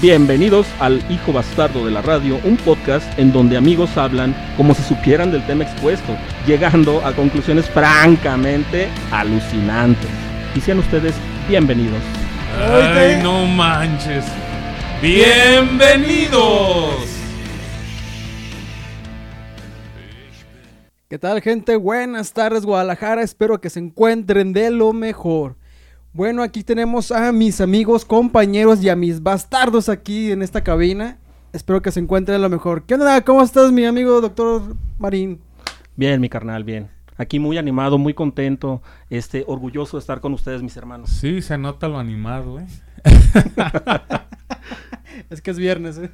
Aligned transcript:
Bienvenidos 0.00 0.66
al 0.80 1.02
Hijo 1.10 1.32
Bastardo 1.32 1.84
de 1.84 1.90
la 1.90 2.02
Radio, 2.02 2.38
un 2.44 2.56
podcast 2.58 3.06
en 3.18 3.32
donde 3.32 3.56
amigos 3.56 3.96
hablan 3.96 4.34
como 4.56 4.74
si 4.74 4.82
supieran 4.82 5.30
del 5.32 5.46
tema 5.46 5.64
expuesto, 5.64 6.16
llegando 6.46 7.00
a 7.06 7.14
conclusiones 7.14 7.66
francamente 7.70 8.88
alucinantes. 9.10 10.10
Y 10.54 10.60
sean 10.60 10.80
ustedes 10.80 11.14
bienvenidos. 11.48 12.02
Ay, 12.60 13.20
no 13.22 13.46
manches. 13.46 14.24
Bienvenidos. 15.00 16.34
¿Qué 21.08 21.18
tal 21.18 21.40
gente? 21.40 21.76
Buenas 21.76 22.32
tardes 22.32 22.66
Guadalajara, 22.66 23.22
espero 23.22 23.60
que 23.60 23.70
se 23.70 23.78
encuentren 23.78 24.52
de 24.52 24.70
lo 24.70 24.92
mejor. 24.92 25.56
Bueno, 26.14 26.44
aquí 26.44 26.62
tenemos 26.62 27.10
a 27.10 27.32
mis 27.32 27.60
amigos, 27.60 28.04
compañeros 28.04 28.80
y 28.84 28.88
a 28.88 28.94
mis 28.94 29.20
bastardos 29.20 29.88
aquí 29.88 30.30
en 30.30 30.42
esta 30.42 30.62
cabina. 30.62 31.18
Espero 31.52 31.82
que 31.82 31.90
se 31.90 31.98
encuentren 31.98 32.40
lo 32.40 32.48
mejor. 32.48 32.84
¿Qué 32.84 32.94
onda? 32.94 33.20
¿Cómo 33.24 33.42
estás 33.42 33.72
mi 33.72 33.84
amigo 33.84 34.20
doctor 34.20 34.76
Marín? 34.96 35.40
Bien, 35.96 36.20
mi 36.20 36.28
carnal, 36.28 36.62
bien. 36.62 36.88
Aquí 37.16 37.40
muy 37.40 37.58
animado, 37.58 37.98
muy 37.98 38.14
contento, 38.14 38.80
este, 39.10 39.42
orgulloso 39.48 39.96
de 39.96 40.02
estar 40.02 40.20
con 40.20 40.32
ustedes, 40.34 40.62
mis 40.62 40.76
hermanos. 40.76 41.10
Sí, 41.10 41.42
se 41.42 41.58
nota 41.58 41.88
lo 41.88 41.98
animado, 41.98 42.60
¿eh? 42.60 42.66
es 45.30 45.42
que 45.42 45.50
es 45.50 45.58
viernes, 45.58 45.98
¿eh? 45.98 46.12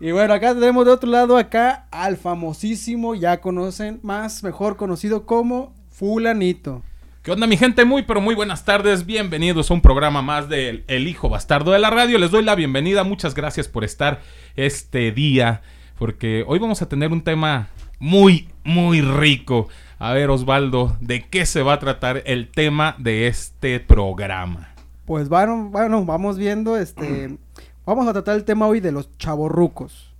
Y 0.00 0.12
bueno, 0.12 0.34
acá 0.34 0.54
tenemos 0.54 0.84
de 0.84 0.92
otro 0.92 1.10
lado 1.10 1.36
acá 1.36 1.88
al 1.90 2.16
famosísimo, 2.16 3.16
ya 3.16 3.40
conocen, 3.40 3.98
más 4.04 4.44
mejor 4.44 4.76
conocido 4.76 5.26
como 5.26 5.74
Fulanito. 5.90 6.84
¿Qué 7.24 7.32
onda 7.32 7.46
mi 7.46 7.56
gente? 7.56 7.86
Muy 7.86 8.02
pero 8.02 8.20
muy 8.20 8.34
buenas 8.34 8.66
tardes, 8.66 9.06
bienvenidos 9.06 9.70
a 9.70 9.74
un 9.74 9.80
programa 9.80 10.20
más 10.20 10.50
de 10.50 10.84
El 10.88 11.08
Hijo 11.08 11.30
Bastardo 11.30 11.72
de 11.72 11.78
la 11.78 11.88
Radio. 11.88 12.18
Les 12.18 12.30
doy 12.30 12.44
la 12.44 12.54
bienvenida, 12.54 13.02
muchas 13.02 13.34
gracias 13.34 13.66
por 13.66 13.82
estar 13.82 14.20
este 14.56 15.10
día, 15.10 15.62
porque 15.98 16.44
hoy 16.46 16.58
vamos 16.58 16.82
a 16.82 16.88
tener 16.90 17.12
un 17.12 17.24
tema 17.24 17.68
muy, 17.98 18.50
muy 18.62 19.00
rico. 19.00 19.68
A 19.98 20.12
ver 20.12 20.28
Osvaldo, 20.28 20.98
¿de 21.00 21.26
qué 21.26 21.46
se 21.46 21.62
va 21.62 21.72
a 21.72 21.78
tratar 21.78 22.22
el 22.26 22.50
tema 22.50 22.94
de 22.98 23.26
este 23.26 23.80
programa? 23.80 24.74
Pues 25.06 25.30
bueno, 25.30 25.70
bueno 25.70 26.04
vamos 26.04 26.36
viendo, 26.36 26.76
este, 26.76 27.38
vamos 27.86 28.06
a 28.06 28.12
tratar 28.12 28.36
el 28.36 28.44
tema 28.44 28.66
hoy 28.66 28.80
de 28.80 28.92
los 28.92 29.16
chavorrucos. 29.16 30.14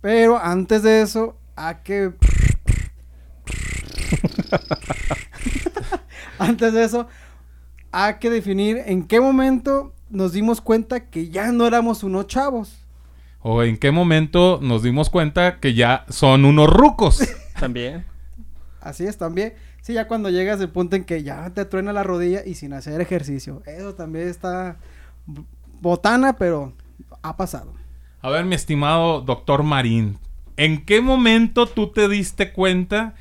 Pero 0.00 0.38
antes 0.38 0.84
de 0.84 1.02
eso, 1.02 1.36
a 1.56 1.82
que... 1.82 2.12
Antes 6.40 6.72
de 6.72 6.84
eso, 6.84 7.06
hay 7.92 8.14
que 8.14 8.30
definir 8.30 8.82
en 8.86 9.04
qué 9.06 9.20
momento 9.20 9.92
nos 10.08 10.32
dimos 10.32 10.62
cuenta 10.62 11.10
que 11.10 11.28
ya 11.28 11.52
no 11.52 11.66
éramos 11.66 12.02
unos 12.02 12.28
chavos. 12.28 12.78
O 13.42 13.62
en 13.62 13.76
qué 13.76 13.90
momento 13.90 14.58
nos 14.62 14.82
dimos 14.82 15.10
cuenta 15.10 15.60
que 15.60 15.74
ya 15.74 16.06
son 16.08 16.46
unos 16.46 16.68
rucos. 16.68 17.20
También. 17.60 18.06
Así 18.80 19.04
es, 19.04 19.18
también. 19.18 19.52
Sí, 19.82 19.92
ya 19.92 20.08
cuando 20.08 20.30
llegas 20.30 20.58
al 20.62 20.70
punto 20.70 20.96
en 20.96 21.04
que 21.04 21.22
ya 21.22 21.50
te 21.50 21.66
truena 21.66 21.92
la 21.92 22.02
rodilla 22.02 22.40
y 22.46 22.54
sin 22.54 22.72
hacer 22.72 22.98
ejercicio. 23.02 23.62
Eso 23.66 23.94
también 23.94 24.28
está 24.28 24.78
botana, 25.82 26.38
pero 26.38 26.72
ha 27.20 27.36
pasado. 27.36 27.74
A 28.22 28.30
ver, 28.30 28.46
mi 28.46 28.54
estimado 28.54 29.20
doctor 29.20 29.62
Marín, 29.62 30.18
¿en 30.56 30.86
qué 30.86 31.02
momento 31.02 31.66
tú 31.66 31.88
te 31.88 32.08
diste 32.08 32.52
cuenta 32.52 33.14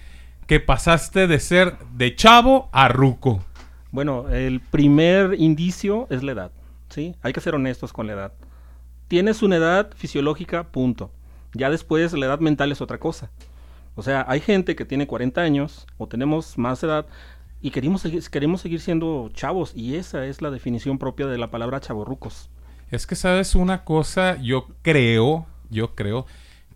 que 0.50 0.60
pasaste 0.60 1.28
de 1.28 1.40
ser 1.40 1.78
de 1.96 2.16
chavo 2.16 2.70
a 2.72 2.88
ruco? 2.88 3.46
Bueno, 3.92 4.28
el 4.30 4.62
primer 4.62 5.36
indicio 5.40 6.08
es 6.10 6.24
la 6.24 6.32
edad, 6.32 6.52
¿sí? 6.90 7.16
Hay 7.22 7.34
que 7.34 7.40
ser 7.40 7.54
honestos 7.54 7.94
con 7.94 8.08
la 8.08 8.14
edad. 8.14 8.34
Tienes 9.08 9.44
una 9.44 9.58
edad 9.58 9.92
fisiológica, 9.96 10.64
punto. 10.64 11.12
Ya 11.54 11.70
después 11.70 12.14
la 12.14 12.26
edad 12.26 12.40
mental 12.40 12.72
es 12.72 12.82
otra 12.82 12.98
cosa. 12.98 13.30
O 13.94 14.02
sea, 14.02 14.26
hay 14.28 14.40
gente 14.40 14.76
que 14.76 14.86
tiene 14.86 15.06
40 15.06 15.40
años 15.40 15.86
o 16.00 16.08
tenemos 16.08 16.58
más 16.58 16.82
edad 16.82 17.06
y 17.62 17.70
queremos, 17.70 18.02
queremos 18.32 18.62
seguir 18.62 18.80
siendo 18.80 19.30
chavos 19.32 19.74
y 19.76 19.98
esa 19.98 20.26
es 20.26 20.42
la 20.42 20.50
definición 20.50 20.98
propia 20.98 21.28
de 21.28 21.38
la 21.38 21.52
palabra 21.52 21.80
chavorrucos. 21.80 22.50
Es 22.90 23.06
que 23.06 23.16
sabes 23.16 23.54
una 23.54 23.84
cosa, 23.84 24.42
yo 24.42 24.66
creo, 24.82 25.46
yo 25.70 25.94
creo 25.94 26.26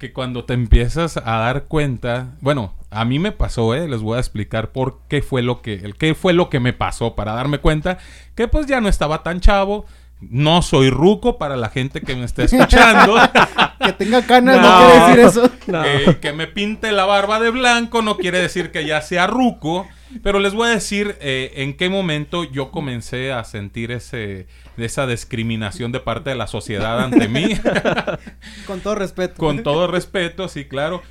que 0.03 0.11
cuando 0.11 0.43
te 0.43 0.53
empiezas 0.53 1.15
a 1.15 1.37
dar 1.37 1.63
cuenta, 1.63 2.35
bueno, 2.41 2.73
a 2.91 3.05
mí 3.05 3.19
me 3.19 3.31
pasó, 3.31 3.73
¿eh? 3.73 3.87
les 3.87 4.01
voy 4.01 4.17
a 4.17 4.19
explicar 4.19 4.73
por 4.73 4.99
qué 5.07 5.21
fue 5.21 5.41
lo 5.41 5.61
que, 5.61 5.75
el 5.75 5.95
qué 5.95 6.13
fue 6.13 6.33
lo 6.33 6.49
que 6.49 6.59
me 6.59 6.73
pasó 6.73 7.15
para 7.15 7.31
darme 7.31 7.59
cuenta 7.59 7.99
que 8.35 8.49
pues 8.49 8.65
ya 8.65 8.81
no 8.81 8.89
estaba 8.89 9.23
tan 9.23 9.39
chavo, 9.39 9.85
no 10.29 10.61
soy 10.61 10.89
ruco 10.89 11.38
para 11.38 11.56
la 11.57 11.69
gente 11.69 12.01
que 12.01 12.16
me 12.16 12.25
está 12.25 12.44
escuchando. 12.44 13.16
que 13.85 13.94
tenga 13.94 14.25
canas 14.25 14.61
no, 14.61 14.78
quiere 14.78 15.23
decir 15.23 15.41
eso. 15.41 16.19
que 16.19 16.34
me 16.34 16.47
pinte 16.47 16.91
la 16.91 17.06
barba 17.06 17.39
de 17.39 17.50
blanco 17.50 18.01
no 18.01 18.17
quiere 18.17 18.39
decir 18.39 18.72
que 18.72 18.85
ya 18.85 19.01
sea 19.01 19.28
ruco. 19.28 19.88
Pero 20.22 20.39
les 20.39 20.53
voy 20.53 20.67
a 20.67 20.72
decir 20.72 21.17
eh, 21.22 21.53
en 21.56 21.75
qué 21.75 21.89
momento 21.89 22.44
yo 22.44 22.69
comencé 22.69 23.31
a 23.31 23.44
sentir 23.44 23.91
ese, 23.91 24.47
esa 24.78 25.07
discriminación 25.07 25.91
de 25.91 26.00
parte 26.00 26.29
de 26.29 26.35
la 26.35 26.47
sociedad 26.47 27.03
ante 27.03 27.28
mí. 27.28 27.56
Con 28.67 28.81
todo 28.81 28.95
respeto. 28.95 29.35
Con 29.38 29.63
todo 29.63 29.88
respeto, 29.88 30.47
sí, 30.47 30.66
claro. 30.66 31.01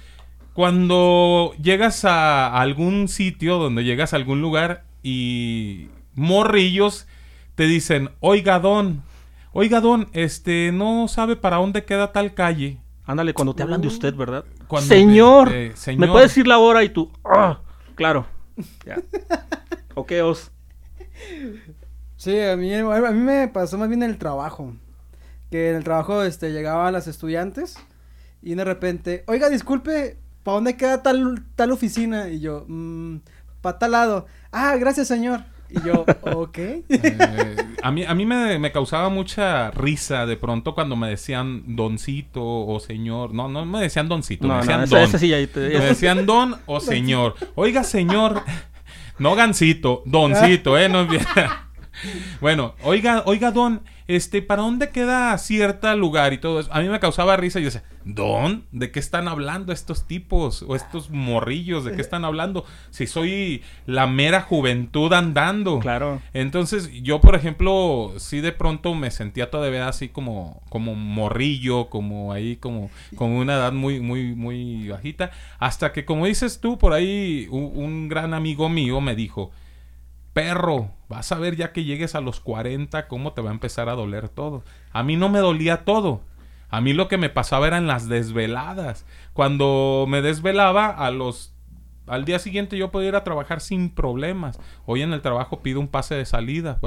Cuando 0.52 1.52
llegas 1.60 2.04
a 2.04 2.60
algún 2.60 3.08
sitio, 3.08 3.58
donde 3.58 3.84
llegas 3.84 4.12
a 4.12 4.16
algún 4.16 4.40
lugar 4.40 4.84
y 5.02 5.88
morrillos 6.14 7.06
te 7.54 7.64
dicen, 7.64 8.10
oiga 8.20 8.58
don, 8.58 9.02
oiga 9.52 9.80
don, 9.80 10.08
este, 10.12 10.70
no 10.72 11.08
sabe 11.08 11.36
para 11.36 11.56
dónde 11.56 11.84
queda 11.84 12.12
tal 12.12 12.34
calle. 12.34 12.78
Ándale, 13.04 13.34
cuando 13.34 13.54
te 13.54 13.62
hablan 13.62 13.80
de 13.80 13.88
usted, 13.88 14.14
¿verdad? 14.14 14.44
señor, 14.80 15.50
¿me 15.50 16.06
puedes 16.06 16.30
decir 16.30 16.46
la 16.46 16.58
hora? 16.58 16.84
Y 16.84 16.88
tú, 16.88 17.10
ah, 17.24 17.60
claro. 17.94 18.26
Ya. 18.86 18.96
ok, 19.94 20.12
os. 20.24 20.50
Sí, 22.16 22.40
a 22.40 22.56
mí, 22.56 22.72
a 22.72 23.10
mí 23.10 23.20
me 23.20 23.48
pasó 23.48 23.76
más 23.78 23.88
bien 23.88 24.02
en 24.02 24.10
el 24.10 24.18
trabajo. 24.18 24.74
Que 25.50 25.70
en 25.70 25.76
el 25.76 25.84
trabajo 25.84 26.22
este, 26.22 26.52
llegaban 26.52 26.92
las 26.92 27.06
estudiantes 27.08 27.76
y 28.42 28.54
de 28.54 28.64
repente, 28.64 29.24
oiga, 29.26 29.48
disculpe, 29.50 30.16
¿para 30.42 30.56
dónde 30.56 30.76
queda 30.76 31.02
tal, 31.02 31.44
tal 31.54 31.70
oficina? 31.70 32.28
Y 32.28 32.40
yo, 32.40 32.64
mmm, 32.68 33.18
para 33.60 33.78
tal 33.78 33.92
lado. 33.92 34.26
Ah, 34.50 34.76
gracias, 34.76 35.08
señor. 35.08 35.44
Y 35.72 35.86
yo, 35.86 36.04
ok. 36.32 36.58
Eh, 36.58 37.56
a 37.82 37.90
mí, 37.90 38.04
a 38.04 38.14
mí 38.14 38.26
me, 38.26 38.58
me, 38.58 38.72
causaba 38.72 39.08
mucha 39.08 39.70
risa 39.70 40.26
de 40.26 40.36
pronto 40.36 40.74
cuando 40.74 40.96
me 40.96 41.08
decían 41.08 41.76
doncito 41.76 42.42
o 42.44 42.78
señor. 42.80 43.32
No, 43.32 43.48
no 43.48 43.64
me 43.64 43.80
decían 43.80 44.08
doncito, 44.08 44.46
me 44.46 44.56
decían 44.56 44.88
don. 44.88 45.10
Me 45.54 45.80
decían 45.80 46.26
don 46.26 46.56
o 46.66 46.80
señor. 46.80 47.34
Oiga, 47.54 47.84
señor. 47.84 48.42
No 49.18 49.34
gancito, 49.34 50.02
doncito, 50.04 50.76
¿eh? 50.78 50.88
No, 50.88 51.06
bueno, 52.40 52.74
oiga, 52.82 53.22
oiga, 53.26 53.50
don, 53.50 53.82
este, 54.08 54.42
¿para 54.42 54.62
dónde 54.62 54.90
queda 54.90 55.36
cierta 55.38 55.94
lugar 55.94 56.32
y 56.32 56.38
todo 56.38 56.60
eso? 56.60 56.72
A 56.72 56.80
mí 56.80 56.88
me 56.88 57.00
causaba 57.00 57.36
risa 57.36 57.60
y 57.60 57.62
yo 57.62 57.66
decía, 57.66 57.84
¿Don? 58.04 58.64
¿De 58.72 58.90
qué 58.90 58.98
están 58.98 59.28
hablando 59.28 59.72
estos 59.72 60.06
tipos? 60.06 60.62
O 60.62 60.74
estos 60.74 61.10
morrillos, 61.10 61.84
¿de 61.84 61.94
qué 61.94 62.00
están 62.00 62.24
hablando? 62.24 62.64
Si 62.90 63.06
soy 63.06 63.62
la 63.86 64.06
mera 64.06 64.40
juventud 64.40 65.12
andando. 65.12 65.78
Claro. 65.78 66.20
Entonces, 66.32 66.90
yo, 67.02 67.20
por 67.20 67.36
ejemplo, 67.36 68.12
sí 68.16 68.40
de 68.40 68.52
pronto 68.52 68.94
me 68.94 69.10
sentía 69.10 69.50
todavía 69.50 69.86
así 69.88 70.08
como, 70.08 70.62
como 70.68 70.94
morrillo, 70.94 71.88
como 71.90 72.32
ahí, 72.32 72.56
como 72.56 72.90
con 73.14 73.30
una 73.30 73.54
edad 73.54 73.72
muy, 73.72 74.00
muy, 74.00 74.34
muy 74.34 74.88
bajita. 74.88 75.30
Hasta 75.58 75.92
que, 75.92 76.04
como 76.04 76.26
dices 76.26 76.60
tú, 76.60 76.78
por 76.78 76.92
ahí 76.92 77.46
un, 77.50 77.70
un 77.74 78.08
gran 78.08 78.34
amigo 78.34 78.68
mío 78.68 79.00
me 79.00 79.14
dijo, 79.14 79.52
perro, 80.32 80.90
vas 81.08 81.32
a 81.32 81.38
ver 81.38 81.56
ya 81.56 81.72
que 81.72 81.84
llegues 81.84 82.14
a 82.14 82.20
los 82.20 82.40
40 82.40 83.08
cómo 83.08 83.32
te 83.32 83.42
va 83.42 83.50
a 83.50 83.54
empezar 83.54 83.88
a 83.88 83.94
doler 83.94 84.28
todo. 84.28 84.64
A 84.92 85.02
mí 85.02 85.16
no 85.16 85.28
me 85.28 85.40
dolía 85.40 85.84
todo. 85.84 86.22
A 86.68 86.80
mí 86.80 86.94
lo 86.94 87.06
que 87.06 87.18
me 87.18 87.28
pasaba 87.28 87.66
eran 87.66 87.86
las 87.86 88.08
desveladas. 88.08 89.04
Cuando 89.34 90.06
me 90.08 90.22
desvelaba 90.22 90.88
a 90.88 91.10
los 91.10 91.52
al 92.06 92.24
día 92.24 92.40
siguiente 92.40 92.76
yo 92.76 92.90
podía 92.90 93.10
ir 93.10 93.16
a 93.16 93.24
trabajar 93.24 93.60
sin 93.60 93.90
problemas. 93.90 94.58
Hoy 94.86 95.02
en 95.02 95.12
el 95.12 95.22
trabajo 95.22 95.62
pido 95.62 95.80
un 95.80 95.88
pase 95.88 96.14
de 96.14 96.24
salida. 96.24 96.78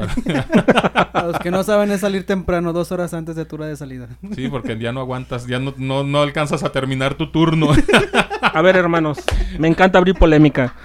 a 1.14 1.24
los 1.28 1.40
que 1.40 1.52
no 1.52 1.64
saben 1.64 1.92
es 1.92 2.02
salir 2.02 2.26
temprano, 2.26 2.74
dos 2.74 2.92
horas 2.92 3.14
antes 3.14 3.36
de 3.36 3.46
tu 3.46 3.56
hora 3.56 3.68
de 3.68 3.78
salida. 3.78 4.10
sí, 4.34 4.48
porque 4.50 4.78
ya 4.78 4.92
no 4.92 5.00
aguantas, 5.00 5.48
ya 5.48 5.60
no, 5.60 5.74
no, 5.78 6.04
no 6.04 6.22
alcanzas 6.22 6.64
a 6.64 6.72
terminar 6.72 7.16
tu 7.16 7.32
turno. 7.32 7.70
a 8.42 8.62
ver, 8.62 8.76
hermanos, 8.76 9.20
me 9.58 9.68
encanta 9.68 10.00
abrir 10.00 10.16
polémica. 10.16 10.76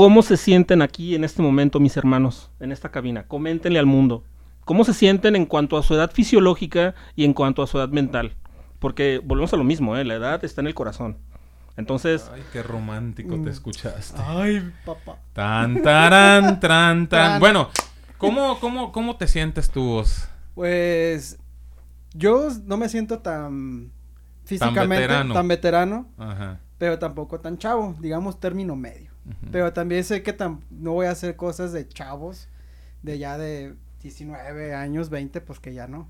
¿Cómo 0.00 0.22
se 0.22 0.38
sienten 0.38 0.80
aquí 0.80 1.14
en 1.14 1.24
este 1.24 1.42
momento, 1.42 1.78
mis 1.78 1.94
hermanos, 1.94 2.50
en 2.58 2.72
esta 2.72 2.90
cabina? 2.90 3.24
Coméntenle 3.28 3.78
al 3.78 3.84
mundo. 3.84 4.24
¿Cómo 4.64 4.82
se 4.86 4.94
sienten 4.94 5.36
en 5.36 5.44
cuanto 5.44 5.76
a 5.76 5.82
su 5.82 5.92
edad 5.92 6.10
fisiológica 6.10 6.94
y 7.16 7.26
en 7.26 7.34
cuanto 7.34 7.62
a 7.62 7.66
su 7.66 7.76
edad 7.76 7.90
mental? 7.90 8.34
Porque 8.78 9.20
volvemos 9.22 9.52
a 9.52 9.58
lo 9.58 9.64
mismo, 9.64 9.98
¿eh? 9.98 10.04
la 10.06 10.14
edad 10.14 10.42
está 10.42 10.62
en 10.62 10.68
el 10.68 10.74
corazón. 10.74 11.18
Entonces. 11.76 12.30
Ay, 12.32 12.42
qué 12.50 12.62
romántico 12.62 13.34
te 13.34 13.40
mm. 13.40 13.48
escuchaste. 13.48 14.18
Ay, 14.26 14.72
papá. 14.86 15.18
Tan, 15.34 15.82
taran, 15.82 16.60
tran, 16.60 17.06
tan. 17.10 17.38
Bueno, 17.38 17.68
¿cómo, 18.16 18.58
cómo, 18.58 18.92
¿cómo 18.92 19.16
te 19.16 19.28
sientes 19.28 19.68
tú 19.68 19.84
vos? 19.84 20.30
Pues. 20.54 21.38
Yo 22.14 22.48
no 22.64 22.78
me 22.78 22.88
siento 22.88 23.18
tan. 23.18 23.92
Físicamente 24.46 25.06
tan 25.06 25.46
veterano. 25.46 26.08
Ajá. 26.16 26.58
Pero 26.78 26.98
tampoco 26.98 27.38
tan 27.38 27.58
chavo. 27.58 27.94
Digamos, 28.00 28.40
término 28.40 28.76
medio. 28.76 29.09
Pero 29.50 29.72
también 29.72 30.04
sé 30.04 30.22
que 30.22 30.34
no 30.70 30.92
voy 30.92 31.06
a 31.06 31.10
hacer 31.10 31.36
cosas 31.36 31.72
de 31.72 31.88
chavos. 31.88 32.48
De 33.02 33.18
ya 33.18 33.38
de 33.38 33.74
19 34.02 34.74
años, 34.74 35.08
20, 35.08 35.40
pues 35.40 35.58
que 35.58 35.72
ya 35.72 35.86
no. 35.86 36.08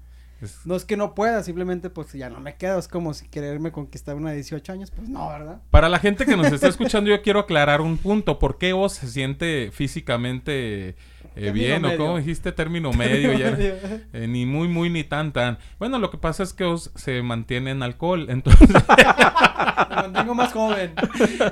No 0.64 0.74
es 0.74 0.84
que 0.84 0.96
no 0.96 1.14
pueda, 1.14 1.42
simplemente 1.42 1.90
pues 1.90 2.12
ya 2.12 2.30
no 2.30 2.40
me 2.40 2.56
quedo. 2.56 2.78
Es 2.78 2.88
como 2.88 3.12
si 3.12 3.28
quererme 3.28 3.72
conquistar 3.72 4.16
una 4.16 4.30
de 4.30 4.36
18 4.36 4.72
años, 4.72 4.90
pues 4.90 5.08
no, 5.08 5.28
¿verdad? 5.28 5.60
Para 5.70 5.88
la 5.88 5.98
gente 5.98 6.24
que 6.24 6.36
nos 6.36 6.50
está 6.50 6.68
escuchando, 6.68 7.10
yo 7.10 7.20
quiero 7.20 7.40
aclarar 7.40 7.80
un 7.80 7.98
punto. 7.98 8.38
¿Por 8.38 8.56
qué 8.56 8.72
vos 8.72 8.94
se 8.94 9.08
siente 9.08 9.70
físicamente 9.70 10.96
eh, 11.36 11.50
bien, 11.52 11.84
o 11.84 11.96
como 11.96 12.18
dijiste, 12.18 12.52
término 12.52 12.92
medio, 12.92 13.32
ya, 13.32 13.56
eh, 14.12 14.26
ni 14.28 14.46
muy, 14.46 14.68
muy, 14.68 14.90
ni 14.90 15.04
tan, 15.04 15.32
tan. 15.32 15.58
Bueno, 15.78 15.98
lo 15.98 16.10
que 16.10 16.18
pasa 16.18 16.42
es 16.42 16.52
que 16.52 16.64
os, 16.64 16.90
se 16.94 17.22
mantiene 17.22 17.70
en 17.70 17.82
alcohol, 17.82 18.26
entonces... 18.28 18.68
Me 19.90 19.96
mantengo 19.96 20.34
más 20.34 20.52
joven. 20.52 20.92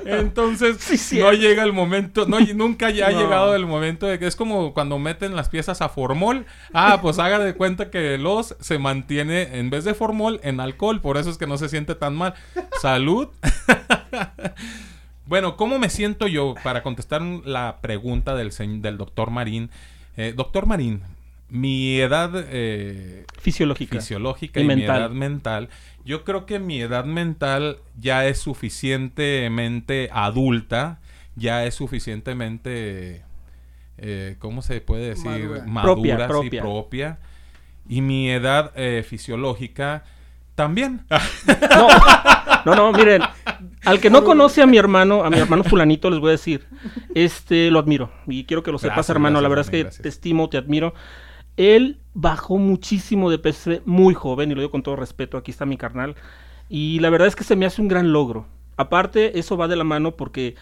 Entonces, 0.05 1.11
no 1.13 1.31
llega 1.33 1.63
el 1.63 1.73
momento, 1.73 2.25
no, 2.25 2.39
nunca 2.39 2.89
ya 2.89 3.07
ha 3.07 3.11
llegado 3.11 3.55
el 3.55 3.65
momento 3.65 4.07
de 4.07 4.17
que 4.17 4.27
es 4.27 4.35
como 4.35 4.73
cuando 4.73 4.97
meten 4.97 5.35
las 5.35 5.49
piezas 5.49 5.81
a 5.81 5.89
formol. 5.89 6.45
Ah, 6.73 6.99
pues 7.01 7.19
haga 7.19 7.39
de 7.39 7.53
cuenta 7.53 7.89
que 7.89 8.17
los 8.17 8.55
se 8.59 8.79
mantiene, 8.79 9.59
en 9.59 9.69
vez 9.69 9.83
de 9.83 9.93
formol, 9.93 10.39
en 10.43 10.59
alcohol, 10.59 11.01
por 11.01 11.17
eso 11.17 11.29
es 11.29 11.37
que 11.37 11.47
no 11.47 11.57
se 11.57 11.69
siente 11.69 11.95
tan 11.95 12.15
mal. 12.15 12.33
Salud. 12.81 13.29
Bueno, 15.29 15.57
¿cómo 15.57 15.77
me 15.77 15.91
siento 15.91 16.25
yo 16.25 16.55
para 16.63 16.81
contestar 16.81 17.21
la 17.21 17.81
pregunta 17.81 18.33
del, 18.33 18.49
del 18.81 18.97
doctor 18.97 19.29
Marín? 19.29 19.69
Eh, 20.17 20.33
doctor 20.35 20.65
Marín, 20.65 21.03
mi 21.49 21.99
edad 21.99 22.31
eh, 22.35 23.25
fisiológica, 23.39 23.97
fisiológica 23.97 24.59
y, 24.59 24.63
mi 24.63 24.83
edad 24.83 25.11
mental, 25.11 25.69
yo 26.03 26.23
creo 26.23 26.47
que 26.47 26.57
mi 26.57 26.81
edad 26.81 27.05
mental 27.05 27.77
ya 27.99 28.25
es 28.25 28.39
suficientemente 28.39 30.09
adulta, 30.11 30.99
ya 31.35 31.63
es 31.63 31.75
suficientemente, 31.75 33.23
eh, 33.99 34.35
¿cómo 34.39 34.63
se 34.63 34.81
puede 34.81 35.09
decir? 35.09 35.61
Madura, 35.67 36.27
propia, 36.27 36.59
propia. 36.59 37.19
Y 37.87 38.01
mi 38.01 38.31
edad 38.31 38.73
fisiológica 39.03 40.05
también. 40.55 41.05
No, 42.65 42.75
no, 42.75 42.91
miren, 42.91 43.21
al 43.85 43.99
que 43.99 44.09
no 44.09 44.23
conoce 44.23 44.61
a 44.61 44.67
mi 44.67 44.77
hermano, 44.77 45.23
a 45.23 45.29
mi 45.29 45.37
hermano 45.37 45.63
fulanito, 45.63 46.09
les 46.09 46.19
voy 46.19 46.29
a 46.29 46.31
decir, 46.31 46.67
este, 47.15 47.71
lo 47.71 47.79
admiro. 47.79 48.11
Y 48.27 48.45
quiero 48.45 48.63
que 48.63 48.71
lo 48.71 48.79
sepas, 48.79 49.09
hermano. 49.09 49.41
la 49.41 49.49
verdad 49.49 49.65
es 49.65 49.71
que 49.71 49.85
te 50.01 50.09
estimo, 50.09 50.49
te 50.49 50.57
admiro. 50.57 50.93
Él 51.57 51.99
bajó 52.13 52.57
muchísimo 52.57 53.29
de 53.29 53.39
peso 53.39 53.71
muy 53.85 54.13
joven, 54.13 54.51
y 54.51 54.55
lo 54.55 54.61
digo 54.61 54.71
con 54.71 54.83
todo 54.83 54.95
respeto, 54.95 55.37
aquí 55.37 55.51
está 55.51 55.65
mi 55.65 55.77
carnal. 55.77 56.15
Y 56.69 56.99
la 56.99 57.09
verdad 57.09 57.27
es 57.27 57.35
que 57.35 57.43
se 57.43 57.55
me 57.55 57.65
hace 57.65 57.81
un 57.81 57.87
gran 57.87 58.13
logro. 58.13 58.47
Aparte, 58.77 59.37
eso 59.39 59.57
va 59.57 59.67
de 59.67 59.75
la 59.75 59.83
mano 59.83 60.15
porque 60.15 60.55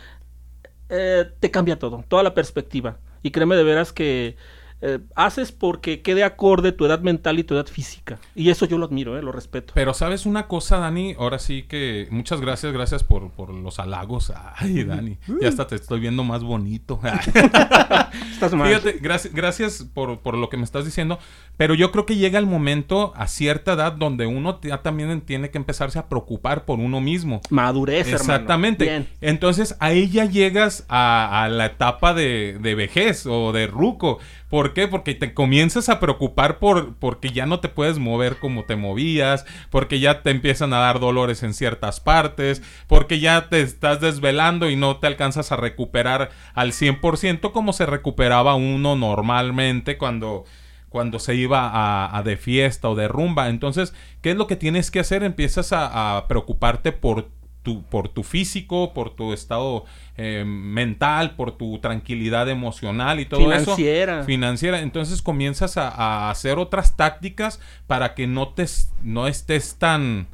eh, 0.89 1.25
te 1.39 1.51
cambia 1.51 1.77
todo, 1.77 2.03
toda 2.07 2.23
la 2.23 2.33
perspectiva. 2.33 2.97
Y 3.21 3.31
créeme 3.31 3.55
de 3.55 3.63
veras 3.63 3.93
que 3.93 4.37
eh, 4.79 4.99
haces 5.15 5.51
porque 5.51 6.01
quede 6.03 6.23
acorde 6.23 6.71
tu 6.71 6.85
edad 6.85 6.99
mental 6.99 7.39
y 7.39 7.43
tu 7.43 7.55
edad 7.55 7.65
física. 7.65 8.19
Y 8.35 8.51
eso 8.51 8.65
yo 8.65 8.77
lo 8.77 8.85
admiro, 8.85 9.17
eh, 9.17 9.23
lo 9.23 9.31
respeto. 9.31 9.73
Pero 9.73 9.93
sabes 9.95 10.27
una 10.27 10.47
cosa, 10.47 10.77
Dani, 10.77 11.15
ahora 11.17 11.39
sí 11.39 11.63
que 11.63 12.07
muchas 12.11 12.41
gracias, 12.41 12.73
gracias 12.73 13.03
por, 13.03 13.31
por 13.31 13.49
los 13.49 13.79
halagos. 13.79 14.31
Ay, 14.55 14.83
Dani, 14.83 15.17
ya 15.41 15.49
hasta 15.49 15.65
te 15.65 15.75
estoy 15.75 15.99
viendo 15.99 16.23
más 16.23 16.43
bonito. 16.43 16.99
estás 18.31 18.53
mal. 18.53 18.67
Fíjate, 18.67 18.99
gracias, 19.01 19.33
gracias 19.33 19.87
por, 19.93 20.19
por 20.19 20.37
lo 20.37 20.49
que 20.49 20.57
me 20.57 20.63
estás 20.63 20.85
diciendo, 20.85 21.17
pero 21.57 21.73
yo 21.73 21.91
creo 21.91 22.05
que 22.05 22.15
llega 22.15 22.37
el 22.37 22.45
momento 22.45 23.13
a 23.15 23.27
cierta 23.27 23.73
edad 23.73 23.93
donde 23.93 24.27
uno 24.27 24.59
ya 24.61 24.83
también 24.83 25.21
tiene 25.21 25.49
que 25.49 25.57
empezarse 25.57 25.97
a 25.97 26.07
preocupar 26.07 26.65
por 26.65 26.79
uno 26.79 27.01
mismo. 27.01 27.41
Madurez, 27.49 28.07
Exactamente. 28.07 29.07
Entonces 29.21 29.75
ahí 29.79 30.07
ya 30.09 30.25
llegas 30.25 30.85
a, 30.87 31.47
la 31.49 31.65
etapa 31.65 32.13
de, 32.13 32.57
de 32.61 32.75
vejez 32.75 33.25
o 33.25 33.51
de 33.51 33.65
ruco. 33.65 34.19
¿Por 34.49 34.73
qué? 34.73 34.87
Porque 34.87 35.13
te 35.13 35.33
comienzas 35.33 35.89
a 35.89 35.99
preocupar 35.99 36.59
por 36.59 36.95
porque 36.95 37.31
ya 37.31 37.45
no 37.45 37.59
te 37.59 37.67
puedes 37.67 37.99
mover 37.99 38.37
como 38.37 38.63
te 38.63 38.77
movías, 38.77 39.45
porque 39.69 39.99
ya 39.99 40.23
te 40.23 40.31
empiezan 40.31 40.73
a 40.73 40.79
dar 40.79 40.99
dolores 40.99 41.43
en 41.43 41.53
ciertas 41.53 41.99
partes, 41.99 42.61
porque 42.87 43.19
ya 43.19 43.49
te 43.49 43.61
estás 43.61 43.99
desvelando 43.99 44.69
y 44.69 44.77
no 44.77 44.97
te 44.97 45.07
alcanzas 45.07 45.51
a 45.51 45.57
recuperar 45.57 46.29
al 46.53 46.71
100% 46.71 47.51
como 47.51 47.73
se 47.73 47.85
recuperaba 47.85 48.55
uno 48.55 48.95
normalmente 48.95 49.97
cuando 49.97 50.45
cuando 50.89 51.19
se 51.19 51.35
iba 51.35 52.15
a, 52.15 52.23
de 52.23 52.37
fiesta 52.37 52.89
o 52.89 52.95
de 52.95 53.09
rumba. 53.09 53.49
Entonces, 53.49 53.93
¿qué 54.21 54.31
es 54.31 54.37
lo 54.37 54.47
que 54.47 54.55
tienes 54.55 54.89
que 54.89 55.01
hacer? 55.01 55.21
Empiezas 55.23 55.73
a, 55.73 56.17
a 56.17 56.27
preocuparte 56.27 56.93
por 56.93 57.29
por 57.75 58.09
tu 58.09 58.23
físico, 58.23 58.93
por 58.93 59.15
tu 59.15 59.33
estado 59.33 59.85
eh, 60.17 60.43
mental, 60.45 61.35
por 61.35 61.57
tu 61.57 61.79
tranquilidad 61.79 62.49
emocional 62.49 63.19
y 63.19 63.25
todo 63.25 63.41
Financiera. 63.41 64.19
eso. 64.19 64.25
Financiera. 64.25 64.81
Entonces 64.81 65.21
comienzas 65.21 65.77
a, 65.77 66.29
hacer 66.29 66.57
otras 66.57 66.95
tácticas 66.95 67.59
para 67.87 68.15
que 68.15 68.27
no 68.27 68.49
te 68.49 68.65
no 69.03 69.27
estés 69.27 69.75
tan 69.75 70.27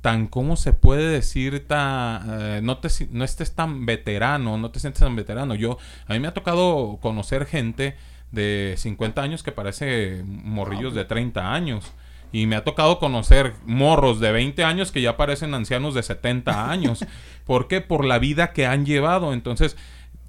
tan 0.00 0.28
cómo 0.28 0.56
se 0.56 0.72
puede 0.72 1.08
decir 1.08 1.66
tan 1.66 2.22
eh, 2.40 2.60
no 2.62 2.78
te 2.78 2.88
no 3.10 3.24
estés 3.24 3.54
tan 3.54 3.86
veterano, 3.86 4.58
no 4.58 4.70
te 4.70 4.80
sientes 4.80 5.00
tan 5.00 5.16
veterano. 5.16 5.54
Yo 5.54 5.78
a 6.06 6.12
mí 6.14 6.20
me 6.20 6.28
ha 6.28 6.34
tocado 6.34 6.98
conocer 7.00 7.46
gente 7.46 7.96
de 8.30 8.74
50 8.76 9.22
años 9.22 9.42
que 9.42 9.52
parece 9.52 10.22
morrillos 10.24 10.94
de 10.94 11.04
30 11.04 11.52
años. 11.52 11.92
Y 12.32 12.46
me 12.46 12.56
ha 12.56 12.64
tocado 12.64 12.98
conocer 12.98 13.54
morros 13.64 14.20
de 14.20 14.32
20 14.32 14.62
años 14.64 14.92
que 14.92 15.00
ya 15.00 15.16
parecen 15.16 15.54
ancianos 15.54 15.94
de 15.94 16.02
70 16.02 16.70
años. 16.70 17.04
¿Por 17.44 17.68
qué? 17.68 17.80
Por 17.80 18.04
la 18.04 18.18
vida 18.18 18.52
que 18.52 18.66
han 18.66 18.84
llevado. 18.84 19.32
Entonces, 19.32 19.76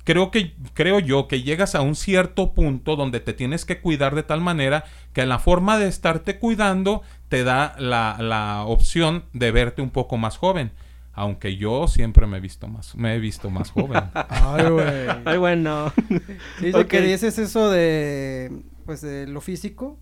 creo 0.06 0.32
que 0.32 0.56
creo 0.74 1.00
yo 1.00 1.27
que 1.27 1.44
llegas 1.44 1.75
a 1.75 1.82
un 1.82 1.96
cierto 1.96 2.53
punto 2.53 2.96
donde 2.96 3.20
te 3.20 3.34
tienes 3.34 3.65
que 3.65 3.79
cuidar 3.79 4.15
de 4.15 4.24
tal 4.24 4.41
manera 4.41 4.86
que 5.13 5.25
la 5.25 5.39
forma 5.39 5.77
de 5.77 5.88
estarte 5.88 6.39
cuidando 6.39 7.03
te 7.27 7.44
da 7.44 7.75
la, 7.77 8.18
la 8.20 8.63
opción 8.63 9.25
de 9.34 9.51
verte 9.51 9.82
un 9.82 9.89
poco 9.89 10.18
más 10.18 10.38
joven. 10.38 10.72
Aunque 11.13 11.58
yo 11.58 11.88
siempre 11.89 12.27
me 12.27 12.38
he 12.38 12.39
visto 12.39 12.70
más, 12.70 12.96
me 12.96 13.13
he 13.13 13.20
visto 13.20 13.50
más 13.50 13.72
joven. 13.72 14.01
Ay, 14.13 14.70
güey. 14.70 15.08
Ay, 15.25 15.38
bueno. 15.38 15.91
Dice 16.62 16.88
que 16.88 17.01
dices 17.01 17.38
eso 17.38 17.70
de, 17.70 18.63
pues, 18.86 19.01
de 19.01 19.27
lo 19.27 19.41
físico 19.41 20.00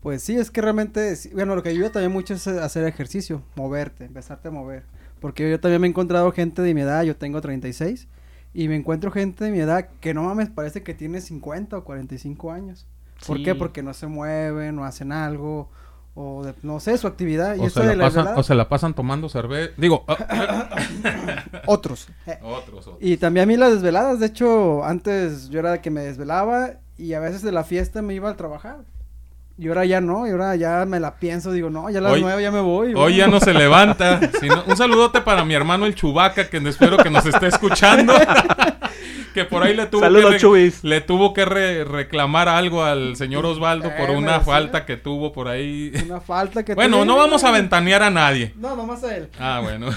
pues 0.00 0.22
sí, 0.22 0.36
es 0.36 0.50
que 0.50 0.62
realmente, 0.62 1.14
bueno, 1.34 1.54
lo 1.54 1.62
que 1.62 1.68
ayuda 1.68 1.90
también 1.90 2.12
mucho 2.12 2.34
es 2.34 2.46
hacer 2.46 2.86
ejercicio, 2.86 3.42
moverte, 3.54 4.04
empezarte 4.04 4.48
a 4.48 4.50
mover. 4.50 4.84
Porque 5.20 5.50
yo 5.50 5.60
también 5.60 5.82
me 5.82 5.86
he 5.86 5.90
encontrado 5.90 6.32
gente 6.32 6.62
de 6.62 6.72
mi 6.72 6.80
edad, 6.80 7.02
yo 7.02 7.16
tengo 7.16 7.40
36, 7.40 8.08
y 8.54 8.68
me 8.68 8.76
encuentro 8.76 9.10
gente 9.10 9.44
de 9.44 9.50
mi 9.50 9.60
edad 9.60 9.88
que 10.00 10.14
no 10.14 10.22
mames, 10.22 10.48
parece 10.48 10.82
que 10.82 10.94
tiene 10.94 11.20
50 11.20 11.76
o 11.76 11.84
45 11.84 12.50
años. 12.50 12.86
¿Por 13.26 13.42
qué? 13.42 13.54
Porque 13.54 13.82
no 13.82 13.92
se 13.92 14.06
mueven, 14.06 14.76
no 14.76 14.84
hacen 14.84 15.12
algo, 15.12 15.68
o 16.14 16.50
no 16.62 16.80
sé, 16.80 16.96
su 16.96 17.06
actividad. 17.06 17.56
Y 17.56 17.60
o, 17.60 17.70
se 17.70 17.94
la 17.94 18.06
pasan, 18.06 18.28
o 18.36 18.42
se 18.42 18.54
la 18.54 18.68
pasan 18.70 18.94
tomando 18.94 19.28
cerveza. 19.28 19.72
Digo, 19.76 20.04
otros. 21.66 22.08
otros. 22.42 22.86
Otros, 22.86 22.96
Y 23.00 23.18
también 23.18 23.44
a 23.44 23.46
mí 23.46 23.58
las 23.58 23.74
desveladas, 23.74 24.18
de 24.18 24.26
hecho, 24.26 24.82
antes 24.82 25.50
yo 25.50 25.60
era 25.60 25.72
de 25.72 25.80
que 25.82 25.90
me 25.90 26.00
desvelaba 26.00 26.70
y 26.96 27.12
a 27.12 27.20
veces 27.20 27.42
de 27.42 27.52
la 27.52 27.64
fiesta 27.64 28.00
me 28.00 28.14
iba 28.14 28.30
al 28.30 28.36
trabajar. 28.36 28.84
Y 29.60 29.68
ahora 29.68 29.84
ya 29.84 30.00
no, 30.00 30.26
y 30.26 30.30
ahora 30.30 30.56
ya 30.56 30.86
me 30.86 30.98
la 30.98 31.16
pienso, 31.16 31.52
digo, 31.52 31.68
no, 31.68 31.90
ya 31.90 31.98
a 31.98 32.00
las 32.00 32.18
nueve 32.18 32.42
ya 32.42 32.50
me 32.50 32.62
voy. 32.62 32.94
Hoy 32.96 33.16
ya 33.16 33.26
no 33.26 33.40
se 33.40 33.52
levanta. 33.52 34.18
un 34.66 34.74
saludote 34.74 35.20
para 35.20 35.44
mi 35.44 35.52
hermano 35.52 35.84
el 35.84 35.94
Chubaca, 35.94 36.48
que 36.48 36.56
espero 36.66 36.96
que 36.96 37.10
nos 37.10 37.26
esté 37.26 37.48
escuchando. 37.48 38.14
que 39.34 39.44
por 39.44 39.62
ahí 39.62 39.76
le 39.76 39.84
tuvo 39.84 40.00
que, 40.00 40.72
le 40.82 41.00
tuvo 41.02 41.34
que 41.34 41.44
reclamar 41.44 42.48
algo 42.48 42.82
al 42.82 43.16
señor 43.16 43.44
Osvaldo 43.44 43.94
por 43.98 44.08
una 44.08 44.40
falta 44.40 44.86
que 44.86 44.96
tuvo 44.96 45.30
por 45.30 45.46
ahí. 45.46 45.92
Una 46.06 46.22
falta 46.22 46.64
que 46.64 46.74
Bueno, 46.74 47.04
no 47.04 47.18
vamos 47.18 47.44
a 47.44 47.50
ventanear 47.50 48.02
a 48.02 48.08
nadie. 48.08 48.54
No, 48.56 48.74
nomás 48.74 49.04
a 49.04 49.14
él. 49.14 49.28
Ah, 49.38 49.60
bueno. 49.62 49.88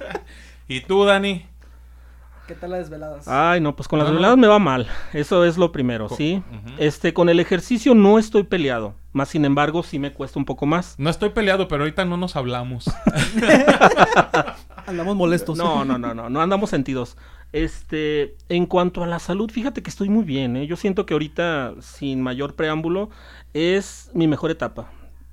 ¿Y 0.68 0.80
tú, 0.82 1.04
Dani? 1.04 1.44
¿Qué 2.46 2.54
tal 2.54 2.70
las 2.70 2.80
desveladas? 2.80 3.28
Ay, 3.28 3.60
no, 3.60 3.76
pues 3.76 3.86
con 3.86 3.98
las 3.98 4.08
desveladas 4.08 4.36
me 4.36 4.48
va 4.48 4.58
mal. 4.58 4.88
Eso 5.12 5.44
es 5.44 5.56
lo 5.56 5.70
primero, 5.70 6.08
¿sí? 6.08 6.42
Este, 6.78 7.14
con 7.14 7.28
el 7.28 7.38
ejercicio 7.38 7.94
no 7.94 8.18
estoy 8.18 8.42
peleado. 8.42 8.94
Más 9.12 9.28
sin 9.28 9.44
embargo, 9.44 9.82
sí 9.82 9.98
me 9.98 10.12
cuesta 10.12 10.38
un 10.38 10.44
poco 10.44 10.66
más. 10.66 10.94
No 10.98 11.08
estoy 11.08 11.30
peleado, 11.30 11.68
pero 11.68 11.84
ahorita 11.84 12.04
no 12.04 12.16
nos 12.16 12.34
hablamos. 12.34 12.90
andamos 14.86 15.14
molestos. 15.14 15.56
No, 15.56 15.84
no, 15.84 15.98
no, 15.98 16.14
no, 16.14 16.30
no 16.30 16.40
andamos 16.40 16.70
sentidos. 16.70 17.16
Este, 17.52 18.34
en 18.48 18.66
cuanto 18.66 19.04
a 19.04 19.06
la 19.06 19.18
salud, 19.18 19.50
fíjate 19.50 19.82
que 19.82 19.90
estoy 19.90 20.08
muy 20.08 20.24
bien, 20.24 20.56
¿eh? 20.56 20.66
Yo 20.66 20.76
siento 20.76 21.06
que 21.06 21.14
ahorita, 21.14 21.74
sin 21.80 22.22
mayor 22.22 22.54
preámbulo, 22.54 23.10
es 23.52 24.10
mi 24.14 24.26
mejor 24.26 24.50
etapa. 24.50 24.90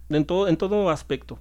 En 0.09 0.25
todo, 0.25 0.47
en 0.47 0.57
todo 0.57 0.89
aspecto. 0.89 1.39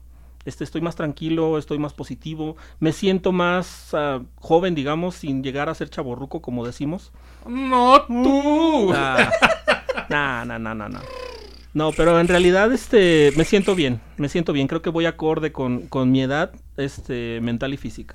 Este, 0.48 0.64
estoy 0.64 0.80
más 0.80 0.96
tranquilo, 0.96 1.58
estoy 1.58 1.78
más 1.78 1.92
positivo, 1.92 2.56
me 2.80 2.92
siento 2.92 3.32
más 3.32 3.92
uh, 3.92 4.24
joven, 4.36 4.74
digamos, 4.74 5.16
sin 5.16 5.42
llegar 5.42 5.68
a 5.68 5.74
ser 5.74 5.90
chaborruco, 5.90 6.40
como 6.40 6.64
decimos. 6.64 7.12
No, 7.46 8.02
tú. 8.06 8.94
No, 10.08 10.44
no, 10.46 10.58
no, 10.58 10.74
no, 10.74 10.88
no. 10.88 11.00
No, 11.74 11.92
pero 11.92 12.18
en 12.18 12.28
realidad 12.28 12.72
este, 12.72 13.30
me 13.36 13.44
siento 13.44 13.74
bien, 13.74 14.00
me 14.16 14.30
siento 14.30 14.54
bien. 14.54 14.66
Creo 14.68 14.80
que 14.80 14.88
voy 14.88 15.04
acorde 15.04 15.52
con, 15.52 15.82
con 15.88 16.10
mi 16.10 16.22
edad 16.22 16.52
este, 16.78 17.40
mental 17.42 17.74
y 17.74 17.76
física. 17.76 18.14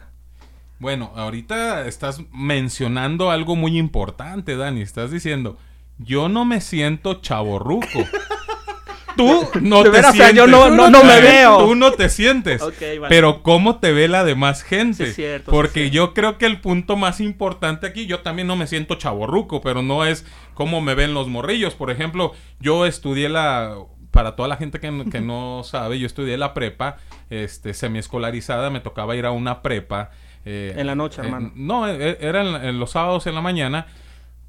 Bueno, 0.79 1.11
ahorita 1.15 1.85
estás 1.85 2.19
mencionando 2.31 3.29
algo 3.29 3.55
muy 3.55 3.77
importante, 3.77 4.55
Dani. 4.55 4.81
Estás 4.81 5.11
diciendo, 5.11 5.59
yo 5.99 6.29
no 6.29 6.45
me 6.45 6.61
siento 6.61 7.21
chaborruco. 7.21 7.85
Tú 9.15 9.49
no 9.61 9.83
te 9.83 10.03
sientes. 10.03 10.35
yo 10.35 10.47
no, 10.47 10.69
no, 10.69 11.03
me 11.03 11.21
veo. 11.21 11.57
Tú 11.59 11.75
no 11.75 11.91
te 11.91 12.09
sientes. 12.09 12.63
Pero 13.09 13.43
cómo 13.43 13.79
te 13.79 13.91
ve 13.91 14.07
la 14.07 14.23
demás 14.23 14.63
gente. 14.63 15.11
cierto, 15.13 15.51
Porque 15.51 15.89
yo 15.89 16.13
creo 16.13 16.37
que 16.37 16.45
el 16.45 16.59
punto 16.59 16.95
más 16.95 17.19
importante 17.19 17.87
aquí, 17.87 18.05
yo 18.05 18.19
también 18.19 18.47
no 18.47 18.55
me 18.55 18.67
siento 18.67 18.95
chaborruco, 18.95 19.61
pero 19.61 19.81
no 19.81 20.05
es 20.05 20.25
cómo 20.53 20.81
me 20.81 20.95
ven 20.95 21.13
los 21.13 21.27
morrillos. 21.27 21.75
Por 21.75 21.91
ejemplo, 21.91 22.33
yo 22.59 22.85
estudié 22.85 23.29
la 23.29 23.75
para 24.13 24.35
toda 24.35 24.47
la 24.47 24.57
gente 24.57 24.79
que, 24.79 24.91
no 24.91 25.63
sabe, 25.63 25.97
yo 25.97 26.05
estudié 26.05 26.37
la 26.37 26.53
prepa, 26.53 26.97
este, 27.31 27.73
semiescolarizada, 27.73 28.69
me 28.69 28.79
tocaba 28.79 29.15
ir 29.15 29.25
a 29.25 29.31
una 29.31 29.63
prepa. 29.63 30.11
Eh, 30.45 30.75
en 30.77 30.85
la 30.85 30.93
noche, 30.93 31.21
hermano. 31.21 31.51
no, 31.55 31.87
e, 31.87 32.17
era 32.21 32.41
en, 32.67 32.79
los 32.79 32.91
sábados 32.91 33.25
en 33.25 33.33
la 33.33 33.41
mañana 33.41 33.87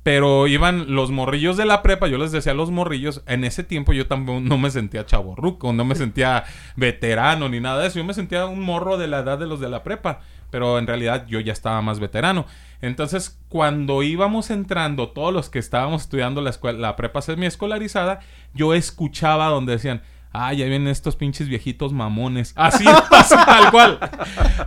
pero 0.04 0.46
iban 0.46 0.94
los 0.94 1.10
morrillos 1.10 1.56
de 1.56 1.64
la 1.64 1.82
prepa, 1.82 2.06
yo 2.06 2.18
les 2.18 2.30
decía 2.30 2.52
a 2.52 2.54
los 2.54 2.70
morrillos, 2.70 3.22
en 3.26 3.42
ese 3.42 3.64
tiempo 3.64 3.94
yo 3.94 4.06
también 4.06 4.44
no 4.44 4.58
me 4.58 4.70
sentía 4.70 5.06
chaborruco, 5.06 5.72
no 5.72 5.86
me 5.86 5.94
sentía 5.94 6.44
veterano 6.76 7.48
ni 7.48 7.58
nada 7.58 7.80
de 7.80 7.88
eso, 7.88 7.98
yo 7.98 8.04
me 8.04 8.12
sentía 8.12 8.44
un 8.44 8.60
morro 8.60 8.98
de 8.98 9.08
la 9.08 9.20
edad 9.20 9.38
de 9.38 9.46
los 9.46 9.60
de 9.60 9.70
la 9.70 9.82
prepa, 9.82 10.20
pero 10.50 10.78
en 10.78 10.86
realidad 10.86 11.26
yo 11.26 11.40
ya 11.40 11.54
estaba 11.54 11.80
más 11.80 12.00
veterano. 12.00 12.44
Entonces, 12.82 13.40
cuando 13.48 14.02
íbamos 14.02 14.50
entrando, 14.50 15.08
todos 15.08 15.32
los 15.32 15.48
que 15.48 15.58
estábamos 15.58 16.02
estudiando 16.02 16.42
la, 16.42 16.50
escuela, 16.50 16.78
la 16.78 16.96
prepa 16.96 17.22
semi-escolarizada, 17.22 18.20
yo 18.52 18.74
escuchaba 18.74 19.46
donde 19.46 19.72
decían, 19.72 20.02
ah, 20.32 20.52
ya 20.52 20.66
vienen 20.66 20.88
estos 20.88 21.16
pinches 21.16 21.48
viejitos 21.48 21.94
mamones. 21.94 22.52
Así, 22.56 22.84
así 23.10 23.36
tal 23.46 23.70
cual. 23.70 23.98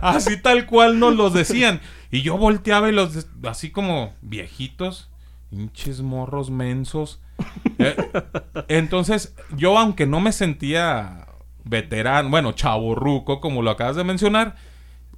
Así 0.02 0.42
tal 0.42 0.66
cual 0.66 0.98
nos 0.98 1.14
los 1.14 1.32
decían. 1.32 1.80
Y 2.10 2.22
yo 2.22 2.36
volteaba 2.36 2.88
y 2.88 2.92
los, 2.92 3.28
así 3.44 3.70
como 3.70 4.14
viejitos. 4.20 5.08
Pinches 5.50 6.00
morros 6.00 6.50
mensos. 6.50 7.20
Eh, 7.80 7.94
entonces, 8.66 9.36
yo 9.56 9.78
aunque 9.78 10.04
no 10.04 10.18
me 10.18 10.32
sentía 10.32 11.28
veterano, 11.62 12.28
bueno, 12.28 12.50
chaborruco, 12.50 13.40
como 13.40 13.62
lo 13.62 13.70
acabas 13.70 13.94
de 13.94 14.02
mencionar, 14.02 14.56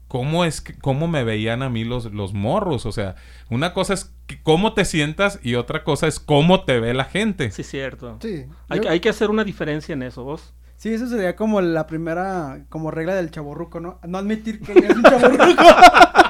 ¿cómo 0.09 0.45
es 0.45 0.61
que, 0.61 0.77
cómo 0.77 1.09
me 1.09 1.25
veían 1.25 1.63
a 1.63 1.71
mí 1.71 1.85
los, 1.85 2.13
los 2.13 2.35
morros? 2.35 2.85
O 2.85 2.93
sea, 2.93 3.15
una 3.49 3.73
cosa 3.73 3.95
es 3.95 4.13
cómo 4.43 4.75
te 4.75 4.85
sientas 4.85 5.41
y 5.43 5.55
otra 5.55 5.85
cosa 5.85 6.07
es 6.07 6.21
cómo 6.21 6.65
te 6.65 6.81
ve 6.81 6.93
la 6.93 7.05
gente. 7.05 7.51
Sí, 7.51 7.63
cierto. 7.63 8.19
Sí. 8.21 8.45
Hay, 8.69 8.81
hay 8.81 9.01
que 9.01 9.09
hacer 9.09 9.31
una 9.31 9.45
diferencia 9.45 9.95
en 9.95 10.03
eso, 10.03 10.23
vos. 10.23 10.53
Sí, 10.77 10.93
eso 10.95 11.07
sería 11.07 11.37
como 11.37 11.61
la 11.61 11.87
primera, 11.87 12.65
como 12.69 12.91
regla 12.91 13.15
del 13.15 13.31
chaborruco, 13.31 13.81
¿no? 13.81 14.01
No 14.07 14.19
admitir 14.19 14.61
que 14.61 14.73
es 14.73 14.97
un 14.97 15.03
chaborruco. 15.03 15.63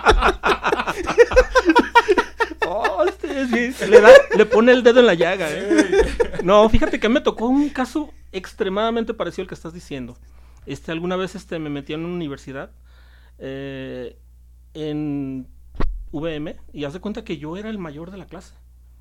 le, 4.37 4.47
pone 4.47 4.73
el 4.73 4.83
dedo 4.83 5.01
en 5.01 5.07
la 5.07 5.15
llaga, 5.15 5.49
¿eh? 5.51 6.03
No, 6.43 6.69
fíjate 6.69 7.01
que 7.01 7.09
me 7.09 7.21
tocó 7.21 7.47
un 7.47 7.69
caso 7.71 8.13
extremadamente 8.33 9.15
parecido 9.15 9.43
al 9.43 9.49
que 9.49 9.55
estás 9.55 9.73
diciendo. 9.73 10.17
Este, 10.67 10.93
alguna 10.93 11.17
vez 11.17 11.35
este, 11.35 11.59
me 11.59 11.71
metí 11.71 11.93
en 11.93 12.05
una 12.05 12.15
universidad 12.15 12.71
eh, 13.39 14.17
en 14.75 15.49
VM 16.13 16.57
y 16.73 16.85
haz 16.85 16.93
de 16.93 17.01
cuenta 17.01 17.25
que 17.25 17.39
yo 17.39 17.57
era 17.57 17.71
el 17.71 17.79
mayor 17.79 18.11
de 18.11 18.19
la 18.19 18.27
clase. 18.27 18.55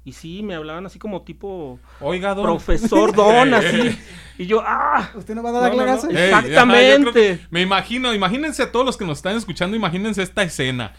Y 0.05 0.13
sí, 0.13 0.41
me 0.43 0.55
hablaban 0.55 0.85
así 0.85 0.97
como 0.97 1.23
tipo 1.23 1.79
Oiga, 1.99 2.33
profesor 2.33 3.13
don, 3.13 3.53
así. 3.53 3.97
Y 4.37 4.45
yo, 4.45 4.63
ah, 4.65 5.11
usted 5.15 5.35
no 5.35 5.43
va 5.43 5.49
a 5.49 5.53
dar 5.53 5.75
la 5.75 5.83
clase. 5.83 6.07
Exactamente. 6.09 7.45
me 7.51 7.61
imagino, 7.61 8.13
imagínense 8.13 8.63
a 8.63 8.71
todos 8.71 8.85
los 8.85 8.97
que 8.97 9.05
nos 9.05 9.17
están 9.17 9.35
escuchando, 9.35 9.75
imagínense 9.75 10.23
esta 10.23 10.43
escena. 10.43 10.93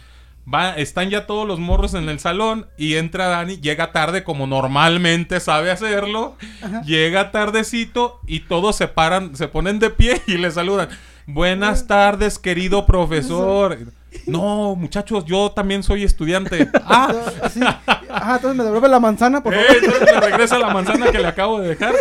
Va, 0.51 0.71
están 0.71 1.09
ya 1.09 1.27
todos 1.27 1.47
los 1.47 1.59
morros 1.59 1.93
en 1.93 2.09
el 2.09 2.19
salón 2.19 2.67
y 2.77 2.95
entra 2.95 3.27
Dani, 3.27 3.57
llega 3.57 3.91
tarde 3.91 4.23
como 4.23 4.47
normalmente 4.47 5.39
sabe 5.39 5.71
hacerlo, 5.71 6.35
llega 6.83 7.31
tardecito 7.31 8.19
y 8.25 8.41
todos 8.41 8.75
se 8.75 8.87
paran, 8.87 9.35
se 9.35 9.47
ponen 9.47 9.79
de 9.79 9.91
pie 9.91 10.21
y 10.27 10.37
le 10.37 10.49
saludan. 10.51 10.89
Buenas 11.27 11.85
tardes, 11.87 12.39
querido 12.39 12.85
profesor. 12.85 13.77
No, 14.25 14.75
muchachos, 14.75 15.25
yo 15.25 15.51
también 15.51 15.83
soy 15.83 16.03
estudiante. 16.03 16.69
Ah, 16.83 17.13
sí. 17.49 17.61
ah 17.63 18.33
entonces 18.35 18.57
me 18.57 18.63
devuelve 18.63 18.89
la 18.89 18.99
manzana, 18.99 19.41
por 19.41 19.53
favor. 19.53 19.69
Eh, 19.69 19.79
entonces 19.81 20.13
me 20.13 20.19
regresa 20.19 20.59
la 20.59 20.73
manzana 20.73 21.11
que 21.11 21.19
le 21.19 21.27
acabo 21.27 21.61
de 21.61 21.69
dejar. 21.69 21.95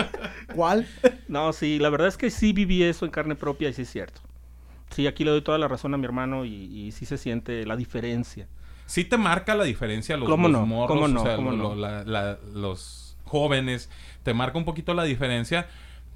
¿Cuál? 0.54 0.86
No, 1.28 1.52
sí, 1.52 1.78
la 1.78 1.90
verdad 1.90 2.08
es 2.08 2.16
que 2.16 2.30
sí 2.30 2.52
viví 2.52 2.82
eso 2.82 3.04
en 3.04 3.10
carne 3.10 3.34
propia 3.34 3.68
y 3.68 3.74
sí 3.74 3.82
es 3.82 3.90
cierto. 3.90 4.22
Sí, 4.90 5.06
aquí 5.06 5.24
le 5.24 5.30
doy 5.30 5.42
toda 5.42 5.58
la 5.58 5.68
razón 5.68 5.94
a 5.94 5.96
mi 5.96 6.04
hermano 6.04 6.44
y, 6.44 6.92
sí 6.92 7.06
se 7.06 7.16
siente 7.16 7.64
la 7.64 7.76
diferencia. 7.76 8.48
Sí 8.86 9.04
te 9.04 9.16
marca 9.16 9.54
la 9.54 9.64
diferencia 9.64 10.16
los, 10.16 10.28
¿Cómo 10.28 10.48
no? 10.48 10.66
morros, 10.66 10.96
¿Cómo 10.96 11.08
no? 11.08 11.20
o 11.22 11.24
sea, 11.24 11.36
¿Cómo 11.36 11.52
no? 11.52 11.74
los 11.74 13.16
jóvenes, 13.24 13.88
te 14.24 14.34
marca 14.34 14.58
un 14.58 14.64
poquito 14.64 14.94
la 14.94 15.04
diferencia. 15.04 15.68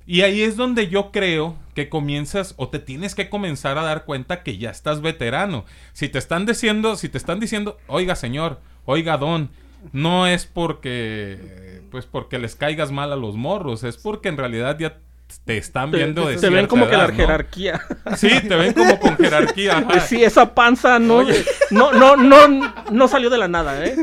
Y 0.06 0.20
ahí 0.20 0.42
es 0.42 0.56
donde 0.56 0.88
yo 0.88 1.12
creo 1.12 1.56
que 1.74 1.88
comienzas 1.88 2.54
o 2.58 2.68
te 2.68 2.78
tienes 2.78 3.14
que 3.14 3.30
comenzar 3.30 3.78
a 3.78 3.82
dar 3.82 4.04
cuenta 4.04 4.42
que 4.42 4.58
ya 4.58 4.70
estás 4.70 5.00
veterano. 5.00 5.64
Si 5.92 6.08
te 6.08 6.18
están 6.18 6.44
diciendo, 6.44 6.96
si 6.96 7.08
te 7.08 7.16
están 7.16 7.40
diciendo, 7.40 7.78
oiga 7.86 8.16
señor, 8.16 8.60
oiga 8.84 9.16
don, 9.16 9.50
no 9.92 10.26
es 10.26 10.44
porque 10.44 11.80
pues 11.90 12.06
porque 12.06 12.38
les 12.38 12.56
caigas 12.56 12.90
mal 12.90 13.12
a 13.12 13.16
los 13.16 13.36
morros, 13.36 13.84
es 13.84 13.96
porque 13.96 14.28
en 14.28 14.36
realidad 14.36 14.76
ya 14.78 14.98
te 15.44 15.56
están 15.58 15.90
viendo 15.90 16.26
de 16.26 16.36
Te 16.36 16.48
ven 16.50 16.66
como 16.66 16.88
que 16.88 16.96
la 16.96 17.08
jerarquía. 17.08 17.80
Sí, 18.16 18.28
te 18.40 18.54
ven 18.56 18.72
como 18.72 18.98
con 18.98 19.16
jerarquía. 19.16 19.86
Sí, 20.06 20.22
esa 20.22 20.54
panza 20.54 20.98
no, 20.98 21.24
no, 21.70 21.92
no, 21.92 22.16
no, 22.16 22.74
no 22.90 23.08
salió 23.08 23.30
de 23.30 23.38
la 23.38 23.48
nada, 23.48 23.84
¿eh? 23.84 23.96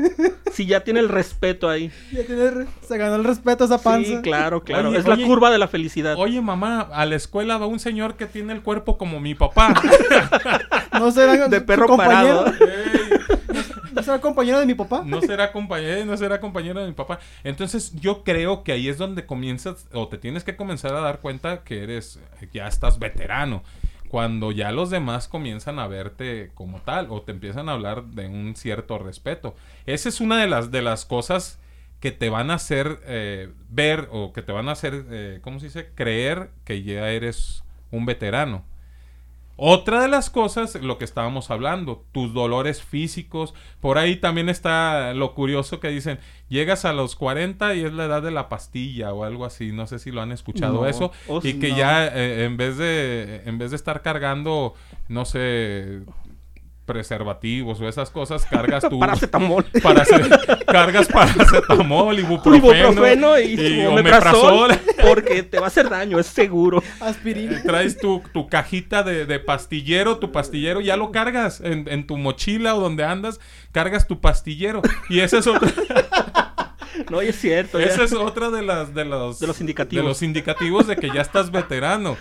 Sí, 0.51 0.65
ya 0.65 0.81
tiene 0.81 0.99
el 0.99 1.09
respeto 1.09 1.69
ahí. 1.69 1.91
Ya 2.11 2.25
tiene, 2.25 2.65
se 2.87 2.97
ganó 2.97 3.15
el 3.15 3.23
respeto 3.23 3.65
esa 3.65 3.77
panza. 3.77 4.09
Sí, 4.09 4.21
claro, 4.21 4.63
claro. 4.63 4.93
es 4.93 5.07
la 5.07 5.17
curva 5.17 5.49
de 5.49 5.57
la 5.57 5.67
felicidad. 5.67 6.15
Oye, 6.17 6.41
mamá, 6.41 6.81
a 6.91 7.05
la 7.05 7.15
escuela 7.15 7.57
va 7.57 7.67
un 7.67 7.79
señor 7.79 8.15
que 8.15 8.25
tiene 8.25 8.53
el 8.53 8.61
cuerpo 8.61 8.97
como 8.97 9.19
mi 9.19 9.35
papá. 9.35 9.73
no 10.93 11.11
será 11.11 11.47
de 11.47 11.61
perro 11.61 11.87
compañero. 11.87 12.45
parado. 12.45 13.10
¿No 13.91 14.03
será 14.03 14.21
compañero 14.21 14.59
de 14.59 14.65
mi 14.65 14.73
papá? 14.73 15.03
No 15.05 15.21
será 15.21 15.51
compañero, 15.51 16.05
no 16.05 16.17
será 16.17 16.39
de 16.39 16.87
mi 16.87 16.93
papá. 16.93 17.19
Entonces 17.43 17.93
yo 17.99 18.23
creo 18.23 18.63
que 18.63 18.71
ahí 18.71 18.87
es 18.87 18.97
donde 18.97 19.25
comienzas 19.25 19.87
o 19.93 20.07
te 20.07 20.17
tienes 20.17 20.43
que 20.43 20.55
comenzar 20.55 20.93
a 20.93 21.01
dar 21.01 21.19
cuenta 21.19 21.63
que 21.63 21.83
eres, 21.83 22.19
ya 22.53 22.67
estás 22.67 22.99
veterano. 22.99 23.63
Cuando 24.09 24.51
ya 24.51 24.71
los 24.71 24.89
demás 24.89 25.29
comienzan 25.29 25.79
a 25.79 25.87
verte 25.87 26.51
como 26.53 26.81
tal 26.81 27.07
o 27.09 27.21
te 27.21 27.31
empiezan 27.31 27.69
a 27.69 27.73
hablar 27.73 28.03
de 28.07 28.27
un 28.27 28.55
cierto 28.57 28.97
respeto. 28.97 29.55
Esa 29.85 30.09
es 30.09 30.19
una 30.19 30.41
de 30.41 30.47
las, 30.47 30.69
de 30.69 30.81
las 30.81 31.05
cosas 31.05 31.59
que 32.01 32.11
te 32.11 32.29
van 32.29 32.51
a 32.51 32.55
hacer 32.55 32.99
eh, 33.05 33.53
ver 33.69 34.09
o 34.11 34.33
que 34.33 34.41
te 34.41 34.51
van 34.51 34.67
a 34.67 34.73
hacer, 34.73 35.05
eh, 35.11 35.39
¿cómo 35.41 35.59
se 35.59 35.67
dice? 35.67 35.91
Creer 35.95 36.49
que 36.65 36.83
ya 36.83 37.09
eres 37.09 37.63
un 37.91 38.05
veterano. 38.05 38.65
Otra 39.63 40.01
de 40.01 40.07
las 40.07 40.31
cosas, 40.31 40.73
lo 40.81 40.97
que 40.97 41.05
estábamos 41.05 41.51
hablando, 41.51 42.03
tus 42.13 42.33
dolores 42.33 42.81
físicos. 42.81 43.53
Por 43.79 43.99
ahí 43.99 44.15
también 44.15 44.49
está 44.49 45.13
lo 45.13 45.35
curioso 45.35 45.79
que 45.79 45.89
dicen, 45.89 46.17
llegas 46.49 46.83
a 46.83 46.93
los 46.93 47.15
40 47.15 47.75
y 47.75 47.81
es 47.81 47.93
la 47.93 48.05
edad 48.05 48.23
de 48.23 48.31
la 48.31 48.49
pastilla 48.49 49.13
o 49.13 49.23
algo 49.23 49.45
así. 49.45 49.71
No 49.71 49.85
sé 49.85 49.99
si 49.99 50.09
lo 50.09 50.23
han 50.23 50.31
escuchado 50.31 50.87
eso. 50.87 51.11
Oh, 51.27 51.41
y 51.43 51.59
que 51.59 51.75
ya 51.75 52.07
eh, 52.07 52.45
en 52.45 52.57
vez 52.57 52.77
de 52.77 53.43
en 53.45 53.59
vez 53.59 53.69
de 53.69 53.75
estar 53.75 54.01
cargando, 54.01 54.73
no 55.09 55.25
sé, 55.25 56.01
preservativos 56.91 57.79
o 57.79 57.87
esas 57.87 58.09
cosas, 58.09 58.45
cargas 58.45 58.83
tu... 58.89 58.99
paracetamol. 58.99 59.63
Para 59.81 60.01
hacer, 60.01 60.27
cargas 60.65 61.07
paracetamol, 61.07 62.19
ibuprofeno, 62.19 62.73
ibuprofeno 62.73 63.39
y, 63.39 63.53
y 63.53 63.85
omeprazol. 63.85 64.71
Porque 65.01 65.43
te 65.43 65.59
va 65.59 65.65
a 65.65 65.67
hacer 65.67 65.89
daño, 65.89 66.19
es 66.19 66.27
seguro. 66.27 66.83
Aspirina. 66.99 67.57
Eh, 67.57 67.61
traes 67.63 67.97
tu, 67.97 68.21
tu 68.33 68.47
cajita 68.47 69.03
de, 69.03 69.25
de, 69.25 69.39
pastillero, 69.39 70.17
tu 70.17 70.33
pastillero, 70.33 70.81
ya 70.81 70.97
lo 70.97 71.11
cargas 71.11 71.61
en, 71.61 71.87
en, 71.87 72.05
tu 72.05 72.17
mochila 72.17 72.75
o 72.75 72.81
donde 72.81 73.05
andas, 73.05 73.39
cargas 73.71 74.07
tu 74.07 74.19
pastillero. 74.19 74.81
Y 75.09 75.21
ese 75.21 75.37
es 75.37 75.47
otro. 75.47 75.69
No, 77.09 77.21
es 77.21 77.39
cierto. 77.39 77.79
Esa 77.79 78.03
es 78.03 78.13
otra 78.13 78.49
de 78.49 78.61
las 78.61 78.93
de 78.93 79.05
los, 79.05 79.39
de 79.39 79.47
los 79.47 79.59
indicativos. 79.59 80.03
De 80.03 80.07
los 80.07 80.21
indicativos 80.21 80.87
de 80.87 80.97
que 80.97 81.09
ya 81.09 81.21
estás 81.21 81.51
veterano. 81.51 82.17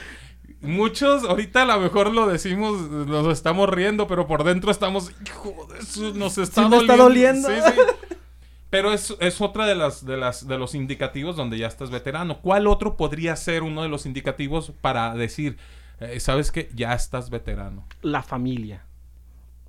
Muchos, 0.60 1.24
ahorita 1.24 1.62
a 1.62 1.64
lo 1.64 1.80
mejor 1.80 2.12
lo 2.12 2.26
decimos, 2.26 2.90
nos 2.90 3.32
estamos 3.32 3.68
riendo, 3.68 4.06
pero 4.06 4.26
por 4.26 4.44
dentro 4.44 4.70
estamos, 4.70 5.10
hijo 5.26 5.66
de 5.72 5.78
eso, 5.78 6.12
nos 6.14 6.38
está 6.38 6.68
doliendo. 6.68 7.48
Pero 8.68 8.92
es, 8.92 9.16
es, 9.18 9.40
otra 9.40 9.66
de 9.66 9.74
las, 9.74 10.06
de 10.06 10.16
las 10.16 10.46
de 10.46 10.56
los 10.56 10.76
indicativos 10.76 11.34
donde 11.34 11.58
ya 11.58 11.66
estás 11.66 11.90
veterano. 11.90 12.38
¿Cuál 12.38 12.68
otro 12.68 12.96
podría 12.96 13.34
ser 13.34 13.64
uno 13.64 13.82
de 13.82 13.88
los 13.88 14.06
indicativos 14.06 14.72
para 14.80 15.12
decir, 15.14 15.58
eh, 15.98 16.20
sabes 16.20 16.52
que 16.52 16.70
ya 16.72 16.94
estás 16.94 17.30
veterano? 17.30 17.84
La 18.02 18.22
familia. 18.22 18.84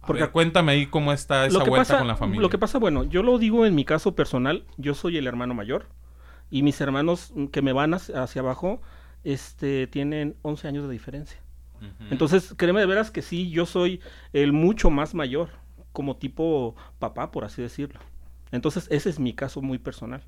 Porque 0.05 0.27
cuéntame 0.27 0.71
ahí 0.71 0.87
cómo 0.87 1.13
está 1.13 1.45
esa 1.45 1.63
vuelta 1.63 1.97
con 1.97 2.07
la 2.07 2.15
familia. 2.15 2.41
Lo 2.41 2.49
que 2.49 2.57
pasa, 2.57 2.79
bueno, 2.79 3.03
yo 3.03 3.23
lo 3.23 3.37
digo 3.37 3.65
en 3.65 3.75
mi 3.75 3.85
caso 3.85 4.15
personal, 4.15 4.65
yo 4.77 4.93
soy 4.93 5.17
el 5.17 5.27
hermano 5.27 5.53
mayor 5.53 5.85
y 6.49 6.63
mis 6.63 6.81
hermanos 6.81 7.33
que 7.51 7.61
me 7.61 7.71
van 7.71 7.93
hacia, 7.93 8.41
abajo 8.41 8.81
este 9.23 9.87
tienen 9.87 10.35
11 10.41 10.67
años 10.67 10.87
de 10.87 10.93
diferencia. 10.93 11.39
Entonces, 12.11 12.53
créeme 12.55 12.79
de 12.79 12.85
veras 12.85 13.09
que 13.09 13.23
sí, 13.23 13.49
yo 13.49 13.65
soy 13.65 14.01
el 14.33 14.53
mucho 14.53 14.91
más 14.91 15.15
mayor, 15.15 15.49
como 15.91 16.15
tipo 16.15 16.75
papá, 16.99 17.31
por 17.31 17.43
así 17.43 17.61
decirlo. 17.61 17.99
Entonces, 18.51 18.87
ese 18.91 19.09
es 19.09 19.19
mi 19.19 19.33
caso 19.33 19.63
muy 19.63 19.79
personal. 19.79 20.21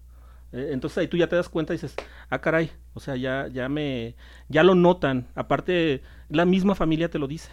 Eh, 0.53 0.69
entonces 0.71 0.99
ahí 0.99 1.07
tú 1.07 1.17
ya 1.17 1.27
te 1.27 1.35
das 1.35 1.49
cuenta 1.49 1.73
y 1.73 1.77
dices, 1.77 1.95
ah, 2.29 2.39
caray, 2.39 2.71
o 2.93 2.99
sea, 2.99 3.15
ya, 3.15 3.47
ya 3.47 3.67
me, 3.69 4.15
ya 4.49 4.63
lo 4.63 4.75
notan. 4.75 5.27
Aparte, 5.35 6.01
la 6.29 6.45
misma 6.45 6.75
familia 6.75 7.09
te 7.09 7.19
lo 7.19 7.27
dice. 7.27 7.51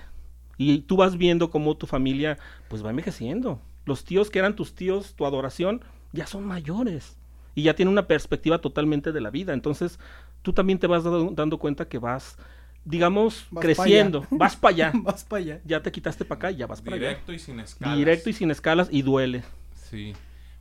Y 0.59 0.81
tú 0.83 0.97
vas 0.97 1.17
viendo 1.17 1.51
cómo 1.51 1.77
tu 1.77 1.87
familia 1.87 2.39
pues 2.69 2.85
va 2.85 2.91
envejeciendo. 2.91 3.61
Los 3.87 4.05
tíos 4.05 4.31
que 4.31 4.39
eran 4.39 4.55
tus 4.55 4.75
tíos, 4.75 5.15
tu 5.15 5.25
adoración, 5.25 5.83
ya 6.13 6.27
son 6.27 6.47
mayores. 6.47 7.17
Y 7.55 7.63
ya 7.63 7.75
tienen 7.75 7.93
una 7.93 8.07
perspectiva 8.07 8.61
totalmente 8.61 9.13
de 9.13 9.21
la 9.23 9.31
vida. 9.31 9.55
Entonces 9.55 9.99
tú 10.43 10.53
también 10.53 10.79
te 10.79 10.87
vas 10.87 11.05
dando, 11.05 11.59
cuenta 11.59 11.89
que 11.89 11.99
vas, 11.99 12.37
digamos, 12.85 13.47
creciendo. 13.61 14.27
vas 14.31 14.57
para 14.57 14.75
allá. 14.75 14.93
vas 15.03 15.25
para 15.25 15.43
allá. 15.43 15.61
Ya 15.65 15.83
te 15.83 15.93
quitaste 15.93 16.25
para 16.25 16.39
acá 16.39 16.51
y 16.51 16.57
ya 16.57 16.67
vas 16.67 16.81
para 16.81 16.97
allá. 16.97 17.09
Directo 17.09 17.33
y 17.33 17.39
sin 17.39 17.61
escalas. 17.61 17.97
Directo 17.97 18.31
y 18.31 18.33
sin 18.33 18.51
escalas 18.51 18.89
y 18.91 19.03
duele. 19.03 19.43
Sí. 19.75 20.15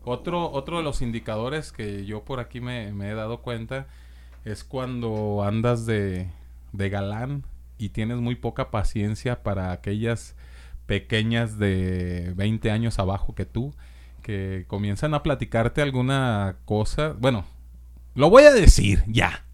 Otro, 0.03 0.49
otro 0.51 0.77
de 0.77 0.83
los 0.83 1.01
indicadores 1.01 1.71
que 1.71 2.05
yo 2.05 2.23
por 2.23 2.39
aquí 2.39 2.61
me, 2.61 2.87
he 2.87 3.13
dado 3.13 3.41
cuenta 3.41 3.87
es 4.45 4.63
cuando 4.63 5.43
andas 5.43 5.85
de, 5.85 6.29
de 6.71 6.89
galán 6.89 7.43
y 7.77 7.89
tienes 7.89 8.17
muy 8.17 8.35
poca 8.35 8.71
paciencia 8.71 9.43
para 9.43 9.71
aquellas 9.71 10.35
pequeñas 10.85 11.59
de 11.59 12.33
20 12.35 12.71
años 12.71 12.97
abajo 12.97 13.35
que 13.35 13.45
tú, 13.45 13.75
que 14.23 14.65
comienzan 14.67 15.13
a 15.13 15.21
platicarte 15.21 15.81
alguna 15.81 16.57
cosa. 16.65 17.13
Bueno, 17.19 17.45
lo 18.15 18.29
voy 18.29 18.43
a 18.43 18.51
decir, 18.51 19.03
ya. 19.05 19.45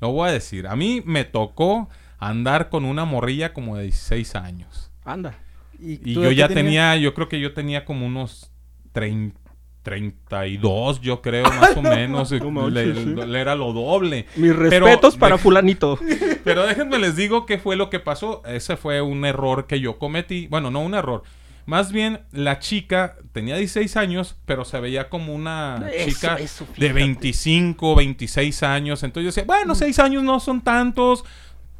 Lo 0.00 0.12
voy 0.12 0.28
a 0.28 0.32
decir. 0.32 0.66
A 0.66 0.76
mí 0.76 1.02
me 1.04 1.24
tocó 1.24 1.88
andar 2.18 2.68
con 2.68 2.84
una 2.84 3.04
morrilla 3.04 3.52
como 3.52 3.76
de 3.76 3.84
16 3.84 4.34
años. 4.36 4.90
Anda. 5.04 5.38
Y, 5.78 6.14
yo 6.14 6.30
ya 6.30 6.48
tenía, 6.48 6.96
yo 6.96 7.14
creo 7.14 7.28
que 7.28 7.40
yo 7.40 7.54
tenía 7.54 7.84
como 7.84 8.06
unos 8.06 8.50
30 8.92 9.40
32, 9.82 11.00
yo 11.00 11.22
creo, 11.22 11.44
más 11.60 11.76
o 11.76 11.82
menos. 11.82 12.30
le, 12.30 13.40
era 13.40 13.54
lo 13.54 13.72
doble. 13.72 14.26
Mis 14.36 14.54
respetos 14.54 15.16
para 15.16 15.38
fulanito. 15.38 15.98
Pero 16.44 16.66
déjenme 16.66 16.98
les 16.98 17.16
digo 17.16 17.46
qué 17.46 17.58
fue 17.58 17.76
lo 17.76 17.90
que 17.90 18.00
pasó. 18.00 18.42
Ese 18.46 18.76
fue 18.76 19.00
un 19.00 19.24
error 19.24 19.66
que 19.66 19.80
yo 19.80 19.98
cometí. 19.98 20.46
Bueno, 20.48 20.70
no 20.70 20.80
un 20.80 20.94
error. 20.94 21.22
Más 21.70 21.92
bien, 21.92 22.22
la 22.32 22.58
chica 22.58 23.16
tenía 23.30 23.54
16 23.54 23.96
años, 23.96 24.36
pero 24.44 24.64
se 24.64 24.80
veía 24.80 25.08
como 25.08 25.32
una 25.32 25.88
chica 26.04 26.36
de 26.76 26.92
25, 26.92 27.94
26 27.94 28.64
años. 28.64 29.04
Entonces 29.04 29.22
yo 29.22 29.28
decía, 29.28 29.44
bueno, 29.44 29.76
6 29.76 30.00
años 30.00 30.24
no 30.24 30.40
son 30.40 30.62
tantos 30.62 31.24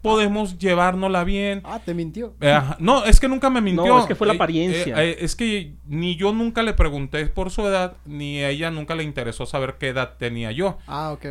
podemos 0.00 0.58
llevárnosla 0.58 1.24
bien. 1.24 1.60
Ah, 1.64 1.80
te 1.84 1.92
mintió. 1.92 2.34
Eh, 2.40 2.56
no, 2.78 3.04
es 3.04 3.18
que 3.18 3.26
nunca 3.26 3.50
me 3.50 3.60
mintió. 3.60 3.84
No, 3.84 3.98
es 3.98 4.06
que 4.06 4.14
fue 4.14 4.28
la 4.28 4.34
eh, 4.34 4.36
apariencia. 4.36 5.04
Eh, 5.04 5.16
es 5.18 5.34
que 5.34 5.72
ni 5.88 6.14
yo 6.14 6.32
nunca 6.32 6.62
le 6.62 6.72
pregunté 6.72 7.26
por 7.26 7.50
su 7.50 7.66
edad, 7.66 7.96
ni 8.06 8.38
a 8.44 8.50
ella 8.50 8.70
nunca 8.70 8.94
le 8.94 9.02
interesó 9.02 9.44
saber 9.44 9.74
qué 9.80 9.88
edad 9.88 10.14
tenía 10.18 10.52
yo. 10.52 10.78
Ah, 10.86 11.10
ok. 11.10 11.26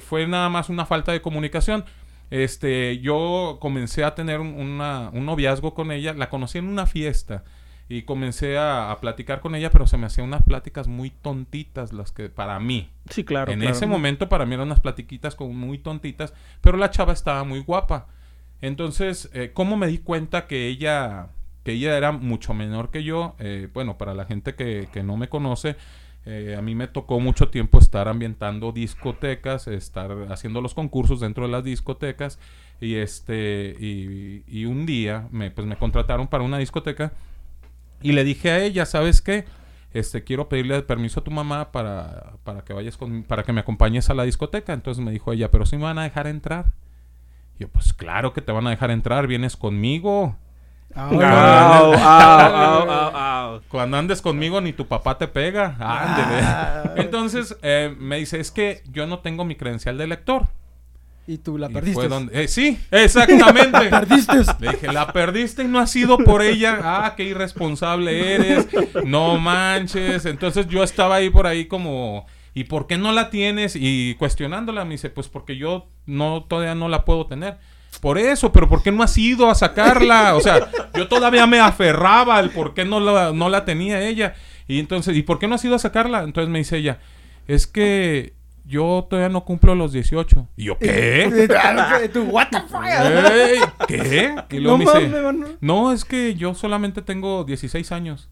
fue 0.00 0.26
nada 0.26 0.48
más 0.48 0.68
una 0.68 0.84
falta 0.84 1.12
de 1.12 1.22
comunicación. 1.22 1.84
Este, 2.30 2.98
yo 2.98 3.58
comencé 3.60 4.02
a 4.02 4.16
tener 4.16 4.40
un, 4.40 4.78
noviazgo 4.78 5.74
con 5.74 5.92
ella, 5.92 6.12
la 6.12 6.28
conocí 6.28 6.58
en 6.58 6.66
una 6.66 6.86
fiesta 6.86 7.44
y 7.90 8.02
comencé 8.02 8.56
a, 8.56 8.96
platicar 9.00 9.40
con 9.40 9.56
ella, 9.56 9.72
pero 9.72 9.84
se 9.84 9.98
me 9.98 10.06
hacían 10.06 10.28
unas 10.28 10.44
pláticas 10.44 10.86
muy 10.86 11.10
tontitas 11.10 11.92
las 11.92 12.12
que 12.12 12.30
para 12.30 12.60
mí. 12.60 12.88
Sí, 13.10 13.24
claro. 13.24 13.50
En 13.50 13.64
ese 13.64 13.84
momento 13.84 14.28
para 14.28 14.46
mí 14.46 14.54
eran 14.54 14.68
unas 14.68 14.78
platiquitas 14.78 15.34
como 15.34 15.52
muy 15.54 15.76
tontitas, 15.78 16.32
pero 16.60 16.76
la 16.76 16.90
chava 16.90 17.12
estaba 17.12 17.42
muy 17.42 17.58
guapa. 17.58 18.06
Entonces, 18.60 19.28
eh, 19.34 19.50
¿cómo 19.52 19.76
me 19.76 19.88
di 19.88 19.98
cuenta 19.98 20.46
que 20.46 20.68
ella, 20.68 21.30
que 21.64 21.72
ella 21.72 21.96
era 21.96 22.12
mucho 22.12 22.54
menor 22.54 22.92
que 22.92 23.02
yo? 23.02 23.34
Eh, 23.40 23.66
bueno, 23.74 23.98
para 23.98 24.14
la 24.14 24.24
gente 24.24 24.54
que, 24.54 24.88
que 24.92 25.02
no 25.02 25.16
me 25.16 25.28
conoce, 25.28 25.74
eh, 26.26 26.54
a 26.56 26.62
mí 26.62 26.76
me 26.76 26.86
tocó 26.86 27.18
mucho 27.18 27.48
tiempo 27.48 27.80
estar 27.80 28.06
ambientando 28.06 28.70
discotecas, 28.70 29.66
estar 29.66 30.12
haciendo 30.30 30.60
los 30.60 30.74
concursos 30.74 31.18
dentro 31.18 31.44
de 31.44 31.50
las 31.50 31.64
discotecas 31.64 32.38
y 32.80 32.94
este 32.94 33.74
y, 33.80 34.44
y 34.46 34.66
un 34.66 34.86
día 34.86 35.26
me, 35.32 35.50
pues 35.50 35.66
me 35.66 35.76
contrataron 35.76 36.28
para 36.28 36.44
una 36.44 36.58
discoteca 36.58 37.12
y 38.02 38.12
le 38.12 38.24
dije 38.24 38.50
a 38.50 38.58
ella, 38.58 38.86
¿sabes 38.86 39.20
qué? 39.20 39.44
Este, 39.92 40.22
quiero 40.22 40.48
pedirle 40.48 40.82
permiso 40.82 41.20
a 41.20 41.24
tu 41.24 41.30
mamá 41.30 41.72
para, 41.72 42.34
para 42.44 42.62
que 42.62 42.72
vayas 42.72 42.96
con, 42.96 43.24
para 43.24 43.42
que 43.42 43.52
me 43.52 43.60
acompañes 43.60 44.08
a 44.08 44.14
la 44.14 44.22
discoteca. 44.24 44.72
Entonces 44.72 45.04
me 45.04 45.10
dijo 45.10 45.32
ella, 45.32 45.50
pero 45.50 45.66
si 45.66 45.76
me 45.76 45.84
van 45.84 45.98
a 45.98 46.04
dejar 46.04 46.26
entrar. 46.26 46.72
yo, 47.58 47.68
pues 47.68 47.92
claro 47.92 48.32
que 48.32 48.40
te 48.40 48.52
van 48.52 48.66
a 48.66 48.70
dejar 48.70 48.90
entrar, 48.90 49.26
vienes 49.26 49.56
conmigo. 49.56 50.36
Cuando 53.68 53.96
andes 53.96 54.20
conmigo 54.22 54.60
ni 54.60 54.72
tu 54.72 54.86
papá 54.86 55.18
te 55.18 55.28
pega. 55.28 55.76
Entonces 56.96 57.56
eh, 57.62 57.94
me 57.98 58.18
dice, 58.18 58.40
es 58.40 58.50
que 58.50 58.82
yo 58.90 59.06
no 59.06 59.20
tengo 59.20 59.44
mi 59.44 59.56
credencial 59.56 59.98
de 59.98 60.06
lector. 60.06 60.48
Y 61.30 61.38
tú 61.38 61.58
la 61.58 61.68
perdiste. 61.68 62.08
Eh, 62.32 62.48
sí, 62.48 62.76
exactamente. 62.90 63.88
la 63.88 64.00
perdiste. 64.00 64.36
Le 64.58 64.70
dije, 64.72 64.92
la 64.92 65.12
perdiste 65.12 65.62
y 65.62 65.68
no 65.68 65.78
ha 65.78 65.86
sido 65.86 66.18
por 66.18 66.42
ella. 66.42 66.80
Ah, 66.82 67.14
qué 67.16 67.22
irresponsable 67.22 68.34
eres. 68.34 68.66
No 69.04 69.38
manches. 69.38 70.26
Entonces 70.26 70.66
yo 70.66 70.82
estaba 70.82 71.14
ahí 71.14 71.30
por 71.30 71.46
ahí 71.46 71.66
como, 71.66 72.26
¿y 72.52 72.64
por 72.64 72.88
qué 72.88 72.98
no 72.98 73.12
la 73.12 73.30
tienes? 73.30 73.76
Y 73.76 74.16
cuestionándola, 74.16 74.84
me 74.84 74.92
dice, 74.94 75.08
pues 75.08 75.28
porque 75.28 75.56
yo 75.56 75.86
no 76.04 76.42
todavía 76.48 76.74
no 76.74 76.88
la 76.88 77.04
puedo 77.04 77.26
tener. 77.26 77.58
Por 78.00 78.18
eso, 78.18 78.50
pero 78.50 78.68
¿por 78.68 78.82
qué 78.82 78.90
no 78.90 79.04
has 79.04 79.16
ido 79.16 79.48
a 79.48 79.54
sacarla? 79.54 80.34
O 80.34 80.40
sea, 80.40 80.68
yo 80.96 81.06
todavía 81.06 81.46
me 81.46 81.60
aferraba 81.60 82.38
al 82.38 82.50
por 82.50 82.74
qué 82.74 82.84
no 82.84 82.98
la, 82.98 83.32
no 83.32 83.48
la 83.48 83.64
tenía 83.64 84.02
ella. 84.02 84.34
Y 84.66 84.80
entonces, 84.80 85.16
¿y 85.16 85.22
por 85.22 85.38
qué 85.38 85.46
no 85.46 85.54
has 85.54 85.64
ido 85.64 85.76
a 85.76 85.78
sacarla? 85.78 86.24
Entonces 86.24 86.50
me 86.50 86.58
dice 86.58 86.78
ella, 86.78 86.98
es 87.46 87.68
que 87.68 88.34
yo 88.70 89.04
todavía 89.10 89.28
no 89.28 89.44
cumplo 89.44 89.74
los 89.74 89.92
18. 89.92 90.48
Y 90.56 90.64
yo, 90.64 90.78
¿qué? 90.78 91.48
What 92.30 92.48
the 92.50 92.60
fuck? 92.68 93.86
¿Qué? 93.88 94.34
Y 94.50 94.58
luego 94.60 94.78
no, 94.78 94.84
me 94.84 95.00
dice, 95.00 95.56
no, 95.60 95.92
es 95.92 96.04
que 96.04 96.36
yo 96.36 96.54
solamente 96.54 97.02
tengo 97.02 97.42
16 97.42 97.90
años. 97.90 98.28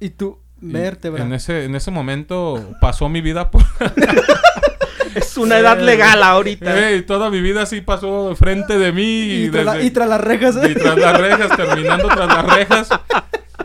Y 0.00 0.10
tú, 0.10 0.40
vértebra. 0.60 1.22
En 1.22 1.32
ese, 1.32 1.64
en 1.64 1.76
ese 1.76 1.92
momento 1.92 2.74
pasó 2.80 3.08
mi 3.08 3.20
vida 3.20 3.52
por... 3.52 3.62
es 5.14 5.36
una 5.36 5.58
edad 5.58 5.78
legal 5.78 6.20
ahorita. 6.22 6.90
Ey, 6.90 7.02
toda 7.02 7.30
mi 7.30 7.40
vida 7.40 7.62
así 7.62 7.80
pasó 7.80 8.34
frente 8.34 8.76
de 8.76 8.90
mí. 8.90 9.02
Y, 9.02 9.44
y, 9.44 9.50
tras, 9.50 10.08
las 10.08 10.20
rejas. 10.20 10.56
Y 10.68 10.74
tras 10.74 10.98
las 10.98 11.16
rejas, 11.16 11.56
terminando 11.56 12.08
tras 12.08 12.26
las 12.26 12.56
rejas. 12.56 12.88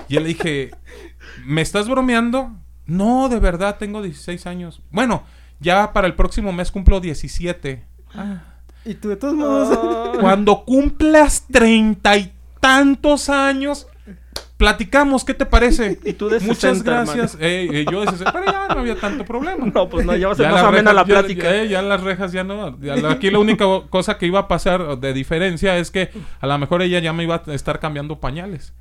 Y 0.08 0.20
le 0.20 0.26
dije, 0.26 0.72
¿me 1.46 1.62
estás 1.62 1.90
bromeando? 1.90 2.52
No, 2.86 3.28
de 3.28 3.40
verdad, 3.40 3.78
tengo 3.80 4.04
16 4.04 4.46
años. 4.46 4.84
Bueno, 4.92 5.24
ya 5.60 5.94
para 5.94 6.08
el 6.08 6.16
próximo 6.16 6.52
mes 6.54 6.72
cumplo 6.72 7.00
17. 7.00 7.84
Ah. 8.14 8.44
Y 8.86 8.94
tú 8.96 9.10
de 9.10 9.16
todos 9.16 9.34
modos. 9.34 10.18
Cuando 10.20 10.64
cumplas 10.64 11.46
treinta 11.52 12.18
y 12.18 12.34
tantos 12.60 13.30
años, 13.30 13.88
platicamos, 14.58 15.26
¿qué 15.26 15.34
te 15.34 15.46
parece? 15.46 16.00
Y 16.06 16.14
tú 16.14 16.30
de 16.30 16.40
Muchas 16.40 16.84
gracias. 16.84 17.38
Eh, 17.40 17.86
yo 17.92 18.06
de 18.06 18.12
pero 18.32 18.46
ya 18.46 18.68
no 18.70 18.80
había 18.80 18.96
tanto 18.96 19.26
problema. 19.26 19.66
No, 19.76 19.90
pues 19.90 20.06
no, 20.06 20.16
ya 20.16 20.28
va 20.28 20.34
a 20.34 20.36
ser 20.36 20.52
más 20.52 20.64
amena 20.64 20.94
la 20.94 21.04
plática. 21.04 21.44
Ya, 21.52 21.64
ya, 21.66 21.82
las 21.82 22.02
rejas 22.02 22.32
ya 22.32 22.44
no. 22.44 22.78
aquí 23.10 23.30
la 23.30 23.40
única 23.40 23.66
cosa 23.90 24.18
que 24.18 24.26
iba 24.26 24.40
a 24.40 24.48
pasar 24.48 25.00
de 25.00 25.14
diferencia 25.14 25.78
es 25.78 25.92
que 25.92 26.10
a 26.40 26.48
lo 26.48 26.58
mejor 26.58 26.82
ella 26.82 27.00
ya 27.00 27.12
me 27.12 27.24
iba 27.24 27.42
a 27.46 27.54
estar 27.54 27.80
cambiando 27.80 28.20
pañales. 28.20 28.74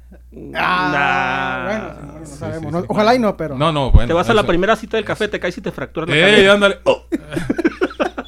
Ah, 0.55 1.63
bueno, 1.65 2.21
no 2.21 2.27
sabemos. 2.27 2.85
Ojalá 2.89 3.15
y 3.15 3.19
no, 3.19 3.37
pero. 3.37 3.57
No, 3.57 3.73
no, 3.73 3.91
bueno. 3.91 4.07
Te 4.07 4.13
vas 4.13 4.29
a 4.31 4.35
la 4.35 4.45
primera 4.45 4.77
cita 4.77 4.97
del 4.97 5.07
café, 5.07 5.29
te 5.29 5.41
caes 5.41 5.59
y 5.59 5.61
te 5.61 5.73
fracturas 5.73 6.09
la 6.09 6.17
¡Ey, 6.17 6.47
ándale! 6.47 6.79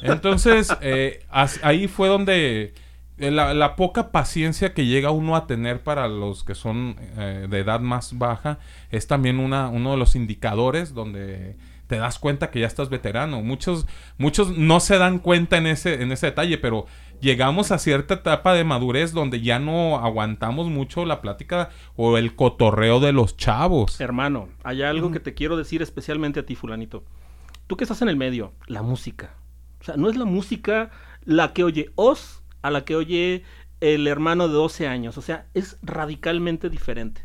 Entonces, 0.01 0.73
eh, 0.81 1.25
ahí 1.61 1.87
fue 1.87 2.07
donde 2.07 2.73
eh, 3.19 3.31
la, 3.31 3.75
poca 3.75 4.11
paciencia 4.11 4.73
que 4.73 4.85
llega 4.85 5.09
uno 5.09 5.35
a 5.35 5.47
tener 5.47 5.81
para 5.81 6.07
los 6.07 6.43
que 6.43 6.53
son 6.53 6.95
eh, 7.17 7.47
de 7.49 7.59
edad 7.59 7.79
más 7.79 8.17
baja 8.17 8.59
es 8.91 9.07
también 9.07 9.39
una, 9.39 9.69
uno 9.69 9.91
de 9.91 9.97
los 9.97 10.15
indicadores 10.15 10.93
donde 10.93 11.55
te 11.87 11.97
das 11.97 12.19
cuenta 12.19 12.51
que 12.51 12.59
ya 12.59 12.67
estás 12.67 12.89
veterano. 12.89 13.41
Muchos, 13.41 13.87
muchos 14.17 14.55
no 14.55 14.79
se 14.79 14.97
dan 14.99 15.19
cuenta 15.19 15.57
en 15.57 15.67
ese, 15.67 16.03
en 16.03 16.11
ese 16.11 16.27
detalle, 16.27 16.57
pero 16.57 16.85
llegamos 17.19 17.71
a 17.71 17.79
cierta 17.79 18.15
etapa 18.15 18.53
de 18.53 18.63
madurez 18.63 19.13
donde 19.13 19.41
ya 19.41 19.57
no 19.57 19.97
aguantamos 19.97 20.67
mucho 20.67 21.05
la 21.05 21.21
plática 21.21 21.69
o 21.95 22.17
el 22.17 22.35
cotorreo 22.35 22.99
de 22.99 23.13
los 23.13 23.35
chavos. 23.35 23.99
Hermano, 23.99 24.49
hay 24.63 24.83
algo 24.83 25.11
que 25.11 25.19
te 25.19 25.33
quiero 25.33 25.57
decir 25.57 25.81
especialmente 25.81 26.41
a 26.41 26.45
ti, 26.45 26.55
fulanito. 26.55 27.03
Tú 27.65 27.77
que 27.77 27.83
estás 27.83 28.01
en 28.01 28.09
el 28.09 28.15
medio, 28.15 28.53
la 28.67 28.83
música. 28.83 29.35
O 29.81 29.83
sea, 29.83 29.95
no 29.97 30.09
es 30.09 30.17
la 30.17 30.25
música 30.25 30.91
la 31.23 31.53
que 31.53 31.63
oye 31.63 31.91
Oz 31.95 32.43
a 32.67 32.71
la 32.71 32.85
que 32.85 32.95
oye 32.95 33.43
el 33.81 34.07
hermano 34.07 34.47
de 34.47 34.53
12 34.53 34.87
años. 34.87 35.17
O 35.17 35.21
sea, 35.21 35.45
es 35.53 35.77
radicalmente 35.81 36.69
diferente. 36.69 37.21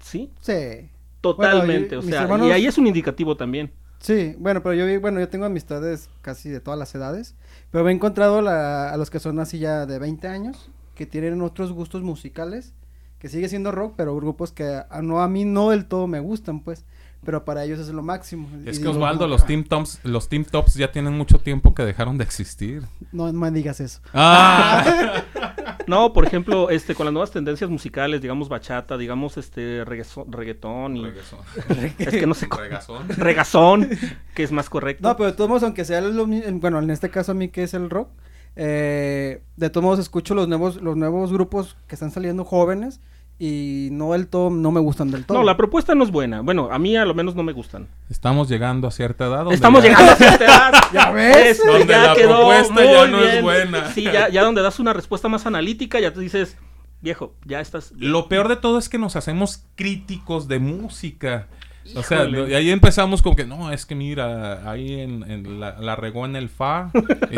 ¿Sí? 0.00 0.30
Sí. 0.40 0.90
Totalmente. 1.20 1.96
o 1.96 2.02
sea, 2.02 2.28
y 2.44 2.50
ahí 2.50 2.66
es 2.66 2.78
un 2.78 2.86
indicativo 2.86 3.36
también. 3.36 3.72
Sí, 4.00 4.34
bueno, 4.38 4.64
pero 4.64 4.74
yo, 4.74 5.00
bueno, 5.00 5.20
yo 5.20 5.28
tengo 5.28 5.44
amistades 5.44 6.10
casi 6.22 6.48
de 6.48 6.58
todas 6.58 6.76
las 6.76 6.92
edades, 6.96 7.36
pero 7.70 7.88
he 7.88 7.92
encontrado 7.92 8.40
a 8.48 8.96
los 8.96 9.10
que 9.10 9.20
son 9.20 9.38
así 9.38 9.60
ya 9.60 9.86
de 9.86 10.00
20 10.00 10.26
años, 10.26 10.70
que 10.96 11.06
tienen 11.06 11.40
otros 11.40 11.72
gustos 11.72 12.02
musicales, 12.02 12.74
que 13.20 13.28
sigue 13.28 13.48
siendo 13.48 13.70
rock, 13.70 13.94
pero 13.96 14.16
grupos 14.16 14.50
que 14.50 14.64
a, 14.64 15.02
no, 15.02 15.20
a 15.22 15.28
mí 15.28 15.44
no 15.44 15.70
del 15.70 15.86
todo 15.86 16.08
me 16.08 16.18
gustan, 16.18 16.64
pues 16.64 16.84
pero 17.24 17.44
para 17.44 17.64
ellos 17.64 17.78
es 17.78 17.88
lo 17.88 18.02
máximo. 18.02 18.48
Es 18.64 18.80
que 18.80 18.88
Osvaldo, 18.88 19.28
los 19.28 19.46
Team 19.46 19.64
Tops, 19.64 20.00
los 20.02 20.28
Team 20.28 20.44
Tops 20.44 20.74
ya 20.74 20.90
tienen 20.90 21.16
mucho 21.16 21.38
tiempo 21.38 21.74
que 21.74 21.84
dejaron 21.84 22.18
de 22.18 22.24
existir. 22.24 22.82
No 23.12 23.32
me 23.32 23.50
digas 23.50 23.80
eso. 23.80 24.00
Ah. 24.12 25.22
no, 25.86 26.12
por 26.12 26.26
ejemplo, 26.26 26.70
este, 26.70 26.94
con 26.94 27.06
las 27.06 27.12
nuevas 27.12 27.30
tendencias 27.30 27.70
musicales, 27.70 28.20
digamos 28.20 28.48
bachata, 28.48 28.98
digamos 28.98 29.36
este 29.36 29.84
reggaetón 29.84 30.96
y 30.96 31.06
es 31.98 32.10
que 32.10 32.26
no 32.26 32.34
sé 32.34 32.48
regazón. 32.50 33.08
regazón, 33.08 33.88
que 34.34 34.42
es 34.42 34.50
más 34.50 34.68
correcto. 34.68 35.08
No, 35.08 35.16
pero 35.16 35.30
de 35.30 35.36
todos 35.36 35.48
modos, 35.48 35.62
aunque 35.62 35.84
sea 35.84 36.00
lo 36.00 36.26
bueno, 36.26 36.80
en 36.80 36.90
este 36.90 37.10
caso 37.10 37.32
a 37.32 37.34
mí 37.34 37.48
que 37.48 37.62
es 37.62 37.74
el 37.74 37.88
rock, 37.88 38.08
eh, 38.56 39.42
de 39.56 39.70
todos 39.70 39.84
modos 39.84 39.98
escucho 40.00 40.34
los 40.34 40.48
nuevos, 40.48 40.82
los 40.82 40.96
nuevos 40.96 41.32
grupos 41.32 41.76
que 41.86 41.94
están 41.94 42.10
saliendo 42.10 42.44
jóvenes 42.44 43.00
y 43.44 43.88
no 43.90 44.12
del 44.12 44.28
todo, 44.28 44.50
no 44.50 44.70
me 44.70 44.78
gustan 44.78 45.10
del 45.10 45.24
todo. 45.24 45.36
No, 45.36 45.42
la 45.42 45.56
propuesta 45.56 45.96
no 45.96 46.04
es 46.04 46.12
buena. 46.12 46.42
Bueno, 46.42 46.68
a 46.70 46.78
mí 46.78 46.96
a 46.96 47.04
lo 47.04 47.12
menos 47.12 47.34
no 47.34 47.42
me 47.42 47.52
gustan. 47.52 47.88
Estamos 48.08 48.48
llegando 48.48 48.86
a 48.86 48.92
cierta 48.92 49.26
edad. 49.26 49.50
Estamos 49.50 49.82
llegando 49.82 50.12
a 50.12 50.14
cierta 50.14 50.44
edad. 50.44 50.72
¿Ya 50.92 51.10
ves? 51.10 51.60
donde 51.66 51.86
la 51.86 52.14
propuesta 52.14 52.84
ya 52.84 53.06
no 53.08 53.18
es 53.18 53.42
buena. 53.42 53.90
Sí, 53.90 54.04
ya, 54.04 54.28
ya 54.28 54.44
donde 54.44 54.62
das 54.62 54.78
una 54.78 54.92
respuesta 54.92 55.26
más 55.26 55.44
analítica, 55.44 55.98
ya 55.98 56.12
te 56.12 56.20
dices, 56.20 56.56
viejo, 57.00 57.34
ya 57.44 57.60
estás... 57.60 57.92
Lo 57.96 58.28
peor 58.28 58.46
de 58.46 58.54
todo 58.54 58.78
es 58.78 58.88
que 58.88 58.98
nos 58.98 59.16
hacemos 59.16 59.64
críticos 59.74 60.46
de 60.46 60.60
música. 60.60 61.48
O 61.96 62.02
sea, 62.02 62.28
y 62.28 62.54
ahí 62.54 62.70
empezamos 62.70 63.22
con 63.22 63.34
que, 63.34 63.44
no, 63.44 63.72
es 63.72 63.86
que 63.86 63.94
mira, 63.94 64.70
ahí 64.70 65.00
en, 65.00 65.60
la, 65.60 65.96
regó 65.96 66.24
en 66.24 66.36
el 66.36 66.48
fa. 66.48 66.90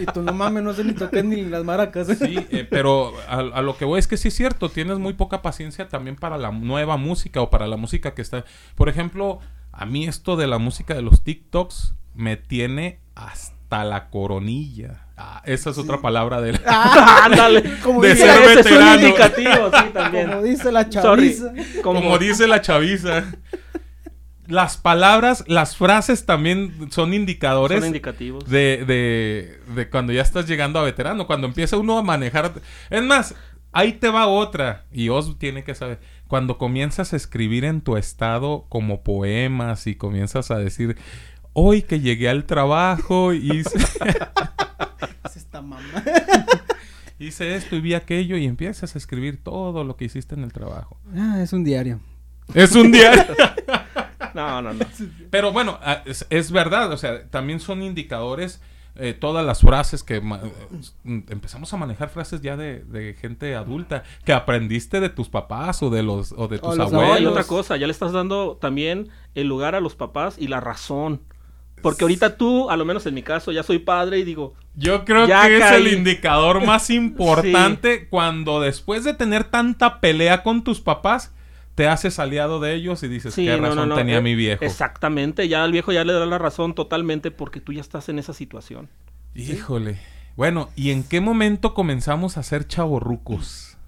y, 0.00 0.06
tú 0.06 0.22
no 0.22 0.32
mames, 0.32 0.62
no 0.62 0.72
sé 0.72 0.84
ni 0.84 0.92
toqué 0.92 1.22
ni 1.22 1.42
las 1.44 1.64
maracas. 1.64 2.06
Sí, 2.18 2.38
eh, 2.50 2.66
pero 2.68 3.12
a, 3.28 3.60
lo 3.62 3.76
que 3.76 3.84
voy 3.84 3.98
es 3.98 4.06
que 4.06 4.16
sí 4.16 4.28
es 4.28 4.34
cierto, 4.34 4.68
tienes 4.68 4.98
muy 4.98 5.14
poca 5.14 5.42
paciencia 5.42 5.88
también 5.88 6.16
para 6.16 6.38
la 6.38 6.50
nueva 6.52 6.96
música 6.96 7.40
o 7.40 7.50
para 7.50 7.66
la 7.66 7.76
música 7.76 8.14
que 8.14 8.22
está. 8.22 8.44
Por 8.76 8.88
ejemplo, 8.88 9.40
a 9.72 9.84
mí 9.84 10.06
esto 10.06 10.36
de 10.36 10.46
la 10.46 10.58
música 10.58 10.94
de 10.94 11.02
los 11.02 11.22
TikToks 11.22 11.94
me 12.14 12.36
tiene 12.36 13.00
hasta 13.14 13.84
la 13.84 14.10
coronilla. 14.10 15.06
Ah, 15.16 15.42
esa 15.44 15.70
es 15.70 15.78
otra 15.78 16.00
palabra 16.00 16.40
de, 16.40 16.58
ah, 16.66 17.22
ándale, 17.24 17.78
como 17.82 18.00
de 18.00 18.14
ser 18.14 18.56
veterano. 18.56 18.94
indicativo, 19.00 19.70
sí, 19.72 19.90
también. 19.92 20.28
Como 20.28 20.42
dice 20.42 20.70
la 20.70 20.88
chaviza. 20.88 21.52
como 21.82 22.16
dice 22.18 22.46
la 22.46 22.60
chaviza 22.60 23.24
las 24.48 24.76
palabras, 24.76 25.44
las 25.46 25.76
frases 25.76 26.26
también 26.26 26.88
son 26.90 27.14
indicadores. 27.14 27.78
Son 27.80 27.86
indicativos. 27.86 28.48
De, 28.48 28.84
de, 28.86 29.60
de, 29.74 29.90
cuando 29.90 30.12
ya 30.12 30.22
estás 30.22 30.46
llegando 30.46 30.78
a 30.78 30.82
veterano, 30.82 31.26
cuando 31.26 31.46
empieza 31.46 31.76
uno 31.76 31.98
a 31.98 32.02
manejar. 32.02 32.52
Es 32.90 33.02
más, 33.02 33.34
ahí 33.72 33.92
te 33.92 34.08
va 34.08 34.26
otra. 34.26 34.86
Y 34.90 35.10
Os 35.10 35.38
tiene 35.38 35.64
que 35.64 35.74
saber. 35.74 36.00
Cuando 36.26 36.58
comienzas 36.58 37.12
a 37.12 37.16
escribir 37.16 37.64
en 37.64 37.80
tu 37.82 37.96
estado 37.96 38.66
como 38.68 39.02
poemas 39.02 39.86
y 39.86 39.94
comienzas 39.94 40.50
a 40.50 40.58
decir, 40.58 40.96
hoy 41.52 41.82
que 41.82 42.00
llegué 42.00 42.28
al 42.28 42.44
trabajo 42.44 43.32
hice. 43.32 43.78
esta 45.36 45.62
mamá. 45.62 46.02
hice 47.18 47.54
esto 47.54 47.76
y 47.76 47.80
vi 47.80 47.94
aquello 47.94 48.36
y 48.36 48.46
empiezas 48.46 48.94
a 48.94 48.98
escribir 48.98 49.42
todo 49.42 49.84
lo 49.84 49.96
que 49.96 50.04
hiciste 50.04 50.34
en 50.34 50.44
el 50.44 50.52
trabajo. 50.52 50.98
Ah, 51.14 51.40
es 51.42 51.52
un 51.52 51.64
diario. 51.64 52.00
Es 52.54 52.72
un 52.72 52.90
diario. 52.92 53.24
No, 54.34 54.62
no, 54.62 54.72
no. 54.72 54.84
Pero 55.30 55.52
bueno, 55.52 55.78
ah, 55.82 56.02
es, 56.04 56.50
verdad, 56.52 56.92
o 56.92 56.96
sea, 56.96 57.28
también 57.28 57.60
son 57.60 57.82
indicadores 57.82 58.60
eh, 59.00 59.14
todas 59.14 59.46
las 59.46 59.60
frases 59.60 60.02
que 60.02 60.16
eh, 60.16 60.22
empezamos 61.04 61.72
a 61.72 61.76
manejar 61.76 62.08
frases 62.08 62.40
ya 62.40 62.56
de, 62.56 63.16
gente 63.20 63.54
adulta 63.54 64.02
que 64.24 64.32
aprendiste 64.32 64.98
de 65.00 65.08
tus 65.08 65.28
papás 65.28 65.82
o 65.84 65.90
de 65.90 66.02
los 66.02 66.32
o 66.36 66.48
de 66.48 66.58
tus 66.58 66.78
abuelos. 66.78 66.92
No, 66.92 67.18
y 67.18 67.26
otra 67.26 67.44
cosa, 67.44 67.76
ya 67.76 67.86
le 67.86 67.92
estás 67.92 68.12
dando 68.12 68.56
también 68.60 69.08
el 69.36 69.46
lugar 69.46 69.76
a 69.76 69.80
los 69.80 69.94
papás 69.94 70.36
y 70.38 70.48
la 70.48 70.60
razón. 70.60 71.22
Porque 71.82 72.04
ahorita 72.04 72.36
tú, 72.36 72.70
a 72.70 72.76
lo 72.76 72.84
menos 72.84 73.06
en 73.06 73.14
mi 73.14 73.22
caso, 73.22 73.52
ya 73.52 73.62
soy 73.62 73.78
padre 73.78 74.18
y 74.18 74.24
digo. 74.24 74.54
Yo 74.74 75.04
creo 75.04 75.26
que 75.26 75.58
es 75.58 75.72
el 75.72 75.88
indicador 75.88 76.64
más 76.64 76.90
importante 76.90 78.08
cuando 78.08 78.60
después 78.60 79.04
de 79.04 79.14
tener 79.14 79.44
tanta 79.44 80.00
pelea 80.00 80.42
con 80.42 80.64
tus 80.64 80.80
papás, 80.80 81.32
te 81.78 81.86
haces 81.86 82.18
aliado 82.18 82.58
de 82.58 82.74
ellos 82.74 83.04
y 83.04 83.08
dices, 83.08 83.36
qué 83.36 83.56
razón 83.56 83.94
tenía 83.94 84.16
eh, 84.16 84.20
mi 84.20 84.34
viejo. 84.34 84.64
Exactamente, 84.64 85.46
ya 85.46 85.62
al 85.62 85.70
viejo 85.70 85.92
ya 85.92 86.02
le 86.02 86.12
da 86.12 86.26
la 86.26 86.36
razón 86.36 86.74
totalmente 86.74 87.30
porque 87.30 87.60
tú 87.60 87.72
ya 87.72 87.80
estás 87.80 88.08
en 88.08 88.18
esa 88.18 88.32
situación. 88.32 88.88
Híjole. 89.36 90.00
Bueno, 90.34 90.70
¿y 90.74 90.90
en 90.90 91.04
qué 91.04 91.20
momento 91.20 91.74
comenzamos 91.74 92.36
a 92.36 92.42
ser 92.42 92.66
chavorrucos? 92.66 93.78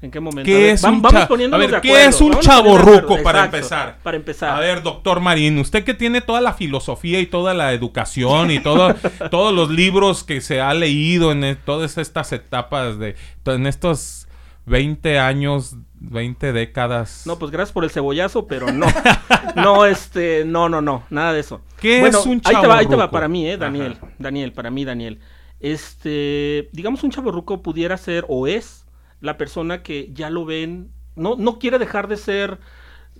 ¿En 0.00 0.10
qué 0.10 0.20
momento? 0.20 0.46
¿Qué 0.46 0.70
es 0.70 0.84
un 0.84 1.02
vamos 1.02 1.30
a 1.30 1.56
ver, 1.58 1.80
¿qué 1.82 2.06
es 2.06 2.18
un 2.22 2.40
chaborruco 2.40 3.22
para 3.22 3.44
empezar? 3.44 3.98
Para 4.02 4.16
empezar. 4.16 4.56
A 4.56 4.60
ver, 4.60 4.82
doctor 4.82 5.20
Marín, 5.20 5.58
usted 5.58 5.84
que 5.84 5.92
tiene 5.92 6.22
toda 6.22 6.40
la 6.40 6.54
filosofía 6.54 7.20
y 7.20 7.26
toda 7.26 7.52
la 7.52 7.74
educación 7.74 8.52
y 8.52 8.60
todo, 8.60 8.94
todos 9.30 9.52
los 9.52 9.68
libros 9.68 10.24
que 10.24 10.40
se 10.40 10.62
ha 10.62 10.72
leído 10.72 11.30
en 11.30 11.44
e, 11.44 11.56
todas 11.56 11.98
estas 11.98 12.32
etapas 12.32 12.98
de 12.98 13.16
en 13.44 13.66
estos 13.66 14.23
20 14.66 15.18
años 15.18 15.76
20 16.10 16.52
décadas. 16.52 17.24
No, 17.26 17.38
pues 17.38 17.50
gracias 17.50 17.72
por 17.72 17.84
el 17.84 17.90
cebollazo, 17.90 18.46
pero 18.46 18.72
no. 18.72 18.86
no, 19.56 19.86
este, 19.86 20.44
no, 20.44 20.68
no, 20.68 20.80
no, 20.80 21.04
nada 21.10 21.32
de 21.32 21.40
eso. 21.40 21.60
¿Qué 21.80 22.06
es 22.06 22.26
un 22.26 22.40
chavo 22.40 22.56
ahí 22.56 22.62
te 22.62 22.68
va, 22.68 22.78
ahí 22.78 22.86
te 22.86 22.96
va 22.96 23.10
para 23.10 23.28
mí, 23.28 23.48
eh, 23.48 23.56
Daniel. 23.56 23.98
Daniel, 24.18 24.52
para 24.52 24.70
mí, 24.70 24.84
Daniel. 24.84 25.20
Este, 25.60 26.68
digamos 26.72 27.02
un 27.04 27.10
chaborruco 27.10 27.62
pudiera 27.62 27.96
ser 27.96 28.24
o 28.28 28.46
es 28.46 28.86
la 29.20 29.38
persona 29.38 29.82
que 29.82 30.10
ya 30.12 30.28
lo 30.28 30.44
ven, 30.44 30.90
no, 31.16 31.36
no 31.36 31.58
quiere 31.58 31.78
dejar 31.78 32.08
de 32.08 32.18
ser 32.18 32.58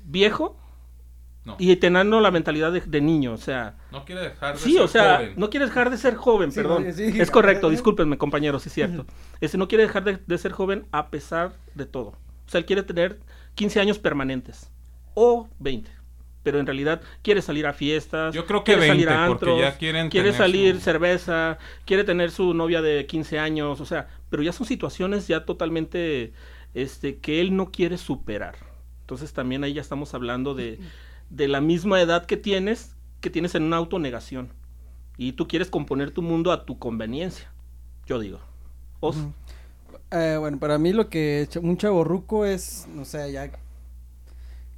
viejo, 0.05 0.59
y 1.59 1.77
teniendo 1.77 2.21
la 2.21 2.31
mentalidad 2.31 2.73
de, 2.73 3.01
niño, 3.01 3.33
o 3.33 3.37
sea... 3.37 3.77
No 3.93 4.05
quiere 4.05 4.23
dejar 4.23 4.55
de 4.55 4.61
sí, 4.61 4.79
o 4.79 4.89
sea, 4.89 5.33
no 5.37 5.51
quiere 5.51 5.67
dejar 5.67 5.91
de 5.91 5.99
ser 5.99 6.15
joven, 6.15 6.53
perdón. 6.53 6.87
es 6.87 7.31
correcto, 7.31 7.71
discúlpenme, 7.71 8.17
compañeros, 8.17 8.67
es 8.67 8.73
cierto. 8.73 9.07
Ese 9.41 9.59
no 9.59 9.69
quiere 9.69 9.85
dejar 9.85 10.05
de, 10.05 10.39
ser 10.39 10.53
joven 10.53 10.87
a 10.91 11.09
pesar 11.09 11.53
de 11.75 11.87
todo. 11.87 12.15
O 12.47 12.49
sea, 12.49 12.59
él 12.59 12.65
quiere 12.65 12.83
tener 12.83 13.21
15 13.55 13.81
años 13.81 13.99
permanentes. 13.99 14.71
O 15.15 15.49
20. 15.61 15.91
Pero 16.43 16.59
en 16.59 16.67
realidad 16.67 17.01
quiere 17.23 17.41
salir 17.41 17.67
a 17.67 17.73
fiestas. 17.73 18.35
Yo 18.35 18.45
creo 18.47 18.65
que 18.65 18.73
quiere 18.73 18.89
20, 18.89 18.93
salir 18.93 19.09
a 19.09 19.25
antros, 19.25 19.61
ya 19.61 19.79
quieren 19.79 20.11
Quiere 20.11 20.33
salir 20.33 20.81
cerveza. 20.81 21.59
Quiere 21.87 22.05
tener 22.05 22.31
su 22.31 22.53
novia 22.53 22.83
de 22.83 23.07
15 23.07 23.39
años. 23.39 23.81
O 23.81 23.87
sea, 23.87 24.09
pero 24.29 24.43
ya 24.43 24.53
son 24.53 24.67
situaciones 24.67 25.27
ya 25.27 25.47
totalmente 25.47 26.33
este, 26.75 27.19
que 27.19 27.41
él 27.41 27.57
no 27.57 27.71
quiere 27.71 27.97
superar. 27.97 28.57
Entonces 29.01 29.33
también 29.33 29.65
ahí 29.65 29.75
ya 29.75 29.81
estamos 29.81 30.13
hablando 30.13 30.55
de, 30.55 30.79
de 31.35 31.49
la 31.49 31.61
misma 31.61 32.01
edad 32.01 32.27
que 32.27 32.37
tienes, 32.37 32.95
que 33.21 33.31
tienes 33.31 33.55
en 33.55 33.65
una 33.65 33.77
autonegación. 33.77 34.49
Y 35.17 35.33
tú 35.33 35.49
quieres 35.49 35.69
componer 35.69 36.11
tu 36.11 36.23
mundo 36.23 36.53
a 36.53 36.65
tu 36.65 36.79
conveniencia. 36.79 37.51
Yo 38.07 38.19
digo. 38.19 38.41
Os. 39.01 39.17
Eh, 40.11 40.37
bueno, 40.39 40.59
para 40.59 40.79
mí 40.79 40.93
lo 40.93 41.09
que 41.09 41.49
un 41.61 41.77
chaborruco 41.77 42.45
es, 42.45 42.87
no 42.95 43.05
sé, 43.05 43.33
ya 43.33 43.51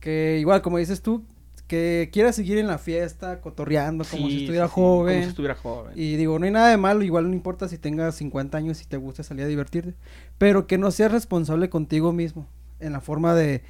que 0.01 0.39
igual 0.41 0.63
como 0.63 0.79
dices 0.79 1.03
tú, 1.03 1.25
que 1.67 2.11
quiera 2.13 2.33
seguir 2.33 2.59
en 2.59 2.69
la 2.69 2.79
fiesta, 2.79 3.41
cotorreando 3.41 4.05
como 4.05 4.29
si 4.29 4.43
estuviera 4.43 4.69
joven. 4.69 5.15
Como 5.15 5.25
si 5.25 5.31
estuviera 5.31 5.55
joven. 5.57 5.93
Y 5.97 6.17
digo, 6.17 6.39
no 6.39 6.45
hay 6.45 6.53
nada 6.53 6.69
de 6.69 6.77
malo, 6.77 7.03
igual 7.03 7.29
no 7.29 7.35
importa 7.35 7.69
si 7.69 7.77
tengas 7.77 8.15
50 8.15 8.57
años 8.57 8.81
y 8.83 8.85
te 8.85 8.97
gusta 8.97 9.23
salir 9.23 9.45
a 9.45 9.49
divertirte, 9.49 9.95
pero 10.39 10.67
que 10.67 10.79
no 10.79 10.91
seas 10.91 11.13
responsable 11.13 11.69
contigo 11.69 12.13
mismo 12.13 12.47
en 12.79 12.93
la 12.93 13.01
forma 13.01 13.35
de 13.35 13.63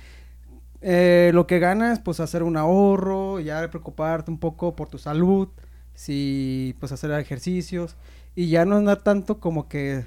eh, 0.88 1.32
lo 1.34 1.48
que 1.48 1.58
ganas, 1.58 1.98
pues 1.98 2.20
hacer 2.20 2.44
un 2.44 2.56
ahorro, 2.56 3.40
ya 3.40 3.68
preocuparte 3.68 4.30
un 4.30 4.38
poco 4.38 4.76
por 4.76 4.88
tu 4.88 4.98
salud, 4.98 5.48
si 5.94 6.76
pues 6.78 6.92
hacer 6.92 7.10
ejercicios 7.10 7.96
y 8.36 8.50
ya 8.50 8.64
no 8.64 8.76
andar 8.76 8.98
tanto 8.98 9.40
como 9.40 9.66
que, 9.68 10.04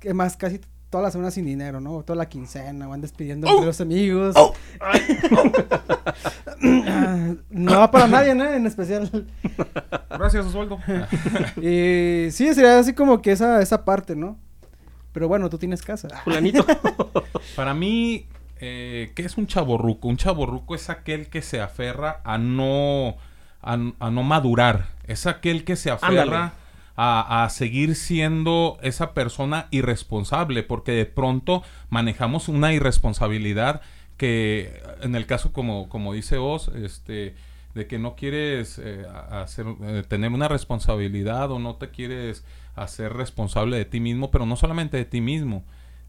que 0.00 0.14
más 0.14 0.38
casi 0.38 0.58
toda 0.88 1.04
la 1.04 1.10
semana 1.10 1.30
sin 1.30 1.44
dinero, 1.44 1.82
¿no? 1.82 2.02
Toda 2.02 2.16
la 2.16 2.30
quincena, 2.30 2.86
van 2.86 3.02
despidiendo 3.02 3.46
oh. 3.46 3.62
los 3.62 3.78
amigos. 3.82 4.34
Oh. 4.38 4.54
no 7.50 7.78
va 7.78 7.90
para 7.90 8.06
nadie, 8.06 8.34
¿no? 8.34 8.44
En 8.44 8.64
especial. 8.64 9.28
Gracias, 10.08 10.46
Osvaldo. 10.46 10.78
y 11.60 12.30
sí, 12.30 12.54
sería 12.54 12.78
así 12.78 12.94
como 12.94 13.20
que 13.20 13.32
esa, 13.32 13.60
esa 13.60 13.84
parte, 13.84 14.16
¿no? 14.16 14.38
Pero 15.12 15.28
bueno, 15.28 15.50
tú 15.50 15.58
tienes 15.58 15.82
casa. 15.82 16.08
Fulanito. 16.24 16.64
para 17.54 17.74
mí, 17.74 18.28
eh, 18.64 19.12
¿qué 19.14 19.22
es 19.22 19.36
un 19.36 19.46
chaborruco? 19.46 20.08
Un 20.08 20.16
chaborruco 20.16 20.74
es 20.74 20.90
aquel 20.90 21.28
que 21.28 21.42
se 21.42 21.60
aferra 21.60 22.20
a 22.24 22.38
no, 22.38 23.16
a, 23.62 23.76
no 23.76 24.22
madurar. 24.22 24.88
Es 25.06 25.26
aquel 25.26 25.64
que 25.64 25.76
se 25.76 25.90
aferra 25.90 26.54
a, 26.96 27.48
seguir 27.50 27.94
siendo 27.94 28.78
esa 28.82 29.12
persona 29.12 29.66
irresponsable, 29.70 30.62
porque 30.62 30.92
de 30.92 31.06
pronto 31.06 31.62
manejamos 31.90 32.48
una 32.48 32.72
irresponsabilidad 32.72 33.82
que, 34.16 34.82
en 35.02 35.14
el 35.14 35.26
caso 35.26 35.52
como, 35.52 35.88
como 35.88 36.12
dice 36.12 36.38
Oz, 36.38 36.68
este, 36.68 37.34
de 37.74 37.86
que 37.86 37.98
no 37.98 38.14
quieres 38.14 38.80
eh, 38.82 39.04
hacer, 39.30 39.66
eh, 39.82 40.04
tener 40.08 40.30
una 40.30 40.48
responsabilidad 40.48 41.50
o 41.50 41.58
no 41.58 41.76
te 41.76 41.90
quieres 41.90 42.44
hacer 42.76 43.12
responsable 43.12 43.76
de 43.76 43.84
ti 43.84 44.00
mismo, 44.00 44.30
pero 44.30 44.46
no 44.46 44.56
solamente 44.56 44.96
de 44.96 45.04
ti 45.04 45.20
mismo, 45.20 45.64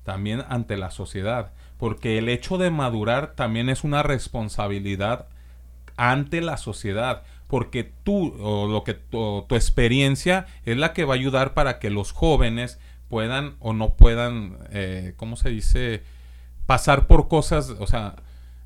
también 0.05 0.43
ante 0.47 0.77
la 0.77 0.91
sociedad, 0.91 1.51
porque 1.77 2.17
el 2.17 2.29
hecho 2.29 2.57
de 2.57 2.71
madurar 2.71 3.33
también 3.35 3.67
es 3.69 3.83
una 3.83 4.03
responsabilidad 4.03 5.27
ante 5.97 6.39
la 6.41 6.57
sociedad 6.57 7.23
porque 7.47 7.91
tú 8.03 8.33
o 8.41 8.67
lo 8.67 8.83
que 8.83 8.93
tu, 8.93 9.45
experiencia 9.51 10.47
es 10.65 10.77
la 10.77 10.93
que 10.93 11.05
va 11.05 11.13
a 11.13 11.17
ayudar 11.17 11.53
para 11.53 11.79
que 11.79 11.89
los 11.89 12.11
jóvenes 12.11 12.79
puedan 13.09 13.55
o 13.59 13.73
no 13.73 13.93
puedan, 13.93 14.57
eh, 14.71 15.13
¿cómo 15.17 15.35
se 15.35 15.49
dice? 15.49 16.03
Pasar 16.65 17.07
por 17.07 17.27
cosas, 17.27 17.69
o 17.69 17.87
sea, 17.87 18.15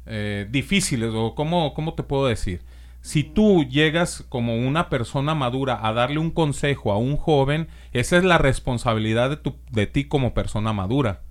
eh, 0.06 0.47
difíciles 0.49 1.12
o 1.13 1.36
¿cómo, 1.36 1.73
¿cómo 1.73 1.93
te 1.93 2.04
puedo 2.04 2.28
decir? 2.28 2.62
Si 3.02 3.23
tú 3.23 3.63
llegas 3.63 4.25
como 4.30 4.56
una 4.56 4.89
persona 4.89 5.36
madura 5.36 5.80
a 5.82 5.93
darle 5.93 6.19
un 6.19 6.32
consejo 6.32 6.91
a 6.91 6.97
un 6.97 7.17
joven, 7.17 7.67
esa 7.91 8.17
es 8.17 8.23
la 8.23 8.38
responsabilidad 8.38 9.30
de, 9.30 9.38
tu, 9.38 9.56
de 9.71 9.88
ti 9.88 10.06
como 10.06 10.34
persona 10.34 10.73
madura. 10.73 11.21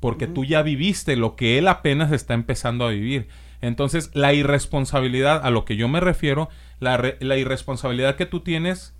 Porque 0.00 0.26
tú 0.26 0.44
ya 0.44 0.62
viviste 0.62 1.16
lo 1.16 1.36
que 1.36 1.58
él 1.58 1.68
apenas 1.68 2.12
está 2.12 2.34
empezando 2.34 2.86
a 2.86 2.90
vivir. 2.90 3.28
Entonces, 3.60 4.10
la 4.14 4.34
irresponsabilidad 4.34 5.44
a 5.44 5.50
lo 5.50 5.64
que 5.64 5.76
yo 5.76 5.88
me 5.88 6.00
refiero 6.00 6.48
la, 6.78 7.14
la 7.20 7.36
irresponsabilidad 7.36 8.16
que 8.16 8.26
tú 8.26 8.40
tienes 8.40 8.94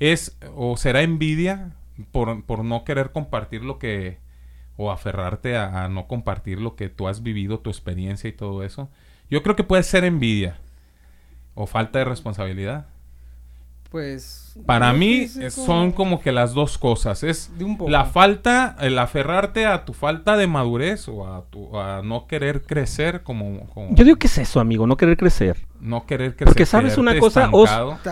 es 0.00 0.36
o 0.54 0.76
será 0.76 1.02
envidia 1.02 1.72
por, 2.10 2.44
por, 2.44 2.64
no 2.64 2.84
querer 2.84 3.12
compartir 3.12 3.62
lo 3.62 3.78
que 3.78 4.18
o 4.76 4.90
aferrarte 4.90 5.56
a, 5.56 5.88
no 5.88 6.08
compartir 6.08 6.60
lo 6.60 6.74
que 6.76 6.88
tú 6.88 7.08
has 7.08 7.22
vivido, 7.22 7.60
tu 7.60 7.70
experiencia 7.70 8.28
y 8.28 8.32
todo 8.32 8.64
eso. 8.64 8.90
Yo 9.30 9.42
creo 9.42 9.54
que 9.54 9.64
puede 9.64 9.82
ser 9.82 10.04
envidia 10.04 10.58
o 11.54 11.66
falta 11.66 11.98
de 11.98 12.04
responsabilidad. 12.04 12.86
Pues. 13.92 14.56
Para 14.64 14.94
mí 14.94 15.28
son 15.50 15.92
como 15.92 16.20
que 16.20 16.32
las 16.32 16.54
dos 16.54 16.78
cosas. 16.78 17.22
Es 17.22 17.50
la 17.86 18.06
falta, 18.06 18.74
el 18.80 18.98
aferrarte 18.98 19.66
a 19.66 19.84
tu 19.84 19.92
falta 19.92 20.38
de 20.38 20.46
madurez 20.46 21.08
o 21.08 21.26
a, 21.26 21.44
tu, 21.50 21.78
a 21.78 22.00
no 22.02 22.26
querer 22.26 22.62
crecer 22.62 23.22
como, 23.22 23.68
Yo 23.90 24.04
digo 24.04 24.16
que 24.16 24.28
es 24.28 24.38
eso, 24.38 24.60
amigo, 24.60 24.86
no 24.86 24.96
querer 24.96 25.18
crecer. 25.18 25.58
No 25.78 26.06
querer 26.06 26.32
crecer. 26.32 26.46
Porque 26.46 26.64
sabes 26.64 26.96
una 26.96 27.18
cosa, 27.18 27.50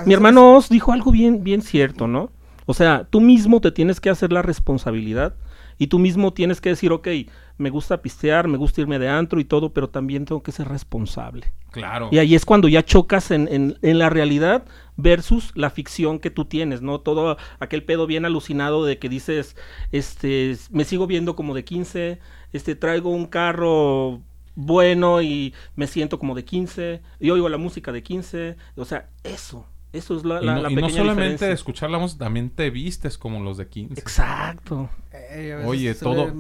mi 0.05 0.13
hermano 0.13 0.55
Os 0.57 0.69
dijo 0.69 0.93
algo 0.93 1.11
bien, 1.11 1.43
bien 1.43 1.63
cierto, 1.63 2.07
¿no? 2.07 2.31
O 2.67 2.75
sea, 2.75 3.07
tú 3.09 3.23
mismo 3.23 3.61
te 3.61 3.73
tienes 3.73 4.01
que 4.01 4.11
hacer 4.11 4.33
la 4.33 4.43
responsabilidad 4.43 5.35
y 5.81 5.87
tú 5.87 5.99
mismo 5.99 6.35
tienes 6.35 6.61
que 6.61 6.69
decir, 6.69 6.93
ok, 6.93 7.09
me 7.57 7.71
gusta 7.71 8.03
pistear, 8.03 8.47
me 8.49 8.59
gusta 8.59 8.83
irme 8.83 8.99
de 8.99 9.09
antro 9.09 9.41
y 9.41 9.47
todo, 9.47 9.73
pero 9.73 9.89
también 9.89 10.27
tengo 10.27 10.43
que 10.43 10.53
ser 10.53 10.69
responsable. 10.69 11.55
Claro. 11.71 12.11
Y 12.13 12.19
ahí 12.19 12.35
es 12.35 12.45
cuando 12.45 12.69
ya 12.69 12.85
chocas 12.85 13.31
en, 13.31 13.49
en, 13.51 13.79
en, 13.81 13.99
la 13.99 14.11
realidad 14.11 14.67
versus 14.99 15.53
la 15.55 15.71
ficción 15.71 16.19
que 16.19 16.29
tú 16.29 16.45
tienes, 16.45 16.83
¿no? 16.83 17.01
Todo 17.01 17.39
aquel 17.61 17.83
pedo 17.83 18.07
bien 18.07 18.27
alucinado 18.27 18.85
de 18.85 18.99
que 18.99 19.09
dices, 19.09 19.57
este, 19.91 20.55
me 20.71 20.85
sigo 20.85 21.07
viendo 21.07 21.35
como 21.35 21.55
de 21.55 21.65
15, 21.65 22.19
este, 22.53 22.75
traigo 22.75 23.09
un 23.09 23.25
carro 23.25 24.21
bueno 24.57 25.23
y 25.23 25.55
me 25.77 25.87
siento 25.87 26.19
como 26.19 26.35
de 26.35 26.45
15, 26.45 27.01
y 27.21 27.31
oigo 27.31 27.49
la 27.49 27.57
música 27.57 27.91
de 27.91 28.03
15, 28.03 28.57
o 28.77 28.85
sea, 28.85 29.09
eso, 29.25 29.67
eso 29.93 30.17
es 30.17 30.25
la, 30.25 30.41
la, 30.41 30.71
y 30.71 30.77
no, 30.77 30.89
solamente 30.89 31.51
escuchar 31.51 31.91
la 31.91 31.99
música, 31.99 32.25
también 32.25 32.51
te 32.51 32.71
vistes 32.71 33.19
como 33.19 33.43
los 33.43 33.57
de 33.57 33.67
15. 33.67 34.01
Exacto. 34.01 34.89
Oye, 35.65 35.95
todo, 35.95 36.33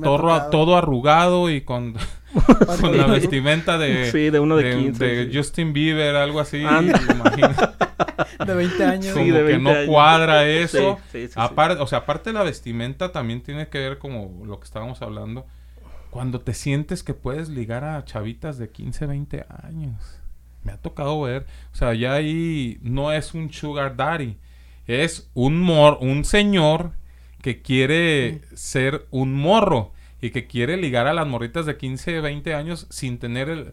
todo, 0.51 0.77
arrugado 0.77 1.51
y 1.51 1.63
con, 1.63 1.95
con 2.81 2.97
la 2.97 3.07
vestimenta 3.09 3.77
de, 3.77 4.09
sí, 4.13 4.31
de, 4.31 4.39
uno 4.39 4.57
de, 4.57 4.77
15, 4.77 5.05
de 5.05 5.31
Justin 5.37 5.73
Bieber, 5.73 6.15
algo 6.15 6.39
así. 6.39 6.59
de 8.47 8.55
20 8.55 8.85
años. 8.85 9.15
Como 9.15 9.25
que 9.25 9.59
no 9.59 9.73
cuadra 9.87 10.47
eso. 10.47 11.01
aparte, 11.35 11.83
o 11.83 11.89
sea, 11.89 11.99
aparte 11.99 12.31
de 12.31 12.35
la 12.35 12.45
vestimenta 12.45 13.11
también 13.11 13.43
tiene 13.43 13.69
que 13.69 13.79
ver 13.79 13.99
como 13.99 14.47
lo 14.47 14.61
que 14.61 14.65
estábamos 14.65 15.03
hablando. 15.03 15.45
Cuando 16.11 16.41
te 16.41 16.55
sientes 16.55 17.03
que 17.03 17.15
puedes 17.15 17.49
ligar 17.49 17.83
a 17.83 18.05
chavitas 18.05 18.59
de 18.59 18.71
15, 18.71 19.07
20 19.07 19.47
años 19.63 20.20
me 20.63 20.73
ha 20.73 20.77
tocado 20.77 21.21
ver, 21.23 21.47
o 21.73 21.77
sea, 21.77 21.95
ya 21.95 22.15
ahí 22.15 22.79
no 22.83 23.13
es 23.13 23.35
un 23.35 23.53
sugar 23.53 23.97
daddy, 23.97 24.37
es 24.87 25.31
un 25.35 25.61
mor 25.61 25.99
un 26.01 26.25
señor 26.25 26.93
que 27.43 27.63
quiere 27.63 28.43
ser 28.55 29.07
un 29.11 29.35
morro 29.35 29.93
y 30.21 30.31
que 30.31 30.47
quiere 30.47 30.77
ligar 30.77 31.07
a 31.07 31.15
las 31.15 31.27
morritas 31.27 31.67
de 31.67 31.77
15, 31.77 32.21
20 32.21 32.55
años 32.55 32.87
sin 32.91 33.19
tener 33.19 33.49
el 33.49 33.73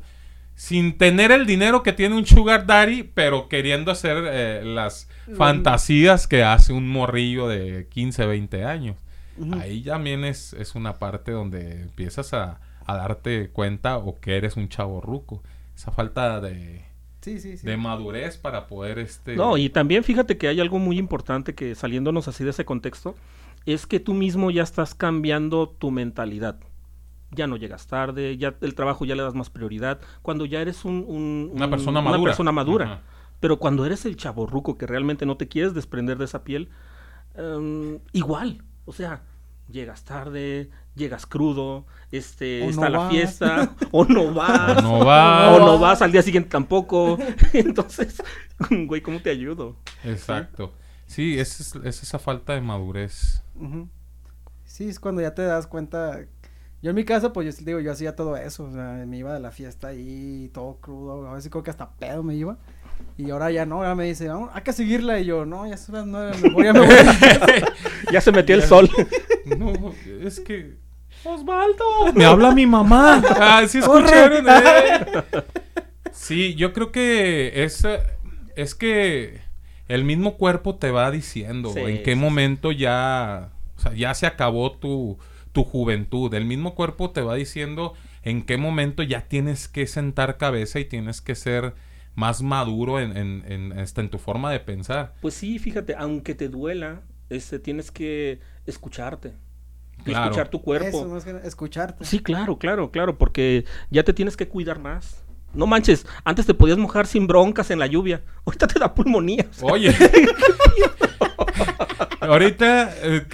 sin 0.56 0.98
tener 0.98 1.32
el 1.32 1.46
dinero 1.46 1.84
que 1.84 1.94
tiene 1.94 2.16
un 2.16 2.26
sugar 2.26 2.66
daddy, 2.66 3.04
pero 3.04 3.48
queriendo 3.48 3.92
hacer 3.92 4.18
eh, 4.26 4.64
las 4.66 5.08
fantasías 5.38 6.26
que 6.26 6.44
hace 6.44 6.74
un 6.74 6.90
morrillo 6.90 7.48
de 7.48 7.88
15, 7.92 8.26
20 8.26 8.66
años. 8.66 8.96
Ahí 9.62 9.84
también 9.84 10.26
es, 10.26 10.54
es 10.54 10.74
una 10.74 10.98
parte 10.98 11.32
donde 11.32 11.84
empiezas 11.84 12.34
a, 12.34 12.60
a 12.88 12.96
darte 12.96 13.50
cuenta 13.50 13.98
o 13.98 14.20
que 14.20 14.36
eres 14.36 14.58
un 14.58 14.68
chavo 14.68 15.00
ruco 15.00 15.44
esa 15.78 15.92
falta 15.92 16.42
de, 16.42 16.84
de 17.24 17.78
madurez 17.78 18.40
para 18.40 18.66
poder 18.66 18.98
este... 18.98 19.36
No, 19.36 19.58
y 19.58 19.70
también 19.70 20.04
fíjate 20.04 20.36
que 20.36 20.48
hay 20.48 20.60
algo 20.60 20.80
muy 20.80 20.98
importante 20.98 21.54
que 21.54 21.76
saliéndonos 21.76 22.28
así 22.28 22.44
de 22.44 22.50
ese 22.50 22.66
contexto, 22.66 23.16
es 23.68 23.86
que 23.86 24.00
tú 24.00 24.16
mismo 24.16 24.50
ya 24.50 24.64
estás 24.64 24.96
cambiando 24.96 25.70
tu 25.70 25.92
mentalidad. 25.92 26.60
Ya 27.30 27.46
no 27.46 27.58
llegas 27.58 27.86
tarde, 27.86 28.38
ya 28.38 28.56
el 28.60 28.74
trabajo 28.74 29.06
ya 29.06 29.14
le 29.14 29.22
das 29.22 29.36
más 29.36 29.52
prioridad. 29.52 30.00
Cuando 30.24 30.46
ya 30.46 30.62
eres 30.62 30.84
un, 30.84 31.52
una 31.54 31.70
persona 31.70 32.02
madura. 32.02 32.22
Una 32.22 32.30
persona 32.30 32.52
madura. 32.52 33.02
Pero 33.40 33.60
cuando 33.60 33.86
eres 33.86 34.04
el 34.08 34.16
chaborruco 34.16 34.80
que 34.80 34.88
realmente 34.88 35.28
no 35.28 35.38
te 35.38 35.48
quieres 35.48 35.76
desprender 35.76 36.18
de 36.18 36.26
esa 36.26 36.44
piel, 36.44 36.70
em, 37.36 38.00
igual. 38.14 38.64
O 38.86 38.94
sea, 38.94 39.22
llegas 39.70 40.06
tarde, 40.06 40.72
llegas 40.98 41.26
crudo, 41.26 41.86
este, 42.12 42.68
está 42.68 42.90
la 42.90 43.10
fiesta, 43.10 43.76
o 43.92 44.06
no 44.06 44.34
vas, 44.34 44.78
o 44.78 44.82
no 44.82 45.06
vas, 45.06 45.60
o 45.60 45.66
no 45.66 45.80
vas 45.80 46.02
al 46.02 46.12
día 46.12 46.22
siguiente 46.22 46.50
tampoco. 46.50 47.18
Entonces, 47.54 48.22
güey, 48.70 49.02
¿cómo 49.02 49.22
te 49.22 49.30
ayudo? 49.30 49.78
Exacto. 50.04 50.74
Sí, 51.06 51.40
es, 51.40 51.76
es 51.76 52.04
esa 52.04 52.20
falta 52.20 52.54
de 52.54 52.62
madurez. 52.62 53.42
Sí, 54.66 54.90
es 54.90 55.00
cuando 55.00 55.22
ya 55.22 55.34
te 55.34 55.44
das 55.44 55.68
cuenta. 55.68 56.20
Yo 56.82 56.92
en 56.92 56.96
mi 56.96 57.06
caso, 57.06 57.34
pues 57.34 57.58
yo 57.58 57.66
digo, 57.66 57.80
yo 57.80 57.92
hacía 57.92 58.16
todo 58.16 58.38
eso, 58.38 58.66
o 58.66 58.72
sea, 58.72 59.04
me 59.08 59.18
iba 59.18 59.34
de 59.34 59.40
la 59.40 59.52
fiesta 59.52 59.88
ahí, 59.88 60.52
todo 60.54 60.78
crudo, 60.80 61.28
a 61.28 61.34
veces 61.34 61.50
creo 61.50 61.64
que 61.64 61.72
hasta 61.72 61.90
pedo 61.92 62.22
me 62.24 62.36
iba. 62.36 62.58
Y 63.18 63.32
ahora 63.32 63.50
ya 63.50 63.66
no, 63.66 63.78
ahora 63.78 63.96
me 63.96 64.06
dice, 64.06 64.30
hay 64.30 64.62
que 64.64 64.74
seguirla. 64.74 65.20
Y 65.20 65.26
yo, 65.26 65.46
no, 65.46 65.68
ya 65.68 65.78
son 65.78 65.96
las 65.96 66.06
nueve, 66.06 66.38
mejor 66.42 66.64
ya 66.66 66.74
me 66.74 66.80
voy. 66.82 66.96
ya 68.12 68.22
se 68.22 68.32
metió 68.32 68.56
el 68.56 68.64
sol. 68.64 68.90
no, 69.58 69.94
es 70.22 70.40
que 70.40 70.78
Osvaldo. 71.28 72.14
Me 72.14 72.26
habla 72.26 72.52
mi 72.54 72.66
mamá. 72.66 73.22
Ah, 73.40 73.64
sí 73.68 73.80
escucharon. 73.80 74.46
Eh. 74.50 75.24
Sí, 76.14 76.56
yo 76.56 76.74
creo 76.74 76.92
que 76.92 77.64
es, 77.64 77.88
es 78.56 78.74
que 78.76 79.40
el 79.88 80.04
mismo 80.04 80.36
cuerpo 80.36 80.76
te 80.76 80.90
va 80.90 81.12
diciendo 81.12 81.72
en 81.78 82.02
qué 82.02 82.16
momento 82.16 82.72
ya, 82.72 83.52
o 83.78 83.80
sea, 83.80 83.94
ya 83.94 84.14
se 84.16 84.26
acabó 84.26 84.72
tu, 84.72 85.20
tu 85.52 85.64
juventud. 85.64 86.34
El 86.34 86.46
mismo 86.46 86.74
cuerpo 86.74 87.12
te 87.12 87.22
va 87.22 87.36
diciendo 87.36 87.94
en 88.24 88.42
qué 88.42 88.58
momento 88.58 89.04
ya 89.04 89.28
tienes 89.28 89.68
que 89.68 89.86
sentar 89.86 90.38
cabeza 90.38 90.80
y 90.80 90.86
tienes 90.86 91.22
que 91.22 91.36
ser 91.36 91.76
más 92.16 92.42
maduro 92.42 93.00
en, 93.00 93.16
en, 93.16 93.44
en, 93.48 93.80
este, 93.80 94.02
en 94.02 94.10
tu 94.10 94.18
forma 94.18 94.52
de 94.52 94.60
pensar. 94.60 95.14
Pues 95.22 95.36
sí, 95.36 95.60
fíjate, 95.60 95.96
aunque 95.96 96.34
te 96.34 96.50
duela, 96.50 97.04
este, 97.30 97.60
tienes 97.60 97.92
que 97.92 98.40
escucharte 98.66 99.34
escuchar 100.06 100.50
tu 100.50 100.62
cuerpo. 100.62 101.18
escucharte. 101.44 102.06
Sí, 102.06 102.20
claro, 102.20 102.58
claro, 102.58 102.92
claro, 102.92 103.18
porque 103.18 103.66
ya 103.90 104.04
te 104.04 104.14
tienes 104.14 104.38
que 104.38 104.48
cuidar 104.48 104.80
más. 104.80 105.24
No 105.54 105.66
manches, 105.66 106.06
antes 106.24 106.46
te 106.46 106.54
podías 106.54 106.78
mojar 106.78 107.08
sin 107.08 107.26
broncas 107.26 107.72
en 107.72 107.80
la 107.80 107.88
lluvia. 107.88 108.22
Ahorita 108.46 108.68
te 108.68 108.80
da 108.80 108.94
pulmonía. 108.94 109.48
Oye, 109.62 109.96
ahorita, 112.20 112.94
eh, 113.02 113.26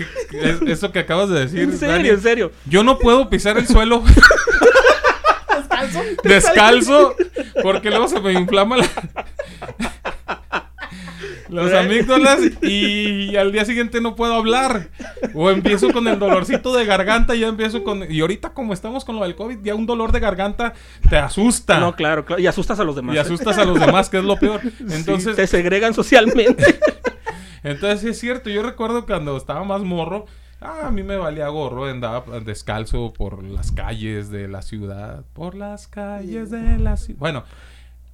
eso 0.67 0.91
que 0.91 0.99
acabas 0.99 1.29
de 1.29 1.39
decir. 1.41 1.59
En 1.59 1.77
serio, 1.77 2.13
en 2.13 2.21
serio. 2.21 2.51
Yo 2.65 2.83
no 2.83 2.99
puedo 2.99 3.29
pisar 3.29 3.57
el 3.57 3.67
suelo. 3.67 4.03
Descalzo. 5.57 6.01
Descalzo. 6.23 7.15
Porque 7.61 7.89
luego 7.89 8.07
se 8.07 8.19
me 8.19 8.33
inflama 8.33 8.77
la 8.77 8.87
las 11.53 11.73
amígdalas 11.73 12.39
y 12.61 13.35
al 13.35 13.51
día 13.51 13.65
siguiente 13.65 14.01
no 14.01 14.15
puedo 14.15 14.33
hablar. 14.33 14.89
O 15.33 15.49
empiezo 15.49 15.91
con 15.91 16.07
el 16.07 16.19
dolorcito 16.19 16.75
de 16.75 16.85
garganta, 16.85 17.35
ya 17.35 17.47
empiezo 17.47 17.83
con... 17.83 18.11
Y 18.11 18.21
ahorita 18.21 18.49
como 18.49 18.73
estamos 18.73 19.05
con 19.05 19.15
lo 19.15 19.23
del 19.23 19.35
COVID, 19.35 19.59
ya 19.63 19.75
un 19.75 19.85
dolor 19.85 20.11
de 20.11 20.19
garganta 20.19 20.73
te 21.09 21.17
asusta. 21.17 21.79
No, 21.79 21.95
claro, 21.95 22.25
claro. 22.25 22.41
Y 22.41 22.47
asustas 22.47 22.79
a 22.79 22.83
los 22.83 22.95
demás. 22.95 23.15
Y 23.15 23.19
asustas 23.19 23.57
a 23.57 23.65
los 23.65 23.79
demás, 23.79 24.09
que 24.09 24.17
es 24.17 24.23
lo 24.23 24.37
peor. 24.37 24.61
Entonces... 24.89 25.35
te 25.35 25.47
segregan 25.47 25.93
socialmente. 25.93 26.79
Entonces 27.63 28.01
sí 28.01 28.09
es 28.09 28.19
cierto, 28.19 28.49
yo 28.49 28.61
recuerdo 28.61 29.05
cuando 29.05 29.37
estaba 29.37 29.63
más 29.63 29.81
morro, 29.81 30.25
ah, 30.59 30.87
a 30.87 30.91
mí 30.91 31.01
me 31.01 31.15
valía 31.15 31.47
gorro, 31.47 31.85
andaba 31.85 32.39
descalzo 32.41 33.13
por 33.13 33.41
las 33.41 33.71
calles 33.71 34.29
de 34.29 34.49
la 34.49 34.61
ciudad, 34.61 35.23
por 35.33 35.55
las 35.55 35.87
calles 35.87 36.51
de 36.51 36.77
la 36.77 36.97
ciudad. 36.97 37.19
Bueno, 37.19 37.43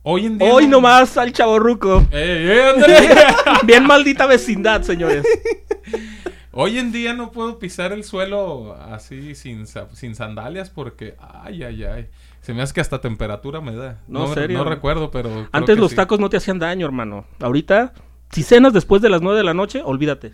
Hoy 0.02 0.26
en 0.26 0.38
día. 0.38 0.54
Hoy 0.54 0.68
nomás 0.68 1.18
al 1.18 1.34
chaborruco. 1.34 2.06
Bien 3.66 3.86
maldita 3.86 4.26
vecindad, 4.28 4.82
señores. 4.84 5.26
Hoy 6.52 6.80
en 6.80 6.92
día 6.92 7.14
no 7.14 7.32
puedo 7.32 7.60
pisar 7.60 7.92
el 7.92 8.04
suelo 8.04 8.76
así 8.76 9.36
sin, 9.36 9.66
sin 9.94 10.16
sandalias 10.16 10.70
porque. 10.70 11.16
Ay, 11.20 11.64
ay, 11.64 11.84
ay. 11.84 12.10
Se 12.42 12.54
me 12.54 12.62
hace 12.62 12.74
que 12.74 12.82
hasta 12.82 13.02
temperatura 13.02 13.62
me 13.62 13.76
da. 13.76 14.00
No, 14.08 14.34
no 14.34 14.64
recuerdo, 14.64 15.12
pero. 15.12 15.48
Antes 15.52 15.78
los 15.78 15.94
tacos 15.94 16.20
no 16.20 16.30
te 16.30 16.38
hacían 16.38 16.60
daño, 16.60 16.86
hermano. 16.86 17.26
Ahorita, 17.40 17.94
si 18.32 18.44
cenas 18.44 18.74
después 18.74 19.02
de 19.02 19.10
las 19.10 19.22
nueve 19.22 19.38
de 19.38 19.44
la 19.44 19.54
noche, 19.54 19.82
olvídate. 19.84 20.34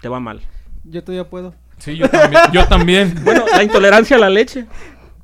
Te 0.00 0.08
va 0.08 0.20
mal. 0.20 0.40
Yo 0.84 1.02
todavía 1.02 1.28
puedo. 1.28 1.54
Sí, 1.78 1.96
yo 1.96 2.08
también. 2.08 2.42
yo 2.52 2.66
también. 2.66 3.14
Bueno, 3.24 3.44
la 3.50 3.62
intolerancia 3.62 4.16
a 4.16 4.20
la 4.20 4.30
leche. 4.30 4.66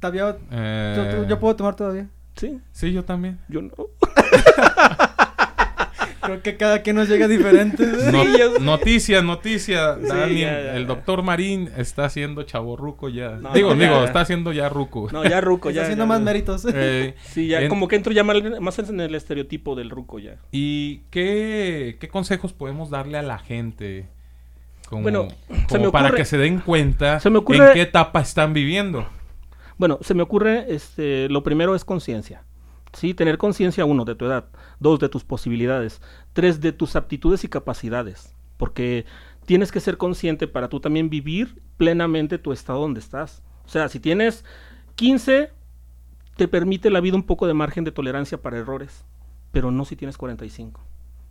Todavía. 0.00 0.36
Eh... 0.50 1.26
yo 1.28 1.38
puedo 1.38 1.56
tomar 1.56 1.76
todavía. 1.76 2.08
Sí. 2.36 2.60
Sí, 2.72 2.92
yo 2.92 3.04
también. 3.04 3.38
Yo 3.48 3.62
no. 3.62 3.72
Creo 6.26 6.42
que 6.42 6.56
cada 6.56 6.82
quien 6.82 6.96
nos 6.96 7.08
llega 7.08 7.28
diferente. 7.28 7.86
noticia, 8.60 9.22
noticia. 9.22 9.94
Daniel, 9.94 10.54
el 10.74 10.86
doctor 10.86 11.22
Marín 11.22 11.70
está 11.76 12.04
haciendo 12.04 12.42
chaborruco 12.42 13.08
ya. 13.08 13.38
digo, 13.54 13.74
digo, 13.74 14.04
está 14.04 14.22
haciendo 14.22 14.52
ya 14.52 14.68
ruco. 14.68 15.08
No, 15.12 15.24
ya 15.24 15.40
ruco, 15.40 15.70
ya. 15.70 15.82
Está 15.82 15.84
haciendo 15.84 16.06
más 16.06 16.20
méritos. 16.20 16.66
Eh, 16.72 17.14
sí, 17.22 17.46
ya 17.46 17.68
como 17.68 17.86
que 17.86 17.96
entro 17.96 18.12
ya 18.12 18.24
más 18.24 18.78
en 18.78 19.00
el 19.00 19.14
estereotipo 19.14 19.76
del 19.76 19.90
ruco 19.90 20.18
ya. 20.18 20.36
¿Y 20.50 21.02
qué, 21.10 21.96
qué 22.00 22.08
consejos 22.08 22.52
podemos 22.52 22.90
darle 22.90 23.18
a 23.18 23.22
la 23.22 23.38
gente? 23.38 24.08
Como, 24.88 25.02
bueno, 25.02 25.28
para 25.92 26.12
que 26.12 26.24
se 26.24 26.38
den 26.38 26.60
cuenta 26.60 27.20
en 27.24 27.72
qué 27.72 27.82
etapa 27.82 28.20
están 28.20 28.52
viviendo. 28.52 29.06
Bueno, 29.78 29.98
se 30.00 30.14
me 30.14 30.22
ocurre, 30.22 30.66
este, 30.74 31.28
lo 31.28 31.42
primero 31.42 31.74
es 31.74 31.84
conciencia. 31.84 32.44
¿sí? 32.96 33.14
Tener 33.14 33.38
conciencia, 33.38 33.84
uno, 33.84 34.04
de 34.04 34.14
tu 34.14 34.24
edad, 34.24 34.46
dos, 34.80 34.98
de 34.98 35.08
tus 35.08 35.24
posibilidades, 35.24 36.00
tres, 36.32 36.60
de 36.60 36.72
tus 36.72 36.96
aptitudes 36.96 37.44
y 37.44 37.48
capacidades, 37.48 38.34
porque 38.56 39.04
tienes 39.44 39.70
que 39.70 39.80
ser 39.80 39.96
consciente 39.98 40.48
para 40.48 40.68
tú 40.68 40.80
también 40.80 41.10
vivir 41.10 41.62
plenamente 41.76 42.38
tu 42.38 42.52
estado 42.52 42.80
donde 42.80 43.00
estás. 43.00 43.42
O 43.64 43.68
sea, 43.68 43.88
si 43.88 44.00
tienes 44.00 44.44
15, 44.96 45.50
te 46.36 46.48
permite 46.48 46.90
la 46.90 47.00
vida 47.00 47.16
un 47.16 47.24
poco 47.24 47.46
de 47.46 47.54
margen 47.54 47.84
de 47.84 47.92
tolerancia 47.92 48.40
para 48.40 48.58
errores, 48.58 49.04
pero 49.52 49.70
no 49.70 49.84
si 49.84 49.96
tienes 49.96 50.16
45, 50.16 50.80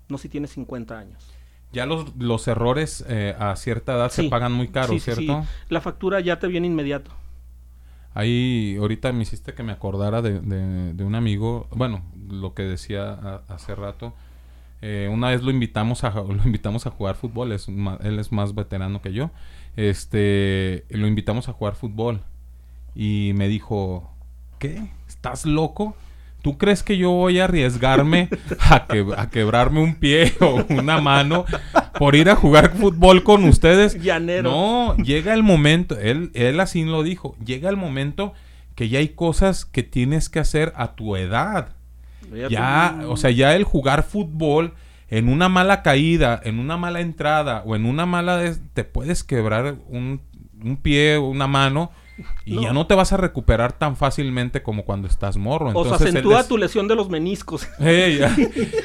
no 0.08 0.18
si 0.18 0.30
tienes 0.30 0.52
50 0.52 0.98
años. 0.98 1.32
Ya 1.72 1.86
los, 1.86 2.16
los 2.16 2.48
errores 2.48 3.04
eh, 3.10 3.36
a 3.38 3.56
cierta 3.56 3.96
edad 3.96 4.10
se 4.10 4.30
pagan 4.30 4.54
muy 4.54 4.70
caro, 4.70 4.98
¿cierto? 5.00 5.42
Sí. 5.42 5.50
La 5.68 5.82
factura 5.82 6.22
ya 6.22 6.40
te 6.40 6.48
viene 6.48 6.68
inmediato. 6.68 7.12
Ahí 8.16 8.78
ahorita 8.80 9.12
me 9.12 9.24
hiciste 9.24 9.54
que 9.54 9.62
me 9.62 9.74
acordara 9.74 10.22
de, 10.22 10.40
de, 10.40 11.04
un 11.04 11.16
amigo, 11.16 11.68
bueno, 11.76 12.02
lo 12.30 12.54
que 12.54 12.64
decía 12.64 13.42
hace 13.50 13.76
rato. 13.76 14.14
Eh, 14.82 15.10
una 15.12 15.30
vez 15.30 15.44
lo 15.44 15.52
invitamos 15.52 16.06
a 16.06 16.10
lo 16.12 16.42
invitamos 16.46 16.88
a 16.88 16.92
jugar 16.92 17.16
fútbol, 17.16 17.52
es 17.52 17.68
él 17.68 18.20
es 18.20 18.32
más 18.32 18.56
veterano 18.56 19.02
que 19.02 19.12
yo. 19.12 19.32
Este, 19.76 20.86
lo 20.90 21.08
invitamos 21.08 21.50
a 21.50 21.54
jugar 21.54 21.76
fútbol 21.76 22.22
y 22.96 23.34
me 23.36 23.50
dijo, 23.50 24.10
"¿Qué? 24.60 24.90
¿Estás 25.10 25.46
loco? 25.46 25.94
¿Tú 26.46 26.60
crees 26.60 26.84
que 26.84 26.96
yo 26.96 27.10
voy 27.10 27.40
a 27.40 27.46
arriesgarme 27.46 28.30
a, 28.60 28.86
que, 28.86 29.04
a 29.18 29.32
quebrarme 29.32 29.80
un 29.80 29.96
pie 29.96 30.32
o 30.42 30.64
una 30.70 31.02
mano 31.02 31.44
por 31.98 32.14
ir 32.14 32.30
a 32.30 32.36
jugar 32.36 32.78
fútbol 32.78 33.24
con 33.24 33.46
ustedes? 33.46 34.00
Llanero. 34.00 34.52
No, 34.52 34.96
llega 34.98 35.34
el 35.34 35.42
momento, 35.42 35.98
él, 35.98 36.30
él 36.36 36.60
así 36.60 36.84
lo 36.84 37.02
dijo, 37.02 37.36
llega 37.44 37.68
el 37.72 37.78
momento 37.78 38.34
que 38.76 38.90
ya 38.90 39.00
hay 39.00 39.08
cosas 39.10 39.66
que 39.66 39.82
tienes 39.82 40.30
que 40.30 40.38
hacer 40.38 40.72
a 40.76 40.94
tu 40.94 41.16
edad. 41.16 41.70
Ya, 42.48 43.00
o 43.08 43.18
sea, 43.18 43.32
ya 43.32 43.56
el 43.56 43.64
jugar 43.64 44.04
fútbol 44.04 44.76
en 45.10 45.30
una 45.30 45.50
mala 45.50 45.82
caída, 45.82 46.40
en 46.44 46.60
una 46.60 46.78
mala 46.78 47.02
entrada 47.02 47.64
o 47.66 47.76
en 47.76 47.88
una 47.88 48.06
mala... 48.06 48.54
te 48.76 48.84
puedes 48.84 49.24
quebrar 49.24 49.78
un, 49.90 50.22
un 50.64 50.78
pie 50.78 51.18
o 51.18 51.28
una 51.28 51.48
mano 51.48 51.90
y 52.46 52.62
ya 52.62 52.74
no 52.74 52.88
te 52.88 52.96
vas 52.96 53.12
a 53.12 53.18
recuperar 53.18 53.74
tan 53.74 53.98
fácilmente 53.98 54.62
como 54.64 54.86
cuando 54.86 55.08
estás 55.08 55.38
morro. 55.38 55.72
o 55.74 55.86
sea, 55.86 55.96
acentúa 55.96 56.48
tu 56.48 56.58
lesión 56.58 56.88
de 56.88 56.96
los 56.96 57.10
meniscos. 57.10 57.68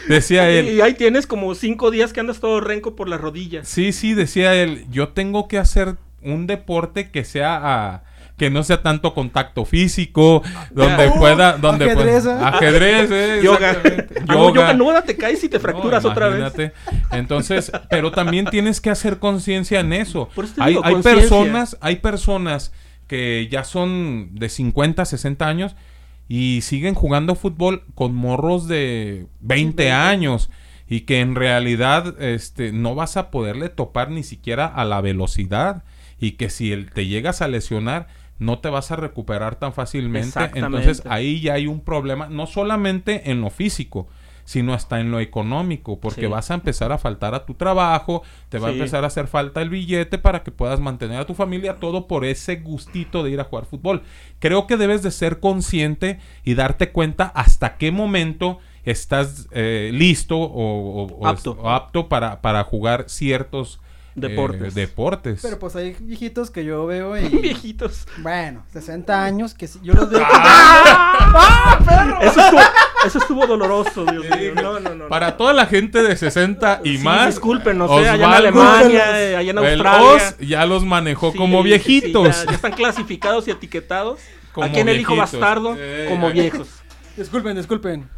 decía 0.09 0.51
él. 0.51 0.69
Y 0.69 0.81
ahí 0.81 0.95
tienes 0.95 1.27
como 1.27 1.55
cinco 1.55 1.91
días 1.91 2.13
que 2.13 2.21
andas 2.21 2.41
todo 2.41 2.61
renco 2.61 2.97
por 2.97 3.09
las 3.09 3.21
rodillas. 3.21 3.69
Sí, 3.69 3.93
sí, 3.93 4.15
decía 4.15 4.55
él. 4.55 4.87
Yo 4.91 5.09
tengo 5.09 5.49
que 5.49 5.59
hacer 5.59 5.97
un 6.23 6.47
deporte 6.47 7.11
que 7.11 7.25
sea 7.25 8.03
que 8.37 8.49
no 8.49 8.63
sea 8.63 8.81
tanto 8.81 9.13
contacto 9.13 9.67
físico, 9.67 10.43
donde 10.71 11.11
pueda, 11.11 11.59
donde 11.59 11.85
ajedrez, 11.85 12.25
pueda, 12.25 12.49
ajedrez, 12.49 13.11
eh, 13.11 13.41
yoga. 13.45 13.83
yoga. 14.27 14.73
No, 14.73 15.03
te 15.03 15.15
caes 15.15 15.45
y 15.45 15.51
te 15.51 15.61
fracturas 15.61 16.07
otra 16.07 16.29
vez. 16.31 16.73
Entonces, 17.13 17.71
pero 17.91 18.11
también 18.11 18.47
tienes 18.47 18.81
que 18.81 18.89
hacer 18.89 19.19
conciencia 19.19 19.81
en 19.81 19.93
eso. 19.93 20.31
hay, 20.59 20.79
hay 20.83 21.03
personas, 21.03 21.77
hay 21.83 21.97
personas 21.97 22.73
que 23.11 23.49
ya 23.51 23.65
son 23.65 24.37
de 24.37 24.49
50, 24.49 25.05
60 25.05 25.49
años 25.49 25.75
y 26.29 26.61
siguen 26.61 26.95
jugando 26.95 27.35
fútbol 27.35 27.83
con 27.97 28.15
morros 28.15 28.69
de 28.69 29.27
20 29.41 29.91
años 29.91 30.49
y 30.89 31.01
que 31.01 31.19
en 31.19 31.35
realidad 31.35 32.23
este 32.23 32.71
no 32.71 32.95
vas 32.95 33.17
a 33.17 33.33
poderle 33.33 33.69
topar 33.69 34.13
ni 34.13 34.23
siquiera 34.23 34.65
a 34.65 34.85
la 34.85 35.01
velocidad 35.01 35.83
y 36.21 36.33
que 36.33 36.51
si 36.51 36.85
te 36.95 37.07
llegas 37.07 37.43
a 37.43 37.49
lesionar 37.49 38.07
no 38.39 38.61
te 38.61 38.69
vas 38.69 38.93
a 38.93 38.97
recuperar 38.97 39.57
tan 39.57 39.73
fácilmente. 39.73 40.39
Entonces 40.55 41.03
ahí 41.07 41.41
ya 41.41 41.55
hay 41.55 41.67
un 41.67 41.81
problema, 41.81 42.29
no 42.29 42.47
solamente 42.47 43.33
en 43.33 43.41
lo 43.41 43.51
físico, 43.51 44.07
sino 44.51 44.75
hasta 44.75 44.99
en 44.99 45.13
lo 45.13 45.21
económico, 45.21 46.01
porque 46.01 46.27
vas 46.27 46.51
a 46.51 46.55
empezar 46.55 46.91
a 46.91 46.99
faltar 46.99 47.37
a 47.37 47.47
tu 47.47 47.55
trabajo, 47.55 48.25
te 48.49 48.59
va 48.59 48.67
a 48.67 48.73
empezar 48.73 49.05
a 49.05 49.07
hacer 49.07 49.29
falta 49.29 49.63
el 49.63 49.71
billete 49.71 50.19
para 50.19 50.43
que 50.43 50.51
puedas 50.51 50.81
mantener 50.81 51.21
a 51.21 51.25
tu 51.25 51.35
familia, 51.35 51.77
todo 51.77 52.09
por 52.09 52.25
ese 52.25 52.57
gustito 52.57 53.23
de 53.23 53.31
ir 53.31 53.39
a 53.39 53.45
jugar 53.45 53.67
fútbol. 53.67 54.03
Creo 54.41 54.67
que 54.67 54.77
debes 54.77 55.05
de 55.05 55.13
ser 55.13 55.39
consciente 55.39 56.19
y 56.45 56.55
darte 56.55 56.91
cuenta 56.91 57.27
hasta 57.27 57.77
qué 57.77 57.93
momento 57.93 58.59
estás 58.83 59.47
eh, 59.53 59.93
listo 59.95 60.37
o, 60.37 61.29
apto, 61.29 62.09
para, 62.09 62.41
para 62.41 62.65
jugar 62.65 63.05
ciertos 63.07 63.79
Deportes. 64.21 64.77
Eh, 64.77 64.81
deportes. 64.81 65.41
Pero 65.43 65.59
pues 65.59 65.77
hay 65.77 65.97
viejitos 66.01 66.51
que 66.51 66.65
yo 66.65 66.87
veo 66.87 67.17
y... 67.17 67.29
viejitos. 67.43 68.07
Bueno, 68.19 68.65
60 68.73 69.25
años 69.25 69.55
que 69.55 69.69
yo 69.83 69.95
los 69.95 70.11
veo... 70.11 70.23
¡Ah! 70.25 71.19
¡Ah, 71.35 71.79
perro! 71.85 72.21
Eso 72.21 72.41
estuvo, 72.41 72.61
eso 73.07 73.19
estuvo 73.19 73.47
doloroso, 73.47 74.05
Dios 74.05 74.25
mío. 74.39 74.55
No, 74.55 74.81
no, 74.81 74.95
no. 74.95 75.09
Para 75.09 75.37
toda 75.37 75.53
la 75.53 75.67
gente 75.67 76.03
de 76.03 76.17
60 76.17 76.81
y 76.85 76.99
más... 76.99 77.27
Disculpen, 77.27 77.79
no 77.79 77.89
sé, 77.89 78.09
allá 78.09 78.15
en 78.15 78.33
Alemania, 78.33 79.21
eh, 79.21 79.37
allá 79.37 79.51
en 79.51 79.59
Australia... 79.59 80.37
ya 80.41 80.67
los 80.67 80.85
manejó 80.85 81.33
como 81.35 81.63
viejitos. 81.63 82.45
ya, 82.45 82.53
están 82.53 82.73
clasificados 82.73 83.49
y 83.49 83.51
etiquetados. 83.51 84.21
Como 84.53 84.67
Aquí 84.67 84.81
en 84.81 84.89
el 84.89 85.01
hijo 85.01 85.15
bastardo, 85.15 85.77
eh. 85.79 86.07
como 86.09 86.31
viejos. 86.31 86.69
Disculpen, 87.17 87.57
disculpen. 87.57 88.09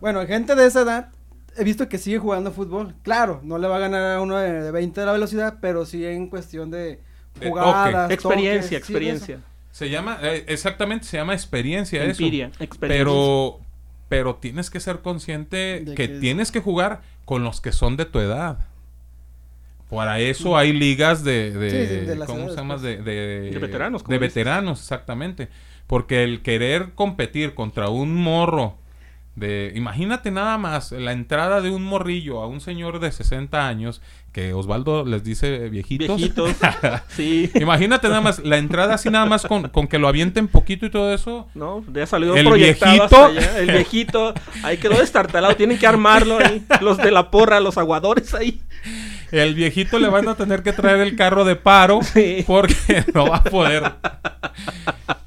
Bueno, 0.00 0.26
gente 0.26 0.54
de 0.56 0.66
esa 0.66 0.80
edad 0.80 1.08
he 1.56 1.64
visto 1.64 1.88
que 1.88 1.98
sigue 1.98 2.18
jugando 2.18 2.52
fútbol. 2.52 2.94
Claro, 3.02 3.40
no 3.42 3.58
le 3.58 3.68
va 3.68 3.76
a 3.76 3.80
ganar 3.80 4.16
a 4.16 4.20
uno 4.20 4.38
de, 4.38 4.70
20 4.70 5.00
de 5.00 5.06
la 5.06 5.12
velocidad, 5.12 5.58
pero 5.60 5.84
sí 5.84 6.04
en 6.04 6.28
cuestión 6.28 6.70
de 6.70 7.00
jugadas, 7.42 8.10
experiencia, 8.10 8.78
experiencia. 8.78 9.40
se 9.70 9.90
llama, 9.90 10.18
eh, 10.22 10.44
exactamente, 10.48 11.06
se 11.06 11.16
llama 11.16 11.34
experiencia 11.34 12.04
Empiria, 12.04 12.50
eso. 12.52 12.62
Experiencia. 12.62 13.04
Pero, 13.04 13.60
pero 14.08 14.36
tienes 14.36 14.70
que 14.70 14.80
ser 14.80 15.00
consciente 15.00 15.84
que, 15.96 16.08
tienes 16.08 16.52
que 16.52 16.60
jugar 16.60 17.02
con 17.24 17.44
los 17.44 17.60
que 17.60 17.72
son 17.72 17.96
de 17.96 18.04
tu 18.04 18.18
edad. 18.18 18.66
Para 19.88 20.20
eso 20.20 20.56
hay 20.56 20.72
ligas 20.72 21.22
de, 21.22 21.50
de, 21.50 22.24
¿cómo 22.26 22.48
se 22.48 22.56
llama? 22.56 22.78
De, 22.78 22.96
de, 23.02 23.58
veteranos. 23.60 24.02
De 24.04 24.18
veteranos, 24.18 24.80
exactamente. 24.80 25.48
Porque 25.86 26.24
el 26.24 26.40
querer 26.40 26.92
competir 26.94 27.54
contra 27.54 27.90
un 27.90 28.14
morro 28.14 28.78
de 29.34 29.72
imagínate 29.74 30.30
nada 30.30 30.58
más 30.58 30.92
la 30.92 31.12
entrada 31.12 31.62
de 31.62 31.70
un 31.70 31.82
morrillo 31.82 32.42
a 32.42 32.46
un 32.46 32.60
señor 32.60 33.00
de 33.00 33.10
60 33.10 33.66
años 33.66 34.02
que 34.32 34.52
Osvaldo 34.54 35.04
les 35.04 35.24
dice 35.24 35.68
viejitos. 35.68 36.16
Viejitos. 36.16 36.50
sí. 37.08 37.50
Imagínate 37.54 38.08
nada 38.08 38.20
más 38.20 38.38
la 38.40 38.58
entrada 38.58 38.94
así 38.94 39.10
nada 39.10 39.26
más 39.26 39.46
con, 39.46 39.68
con, 39.68 39.86
que 39.88 39.98
lo 39.98 40.08
avienten 40.08 40.48
poquito 40.48 40.86
y 40.86 40.90
todo 40.90 41.12
eso. 41.12 41.48
No, 41.54 41.84
ya 41.92 42.06
salió 42.06 42.34
el 42.34 42.50
viejito. 42.50 43.30
El 43.56 43.70
viejito, 43.70 44.34
ahí 44.62 44.78
quedó 44.78 44.98
destartalado, 44.98 45.54
tienen 45.54 45.78
que 45.78 45.86
armarlo 45.86 46.38
ahí. 46.38 46.64
Los 46.80 46.96
de 46.98 47.10
la 47.10 47.30
porra, 47.30 47.60
los 47.60 47.76
aguadores 47.76 48.34
ahí. 48.34 48.60
El 49.30 49.54
viejito 49.54 49.98
le 49.98 50.08
van 50.08 50.28
a 50.28 50.34
tener 50.34 50.62
que 50.62 50.72
traer 50.72 51.00
el 51.00 51.16
carro 51.16 51.44
de 51.44 51.56
paro 51.56 52.00
porque 52.46 53.04
no 53.14 53.28
va 53.28 53.36
a 53.36 53.44
poder. 53.44 53.92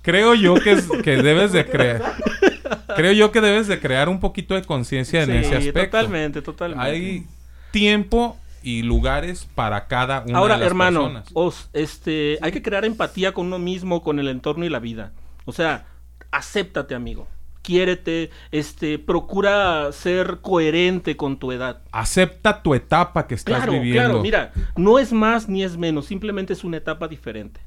Creo 0.01 0.35
yo 0.35 0.55
que, 0.55 0.77
que 1.03 1.21
debes 1.21 1.51
de 1.51 1.65
creer. 1.65 2.01
Creo 2.95 3.11
yo 3.11 3.31
que 3.31 3.41
debes 3.41 3.67
de 3.67 3.79
crear 3.79 4.09
un 4.09 4.19
poquito 4.19 4.55
de 4.55 4.63
conciencia 4.63 5.23
en 5.23 5.31
ese 5.31 5.55
aspecto. 5.55 5.97
Totalmente, 5.97 6.41
totalmente. 6.41 6.83
Hay 6.85 7.25
tiempo 7.71 8.37
y 8.63 8.81
lugares 8.81 9.47
para 9.55 9.87
cada 9.87 10.21
una 10.21 10.39
Ahora, 10.39 10.55
de 10.55 10.61
las 10.61 10.67
hermano, 10.67 11.01
personas. 11.01 11.29
Os, 11.33 11.69
este, 11.73 12.39
hay 12.41 12.51
que 12.51 12.61
crear 12.61 12.85
empatía 12.85 13.33
con 13.33 13.47
uno 13.47 13.59
mismo, 13.59 14.01
con 14.01 14.19
el 14.19 14.27
entorno 14.27 14.65
y 14.65 14.69
la 14.69 14.79
vida. 14.79 15.11
O 15.45 15.51
sea, 15.51 15.85
acéptate, 16.31 16.95
amigo 16.95 17.27
quiérete, 17.65 18.29
este, 18.51 18.99
procura 18.99 19.91
ser 19.91 20.37
coherente 20.41 21.17
con 21.17 21.39
tu 21.39 21.51
edad. 21.51 21.81
Acepta 21.91 22.61
tu 22.61 22.75
etapa 22.75 23.25
que 23.25 23.33
estás 23.33 23.65
viviendo. 23.67 24.01
Claro, 24.01 24.21
mira, 24.21 24.51
no 24.75 24.99
es 24.99 25.11
más 25.11 25.49
ni 25.49 25.63
es 25.63 25.75
menos, 25.75 26.05
simplemente 26.05 26.53
es 26.53 26.63
una 26.63 26.77
etapa 26.77 27.07
diferente. 27.07 27.59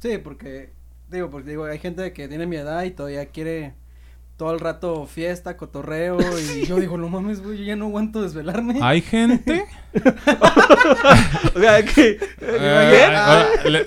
Sí, 0.00 0.18
porque 0.18 0.70
digo, 1.08 1.30
porque 1.30 1.50
digo, 1.50 1.64
hay 1.64 1.78
gente 1.78 2.12
que 2.12 2.26
tiene 2.26 2.46
mi 2.46 2.56
edad 2.56 2.82
y 2.82 2.90
todavía 2.90 3.26
quiere 3.26 3.74
todo 4.42 4.54
el 4.54 4.58
rato 4.58 5.06
fiesta, 5.06 5.56
cotorreo 5.56 6.18
y 6.36 6.66
yo 6.66 6.80
digo, 6.80 6.98
no 6.98 7.08
mames, 7.08 7.40
güey, 7.44 7.58
yo 7.58 7.64
ya 7.64 7.76
no 7.76 7.84
aguanto 7.84 8.22
desvelarme. 8.22 8.80
¿Hay 8.82 9.00
gente? 9.00 9.66
o 11.54 11.60
sea, 11.60 11.84
que... 11.84 12.18
Eh, 12.40 13.86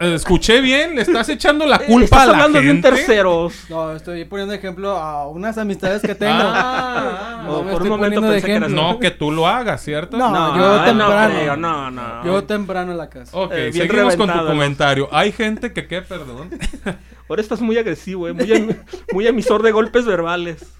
escuché 0.00 0.60
bien, 0.60 0.96
le 0.96 1.02
estás 1.02 1.28
echando 1.28 1.66
la 1.66 1.78
culpa 1.78 2.24
a 2.24 2.26
la 2.26 2.32
hablando 2.32 2.58
gente? 2.58 2.72
de 2.72 2.74
un 2.74 2.96
terceros. 2.96 3.54
No, 3.70 3.94
estoy 3.94 4.24
poniendo 4.24 4.52
ejemplo 4.54 4.90
a 4.90 5.28
unas 5.28 5.56
amistades 5.56 6.02
que 6.02 6.16
tengo. 6.16 6.34
Ah, 6.34 7.44
no, 7.46 7.62
por 7.62 7.82
un 7.82 7.88
momento 7.88 8.22
pensé 8.22 8.44
que 8.44 8.58
No, 8.58 8.98
que 8.98 9.12
tú 9.12 9.30
lo 9.30 9.46
hagas, 9.46 9.84
¿cierto? 9.84 10.16
No, 10.16 10.30
no 10.30 10.56
yo 10.56 10.84
temprano. 10.84 11.56
No, 11.56 11.90
no, 11.92 12.24
Yo 12.24 12.42
temprano 12.42 12.90
en 12.90 12.98
la 12.98 13.08
casa. 13.08 13.36
Ok, 13.38 13.52
eh, 13.54 13.72
seguimos 13.72 14.16
con 14.16 14.32
tu 14.32 14.46
comentario. 14.46 15.08
¿Hay 15.12 15.30
gente 15.30 15.72
que 15.72 15.86
qué, 15.86 16.02
perdón? 16.02 16.50
Ahora 17.32 17.40
estás 17.40 17.62
muy 17.62 17.78
agresivo, 17.78 18.28
¿eh? 18.28 18.34
muy, 18.34 18.76
muy 19.14 19.26
emisor 19.26 19.62
de 19.62 19.72
golpes 19.72 20.04
verbales. 20.04 20.70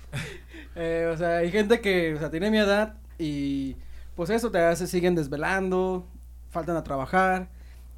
Eh, 0.76 1.10
o 1.10 1.16
sea, 1.16 1.38
hay 1.38 1.50
gente 1.50 1.80
que, 1.80 2.14
o 2.14 2.18
sea, 2.18 2.30
tiene 2.30 2.50
mi 2.50 2.58
edad 2.58 2.96
y 3.18 3.74
pues 4.14 4.28
eso, 4.28 4.50
te 4.50 4.76
se 4.76 4.86
siguen 4.86 5.14
desvelando, 5.14 6.06
faltan 6.50 6.76
a 6.76 6.84
trabajar, 6.84 7.48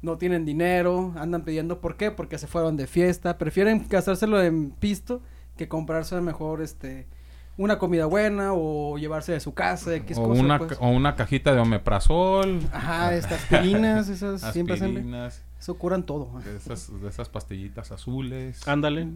no 0.01 0.17
tienen 0.17 0.45
dinero, 0.45 1.13
andan 1.17 1.41
pidiendo, 1.41 1.81
¿por 1.81 1.97
qué? 1.97 2.11
Porque 2.11 2.37
se 2.37 2.47
fueron 2.47 2.77
de 2.77 2.87
fiesta, 2.87 3.37
prefieren 3.37 3.87
gastárselo 3.89 4.41
en 4.41 4.71
pisto 4.71 5.21
que 5.57 5.67
comprarse 5.67 6.21
mejor, 6.21 6.61
este, 6.61 7.07
una 7.57 7.77
comida 7.77 8.05
buena 8.05 8.53
o 8.53 8.97
llevarse 8.97 9.33
de 9.33 9.41
su 9.41 9.53
casa, 9.53 9.91
o, 10.15 10.27
una, 10.29 10.59
pues. 10.59 10.77
o 10.79 10.87
una 10.87 11.15
cajita 11.15 11.53
de 11.53 11.59
omeprazol. 11.59 12.61
Ajá, 12.71 13.13
estas 13.15 13.33
aspirinas, 13.33 14.07
esas 14.07 14.41
siempre 14.53 14.77
eso 15.65 15.79
curan 15.79 16.03
todo. 16.03 16.29
De 16.41 16.57
esas, 16.57 17.01
de 17.01 17.09
esas 17.09 17.27
pastillitas 17.27 17.91
azules. 17.91 18.67
Ándale. 18.67 19.07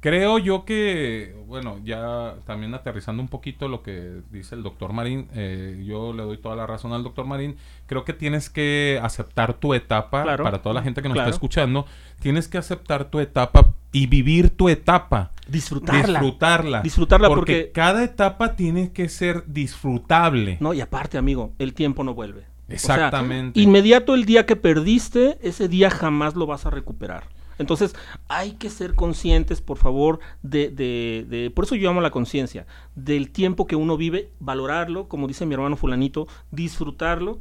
Creo 0.00 0.38
yo 0.38 0.64
que, 0.64 1.36
bueno, 1.46 1.80
ya 1.84 2.36
también 2.46 2.74
aterrizando 2.74 3.22
un 3.22 3.28
poquito 3.28 3.68
lo 3.68 3.82
que 3.82 4.22
dice 4.30 4.54
el 4.54 4.62
doctor 4.62 4.94
Marín, 4.94 5.28
eh, 5.34 5.82
yo 5.86 6.14
le 6.14 6.22
doy 6.22 6.38
toda 6.38 6.56
la 6.56 6.66
razón 6.66 6.94
al 6.94 7.02
doctor 7.02 7.26
Marín, 7.26 7.56
creo 7.86 8.04
que 8.04 8.14
tienes 8.14 8.48
que 8.48 8.98
aceptar 9.02 9.54
tu 9.54 9.74
etapa, 9.74 10.24
para 10.24 10.62
toda 10.62 10.74
la 10.74 10.82
gente 10.82 11.02
que 11.02 11.08
nos 11.08 11.18
está 11.18 11.30
escuchando, 11.30 11.86
tienes 12.20 12.48
que 12.48 12.56
aceptar 12.56 13.10
tu 13.10 13.18
etapa 13.20 13.74
y 13.92 14.06
vivir 14.06 14.48
tu 14.48 14.70
etapa. 14.70 15.32
Disfrutarla. 15.46 16.20
Disfrutarla. 16.20 16.82
Disfrutarla 16.82 17.28
porque, 17.28 17.40
porque 17.40 17.72
cada 17.72 18.02
etapa 18.02 18.56
tiene 18.56 18.92
que 18.92 19.10
ser 19.10 19.44
disfrutable. 19.46 20.56
No, 20.60 20.72
y 20.72 20.80
aparte, 20.80 21.18
amigo, 21.18 21.52
el 21.58 21.74
tiempo 21.74 22.02
no 22.02 22.14
vuelve. 22.14 22.53
Exactamente. 22.68 23.60
inmediato 23.60 24.14
el 24.14 24.24
día 24.24 24.46
que 24.46 24.56
perdiste, 24.56 25.38
ese 25.42 25.68
día 25.68 25.90
jamás 25.90 26.34
lo 26.34 26.46
vas 26.46 26.66
a 26.66 26.70
recuperar. 26.70 27.28
Entonces, 27.58 27.94
hay 28.28 28.52
que 28.52 28.68
ser 28.68 28.94
conscientes, 28.94 29.60
por 29.60 29.78
favor, 29.78 30.18
de, 30.42 30.70
de, 30.70 31.24
de 31.28 31.50
por 31.50 31.64
eso 31.64 31.76
yo 31.76 31.88
amo 31.88 32.00
la 32.00 32.10
conciencia, 32.10 32.66
del 32.96 33.30
tiempo 33.30 33.66
que 33.66 33.76
uno 33.76 33.96
vive, 33.96 34.30
valorarlo, 34.40 35.08
como 35.08 35.28
dice 35.28 35.46
mi 35.46 35.54
hermano 35.54 35.76
fulanito, 35.76 36.26
disfrutarlo 36.50 37.38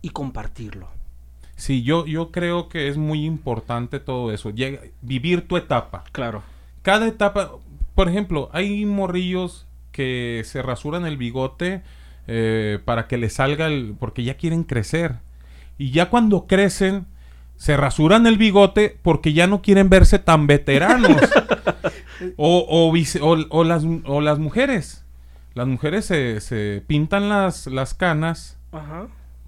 y 0.00 0.10
compartirlo. 0.10 0.88
Sí, 1.56 1.82
yo, 1.82 2.06
yo 2.06 2.30
creo 2.30 2.68
que 2.68 2.86
es 2.86 2.96
muy 2.96 3.24
importante 3.24 3.98
todo 3.98 4.30
eso, 4.30 4.52
vivir 5.02 5.48
tu 5.48 5.56
etapa. 5.56 6.04
Claro. 6.12 6.44
Cada 6.82 7.08
etapa, 7.08 7.50
por 7.96 8.08
ejemplo, 8.08 8.48
hay 8.52 8.86
morrillos 8.86 9.66
que 9.90 10.42
se 10.44 10.62
rasuran 10.62 11.04
el 11.04 11.16
bigote 11.16 11.82
eh, 12.28 12.78
para 12.84 13.08
que 13.08 13.16
le 13.16 13.30
salga 13.30 13.66
el... 13.66 13.96
porque 13.98 14.22
ya 14.22 14.36
quieren 14.36 14.62
crecer. 14.62 15.16
Y 15.78 15.90
ya 15.90 16.10
cuando 16.10 16.46
crecen, 16.46 17.06
se 17.56 17.76
rasuran 17.76 18.26
el 18.26 18.38
bigote 18.38 18.96
porque 19.02 19.32
ya 19.32 19.46
no 19.46 19.62
quieren 19.62 19.88
verse 19.88 20.18
tan 20.20 20.46
veteranos. 20.46 21.20
o, 22.36 22.92
o, 23.50 23.64
las, 23.64 23.84
o 24.04 24.20
las 24.20 24.38
mujeres. 24.38 25.04
Las 25.54 25.66
mujeres 25.66 26.04
se, 26.04 26.40
se 26.40 26.84
pintan 26.86 27.28
las, 27.28 27.66
las 27.66 27.94
canas 27.94 28.58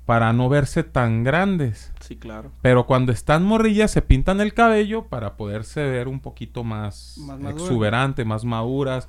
para 0.07 0.33
no 0.33 0.49
verse 0.49 0.83
tan 0.83 1.23
grandes. 1.23 1.93
Sí, 2.01 2.17
claro. 2.17 2.51
Pero 2.63 2.85
cuando 2.85 3.13
están 3.13 3.45
morrillas 3.45 3.93
se 3.93 4.03
pintan 4.03 4.41
el 4.41 4.55
cabello 4.55 5.05
para 5.05 5.37
poderse 5.37 5.85
ver 5.85 6.09
un 6.09 6.19
poquito 6.19 6.65
más, 6.65 7.17
más 7.19 7.41
exuberante, 7.53 8.25
más 8.25 8.45
maduras. 8.45 9.09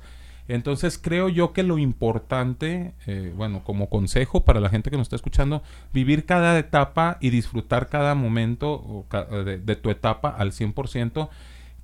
Entonces 0.52 0.98
creo 0.98 1.30
yo 1.30 1.54
que 1.54 1.62
lo 1.62 1.78
importante, 1.78 2.92
eh, 3.06 3.32
bueno, 3.34 3.64
como 3.64 3.88
consejo 3.88 4.44
para 4.44 4.60
la 4.60 4.68
gente 4.68 4.90
que 4.90 4.98
nos 4.98 5.06
está 5.06 5.16
escuchando, 5.16 5.62
vivir 5.94 6.26
cada 6.26 6.58
etapa 6.58 7.16
y 7.22 7.30
disfrutar 7.30 7.88
cada 7.88 8.14
momento 8.14 9.06
de, 9.46 9.76
tu 9.76 9.88
etapa 9.88 10.28
al 10.28 10.52
100%, 10.52 11.30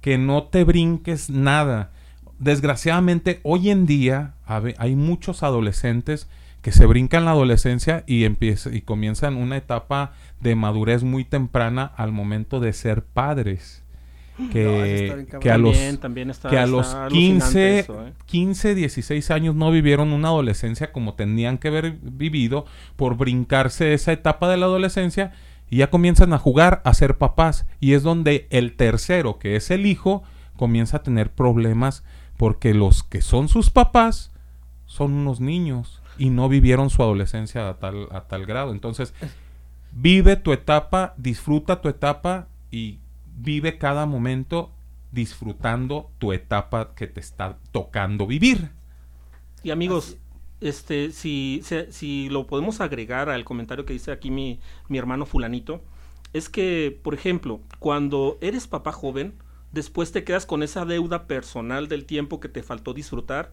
que 0.02 0.18
no 0.18 0.42
te 0.44 0.64
brinques 0.64 1.30
nada. 1.30 1.92
Desgraciadamente, 2.38 3.40
hoy 3.42 3.70
en 3.70 3.86
día 3.86 4.34
hay 4.76 4.96
muchos 4.96 5.42
adolescentes 5.42 6.28
que 6.60 6.70
se 6.70 6.84
brincan 6.84 7.24
la 7.24 7.30
adolescencia 7.30 8.04
y, 8.06 8.26
y 8.26 8.80
comienzan 8.82 9.38
una 9.38 9.56
etapa 9.56 10.12
de 10.40 10.56
madurez 10.56 11.04
muy 11.04 11.24
temprana 11.24 11.90
al 11.96 12.12
momento 12.12 12.60
de 12.60 12.74
ser 12.74 13.02
padres 13.02 13.82
que, 14.52 15.26
que 15.40 15.50
a 15.50 15.58
los, 15.58 15.76
que 16.48 16.58
a 16.58 16.66
los 16.66 16.96
15, 17.10 17.86
15, 18.26 18.74
16 18.74 19.30
años 19.30 19.54
no 19.54 19.70
vivieron 19.70 20.12
una 20.12 20.28
adolescencia 20.28 20.92
como 20.92 21.14
tenían 21.14 21.58
que 21.58 21.68
haber 21.68 21.98
vivido 22.02 22.64
por 22.96 23.16
brincarse 23.16 23.94
esa 23.94 24.12
etapa 24.12 24.48
de 24.48 24.56
la 24.56 24.66
adolescencia 24.66 25.32
y 25.70 25.78
ya 25.78 25.90
comienzan 25.90 26.32
a 26.32 26.38
jugar 26.38 26.80
a 26.84 26.94
ser 26.94 27.18
papás. 27.18 27.66
Y 27.80 27.92
es 27.92 28.02
donde 28.02 28.46
el 28.50 28.76
tercero, 28.76 29.38
que 29.38 29.56
es 29.56 29.70
el 29.70 29.86
hijo, 29.86 30.22
comienza 30.56 30.98
a 30.98 31.02
tener 31.02 31.30
problemas 31.30 32.04
porque 32.36 32.74
los 32.74 33.02
que 33.02 33.20
son 33.20 33.48
sus 33.48 33.70
papás 33.70 34.30
son 34.86 35.12
unos 35.12 35.40
niños 35.40 36.00
y 36.16 36.30
no 36.30 36.48
vivieron 36.48 36.90
su 36.90 37.02
adolescencia 37.02 37.68
a 37.68 37.74
tal, 37.74 38.08
a 38.12 38.22
tal 38.22 38.46
grado. 38.46 38.72
Entonces, 38.72 39.12
vive 39.92 40.36
tu 40.36 40.52
etapa, 40.52 41.14
disfruta 41.16 41.80
tu 41.80 41.88
etapa 41.88 42.48
y 42.70 42.98
vive 43.40 43.78
cada 43.78 44.06
momento 44.06 44.72
disfrutando 45.12 46.10
tu 46.18 46.32
etapa 46.32 46.94
que 46.94 47.06
te 47.06 47.20
está 47.20 47.58
tocando 47.72 48.26
vivir. 48.26 48.70
Y 49.62 49.70
amigos, 49.70 50.16
este, 50.60 51.12
si, 51.12 51.62
si, 51.90 52.28
lo 52.28 52.46
podemos 52.46 52.80
agregar 52.80 53.28
al 53.28 53.44
comentario 53.44 53.84
que 53.84 53.92
dice 53.92 54.12
aquí 54.12 54.30
mi, 54.30 54.60
mi 54.88 54.98
hermano 54.98 55.24
fulanito, 55.24 55.82
es 56.32 56.48
que, 56.48 56.98
por 57.02 57.14
ejemplo, 57.14 57.60
cuando 57.78 58.38
eres 58.40 58.66
papá 58.66 58.92
joven, 58.92 59.34
después 59.72 60.12
te 60.12 60.24
quedas 60.24 60.46
con 60.46 60.62
esa 60.62 60.84
deuda 60.84 61.26
personal 61.26 61.88
del 61.88 62.04
tiempo 62.04 62.40
que 62.40 62.48
te 62.48 62.62
faltó 62.62 62.92
disfrutar 62.92 63.50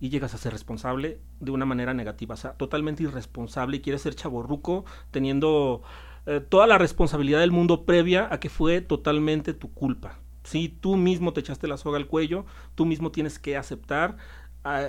y 0.00 0.10
llegas 0.10 0.34
a 0.34 0.38
ser 0.38 0.52
responsable 0.52 1.18
de 1.40 1.50
una 1.50 1.66
manera 1.66 1.94
negativa, 1.94 2.34
o 2.34 2.36
sea, 2.36 2.52
totalmente 2.52 3.02
irresponsable 3.02 3.78
y 3.78 3.80
quieres 3.80 4.02
ser 4.02 4.14
chaborruco 4.14 4.84
teniendo 5.10 5.82
eh, 6.28 6.40
toda 6.46 6.66
la 6.66 6.76
responsabilidad 6.76 7.40
del 7.40 7.52
mundo 7.52 7.86
previa 7.86 8.28
a 8.30 8.38
que 8.38 8.50
fue 8.50 8.82
totalmente 8.82 9.54
tu 9.54 9.72
culpa. 9.72 10.18
Si 10.44 10.68
tú 10.68 10.96
mismo 10.96 11.32
te 11.32 11.40
echaste 11.40 11.66
la 11.66 11.78
soga 11.78 11.96
al 11.96 12.06
cuello, 12.06 12.44
tú 12.74 12.84
mismo 12.84 13.10
tienes 13.10 13.38
que 13.38 13.56
aceptar 13.56 14.18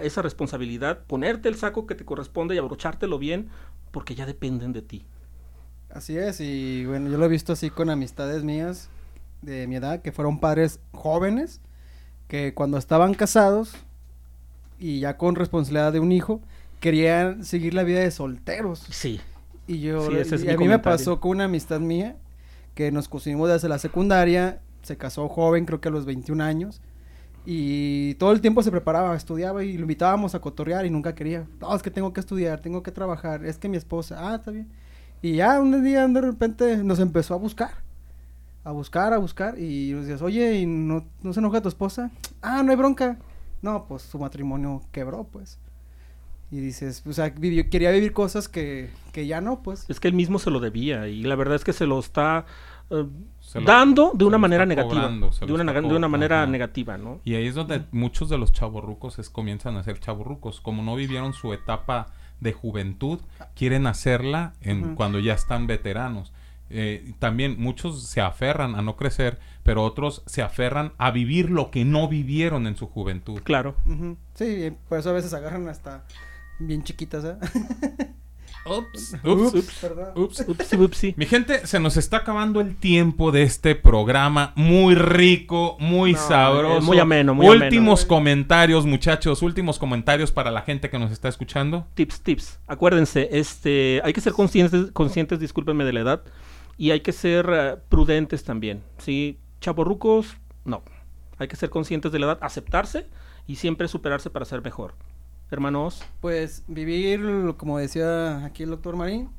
esa 0.04 0.22
responsabilidad, 0.22 1.06
ponerte 1.06 1.48
el 1.48 1.56
saco 1.56 1.88
que 1.88 1.96
te 1.96 2.04
corresponde 2.04 2.56
y 2.56 2.58
abrochártelo 2.58 3.18
bien, 3.20 3.48
porque 3.92 4.16
ya 4.16 4.26
dependen 4.26 4.74
de 4.74 4.82
ti. 4.82 5.06
Así 5.90 6.18
es, 6.18 6.42
y 6.42 6.86
bueno, 6.86 7.10
yo 7.10 7.18
lo 7.18 7.24
he 7.24 7.30
visto 7.30 7.54
así 7.54 7.70
con 7.70 7.90
amistades 7.90 8.44
mías 8.44 8.90
de 9.42 9.66
mi 9.68 9.78
edad, 9.78 10.02
que 10.02 10.12
fueron 10.12 10.42
padres 10.42 10.82
jóvenes, 10.92 11.62
que 12.28 12.54
cuando 12.54 12.78
estaban 12.78 13.14
casados, 13.14 13.76
y 14.78 15.00
ya 15.00 15.16
con 15.16 15.36
responsabilidad 15.36 15.94
de 15.94 16.02
un 16.02 16.12
hijo, 16.12 16.42
querían 16.82 17.46
seguir 17.46 17.74
la 17.74 17.84
vida 17.84 18.02
de 18.02 18.12
solteros. 18.12 18.80
Sí. 18.90 19.22
Y 19.70 19.82
yo, 19.82 20.03
a 20.03 20.57
mí 20.57 20.67
me 20.67 20.80
pasó 20.80 21.20
con 21.20 21.30
una 21.30 21.43
amistad 21.43 21.80
mía 21.80 22.17
que 22.74 22.91
nos 22.91 23.07
conocimos 23.07 23.49
desde 23.49 23.70
la 23.70 23.78
secundaria, 23.78 24.61
se 24.82 24.97
casó 24.97 25.30
joven, 25.30 25.65
creo 25.65 25.80
que 25.80 25.89
a 25.89 25.91
los 25.91 26.05
21 26.05 26.43
años, 26.43 26.82
y 27.45 28.15
todo 28.15 28.32
el 28.32 28.41
tiempo 28.41 28.63
se 28.63 28.72
preparaba, 28.72 29.15
estudiaba 29.15 29.63
y 29.63 29.74
lo 29.74 29.82
invitábamos 29.82 30.34
a 30.34 30.41
cotorrear 30.41 30.88
y 30.88 30.89
nunca 30.89 31.13
quería. 31.13 31.45
No, 31.61 31.76
es 31.76 31.84
que 31.84 31.91
tengo 31.91 32.11
que 32.13 32.20
estudiar, 32.20 32.61
tengo 32.61 32.82
que 32.82 32.91
trabajar, 32.91 33.45
es 33.45 33.59
que 33.59 33.70
mi 33.70 33.78
esposa, 33.78 34.17
ah, 34.17 34.38
está 34.38 34.49
bien. 34.49 34.67
Y 35.22 35.36
ya 35.36 35.61
un 35.61 35.84
día 35.84 36.07
de 36.07 36.22
repente 36.22 36.78
nos 36.84 36.97
empezó 36.99 37.36
a 37.36 37.38
buscar, 37.38 37.84
a 38.63 38.72
buscar, 38.72 39.13
a 39.13 39.20
buscar, 39.20 39.59
y 39.59 39.91
nos 39.91 40.07
decías, 40.07 40.24
oye, 40.24 40.61
¿y 40.61 40.65
no, 40.65 41.05
no 41.22 41.32
se 41.32 41.41
enoja 41.41 41.61
tu 41.61 41.70
esposa? 41.70 42.09
Ah, 42.41 42.63
no 42.63 42.72
hay 42.72 42.76
bronca. 42.76 43.20
No, 43.61 43.86
pues 43.88 44.01
su 44.01 44.17
matrimonio 44.17 44.82
quebró, 44.91 45.26
pues. 45.26 45.59
Y 46.52 46.60
dices, 46.60 47.04
o 47.08 47.14
sea, 47.14 47.34
quería 47.34 47.91
vivir 47.91 48.12
cosas 48.12 48.47
que, 48.47 48.89
que 49.12 49.28
ya 49.28 49.39
no, 49.39 49.62
pues. 49.62 49.86
Es 49.89 50.00
que 50.00 50.08
él 50.08 50.16
mismo 50.16 50.39
se 50.39 50.50
lo 50.50 50.60
debía 50.60 51.08
y 51.08 51.24
la 51.24 51.36
verdad 51.36 51.56
es 51.56 51.64
que 51.64 51.74
se 51.74 51.86
lo 51.86 52.00
está 52.00 52.45
eh, 52.89 53.06
dando 53.66 54.12
de 54.16 54.26
una 54.26 54.39
manera 54.39 54.66
negativa. 54.66 55.10
de, 55.10 55.54
una, 55.54 55.74
de 55.74 55.95
una 55.95 56.08
manera 56.08 56.47
negativa, 56.47 56.97
¿no? 56.97 57.20
Y 57.24 57.36
ahí 57.36 57.47
es 57.47 57.56
donde 57.56 57.84
muchos 57.91 58.30
de 58.30 58.38
los 58.38 58.52
chavorrucos 58.52 59.20
es, 59.20 59.30
comienzan 59.30 59.78
a 59.78 59.84
ser 59.84 60.00
chavorrucos. 60.00 60.60
Como 60.60 60.82
no 60.82 60.95
vivieron 60.95 61.34
su 61.34 61.54
etapa 61.54 62.08
de 62.39 62.54
juventud, 62.54 63.20
quieren 63.56 63.86
hacerla 63.86 64.54
en, 64.62 64.95
cuando 64.95 65.20
ya 65.20 65.34
están 65.34 65.68
veteranos. 65.68 66.34
Eh, 66.72 67.14
también 67.18 67.56
muchos 67.60 68.04
se 68.04 68.22
aferran 68.22 68.76
a 68.76 68.82
no 68.82 68.95
crecer, 68.95 69.39
pero 69.64 69.84
otros 69.84 70.24
se 70.26 70.41
aferran 70.41 70.93
a 70.97 71.12
vivir 71.12 71.50
lo 71.50 71.72
que 71.72 71.84
no 71.86 72.08
vivieron 72.08 72.68
en 72.68 72.76
su 72.76 72.88
juventud. 72.88 73.41
Claro. 73.43 73.76
Sí, 74.36 74.72
por 74.88 75.00
eso 75.00 75.10
a 75.10 75.14
veces 75.14 75.34
agarran 75.34 75.68
hasta 75.68 76.04
bien 76.60 76.84
chiquitas, 76.84 77.26
¿eh? 77.26 77.38
Ups, 78.66 79.16
ups, 79.24 79.53
ups, 80.16 80.45
ups, 80.47 80.74
ups, 80.74 81.03
Mi 81.18 81.26
gente, 81.26 81.66
se 81.66 81.80
nos 81.80 81.97
está 81.97 82.18
acabando 82.18 82.60
el 82.62 82.76
tiempo 82.76 83.32
de 83.32 83.43
este 83.43 83.74
programa 83.74 84.51
muy 84.55 84.95
rico, 84.95 85.78
muy 85.80 86.14
sabroso. 86.14 86.86
Muy 86.86 86.99
ameno, 86.99 87.34
muy 87.34 87.47
Últimos 87.47 88.05
comentarios, 88.05 88.86
muchachos, 88.86 89.41
últimos 89.41 89.80
comentarios 89.80 90.32
para 90.32 90.51
la 90.51 90.62
gente 90.62 90.89
que 90.89 90.99
nos 90.99 91.12
está 91.12 91.30
escuchando. 91.30 91.88
Tips, 91.95 92.22
tips. 92.22 92.60
Acuérdense, 92.68 93.30
este, 93.32 94.01
hay 94.03 94.14
que 94.14 94.22
ser 94.22 94.34
conscientes, 94.34 94.91
conscientes, 94.91 95.39
discúlpenme 95.39 95.86
de 95.86 95.93
la 95.93 96.01
edad, 96.01 96.24
y 96.78 96.91
hay 96.91 96.99
que 96.99 97.14
ser 97.14 97.49
eh, 97.51 97.78
prudentes 97.89 98.43
también. 98.43 98.84
¿sí? 98.99 99.39
Chaborrucos, 99.62 100.38
no. 100.66 100.84
Hay 101.38 101.47
que 101.47 101.55
ser 101.55 101.70
conscientes 101.70 102.12
de 102.12 102.20
la 102.20 102.26
edad, 102.28 102.39
aceptarse 102.41 103.07
y 103.47 103.55
siempre 103.55 103.88
superarse 103.88 104.30
para 104.30 104.45
ser 104.45 104.62
mejor 104.62 104.93
hermanos? 105.52 106.04
Pues 106.22 106.64
vivir, 106.68 107.22
como 107.58 107.78
decía 107.78 108.45
aquí 108.45 108.64
el 108.64 108.70
doctor 108.70 108.95
Marín, 108.95 109.30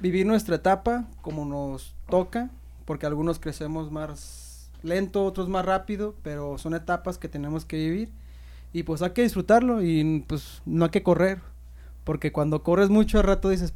vivir 0.00 0.26
nuestra 0.26 0.56
etapa 0.56 1.06
como 1.22 1.44
nos 1.44 1.94
toca, 2.08 2.50
porque 2.84 3.06
algunos 3.06 3.38
crecemos 3.38 3.90
más 3.90 4.70
lento, 4.82 5.24
otros 5.24 5.48
más 5.48 5.64
rápido, 5.64 6.14
pero 6.22 6.58
son 6.58 6.74
etapas 6.74 7.18
que 7.18 7.28
tenemos 7.28 7.64
que 7.64 7.76
vivir 7.76 8.10
y 8.72 8.82
pues 8.82 9.02
hay 9.02 9.10
que 9.10 9.22
disfrutarlo 9.22 9.82
y 9.82 10.24
pues 10.28 10.62
no 10.66 10.84
hay 10.84 10.90
que 10.90 11.02
correr, 11.02 11.40
porque 12.04 12.32
cuando 12.32 12.62
corres 12.62 12.90
mucho 12.90 13.18
al 13.18 13.24
rato 13.24 13.48
dices, 13.48 13.74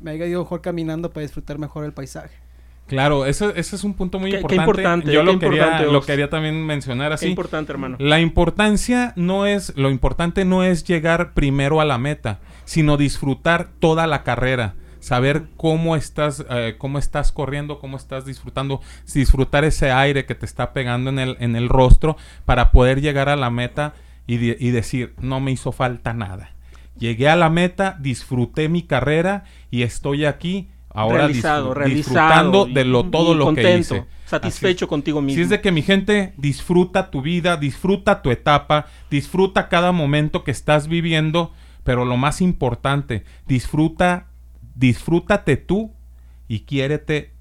me 0.00 0.12
haya 0.12 0.26
ido 0.26 0.42
mejor 0.42 0.60
caminando 0.60 1.10
para 1.10 1.22
disfrutar 1.22 1.58
mejor 1.58 1.84
el 1.84 1.92
paisaje. 1.92 2.47
Claro, 2.88 3.26
ese, 3.26 3.52
ese 3.56 3.76
es 3.76 3.84
un 3.84 3.92
punto 3.92 4.18
muy 4.18 4.34
importante. 4.34 5.12
Yo 5.12 5.22
lo, 5.22 5.38
quería, 5.38 5.82
lo 5.82 6.00
quería 6.00 6.30
también 6.30 6.64
mencionar 6.64 7.12
así. 7.12 7.26
Qué 7.26 7.30
importante, 7.30 7.70
hermano. 7.70 7.96
La 8.00 8.18
importancia 8.18 9.12
no 9.14 9.46
es, 9.46 9.76
lo 9.76 9.90
importante 9.90 10.46
no 10.46 10.64
es 10.64 10.84
llegar 10.84 11.34
primero 11.34 11.82
a 11.82 11.84
la 11.84 11.98
meta, 11.98 12.40
sino 12.64 12.96
disfrutar 12.96 13.68
toda 13.78 14.06
la 14.06 14.24
carrera. 14.24 14.74
Saber 15.00 15.44
cómo 15.56 15.96
estás, 15.96 16.44
eh, 16.50 16.76
cómo 16.78 16.98
estás 16.98 17.30
corriendo, 17.30 17.78
cómo 17.78 17.98
estás 17.98 18.24
disfrutando, 18.24 18.80
disfrutar 19.12 19.64
ese 19.64 19.92
aire 19.92 20.24
que 20.24 20.34
te 20.34 20.46
está 20.46 20.72
pegando 20.72 21.10
en 21.10 21.18
el, 21.18 21.36
en 21.40 21.56
el 21.56 21.68
rostro 21.68 22.16
para 22.46 22.72
poder 22.72 23.00
llegar 23.02 23.28
a 23.28 23.36
la 23.36 23.50
meta 23.50 23.92
y, 24.26 24.34
y 24.34 24.70
decir, 24.70 25.14
no 25.20 25.40
me 25.40 25.52
hizo 25.52 25.72
falta 25.72 26.14
nada. 26.14 26.52
Llegué 26.98 27.28
a 27.28 27.36
la 27.36 27.50
meta, 27.50 27.96
disfruté 28.00 28.68
mi 28.68 28.82
carrera 28.82 29.44
y 29.70 29.82
estoy 29.82 30.24
aquí 30.24 30.68
ahora 30.90 31.26
realizado, 31.26 31.74
disfrutando 31.84 32.66
de 32.66 32.84
lo, 32.84 33.04
todo 33.04 33.34
lo 33.34 33.54
que 33.54 33.78
hice. 33.78 34.04
Satisfecho 34.24 34.88
contigo 34.88 35.22
mismo. 35.22 35.36
Si 35.36 35.42
es 35.42 35.48
de 35.48 35.60
que 35.60 35.72
mi 35.72 35.82
gente 35.82 36.34
disfruta 36.36 37.10
tu 37.10 37.22
vida, 37.22 37.56
disfruta 37.56 38.20
tu 38.20 38.30
etapa, 38.30 38.86
disfruta 39.10 39.68
cada 39.68 39.90
momento 39.92 40.44
que 40.44 40.50
estás 40.50 40.86
viviendo, 40.86 41.52
pero 41.82 42.04
lo 42.04 42.18
más 42.18 42.42
importante, 42.42 43.24
disfruta, 43.46 44.26
disfrútate 44.74 45.56
tú 45.56 45.92
y 46.46 46.60
quiérete 46.60 47.32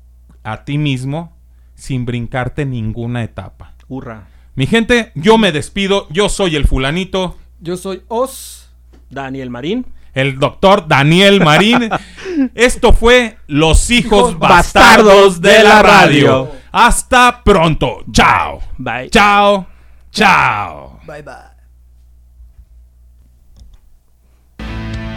a 0.43 0.63
ti 0.63 0.77
mismo 0.77 1.35
sin 1.75 2.05
brincarte 2.05 2.65
ninguna 2.65 3.23
etapa. 3.23 3.75
Hurra. 3.89 4.27
Mi 4.55 4.65
gente, 4.65 5.11
yo 5.13 5.37
me 5.37 5.51
despido, 5.51 6.07
yo 6.09 6.29
soy 6.29 6.55
el 6.55 6.65
fulanito. 6.65 7.37
Yo 7.59 7.75
soy 7.75 8.01
Os. 8.07 8.69
Daniel 9.09 9.49
Marín 9.49 9.85
el 10.17 10.39
doctor 10.39 10.87
Daniel 10.87 11.41
Marín. 11.41 11.89
Esto 12.55 12.91
fue 12.91 13.37
Los 13.47 13.91
hijos 13.91 14.37
bastardos 14.39 15.39
de 15.41 15.63
la 15.63 15.83
radio. 15.83 16.51
Hasta 16.71 17.43
pronto. 17.43 18.03
Chao. 18.11 18.59
Bye. 18.77 19.09
Chao. 19.11 19.67
Chao. 20.11 20.99
Bye 21.05 21.21
bye. 21.21 21.57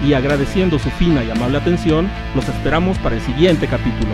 Y 0.06 0.12
agradeciendo 0.12 0.78
su 0.78 0.90
fina 0.90 1.24
y 1.24 1.30
amable 1.30 1.58
atención, 1.58 2.10
los 2.34 2.46
esperamos 2.48 2.98
para 2.98 3.16
el 3.16 3.22
siguiente 3.22 3.66
capítulo. 3.66 4.12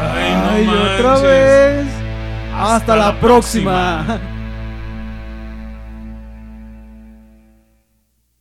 Ay, 0.00 0.66
otra 0.68 1.18
vez. 1.18 1.86
Hasta, 2.54 2.96
la, 2.96 3.20
próxima. 3.20 4.20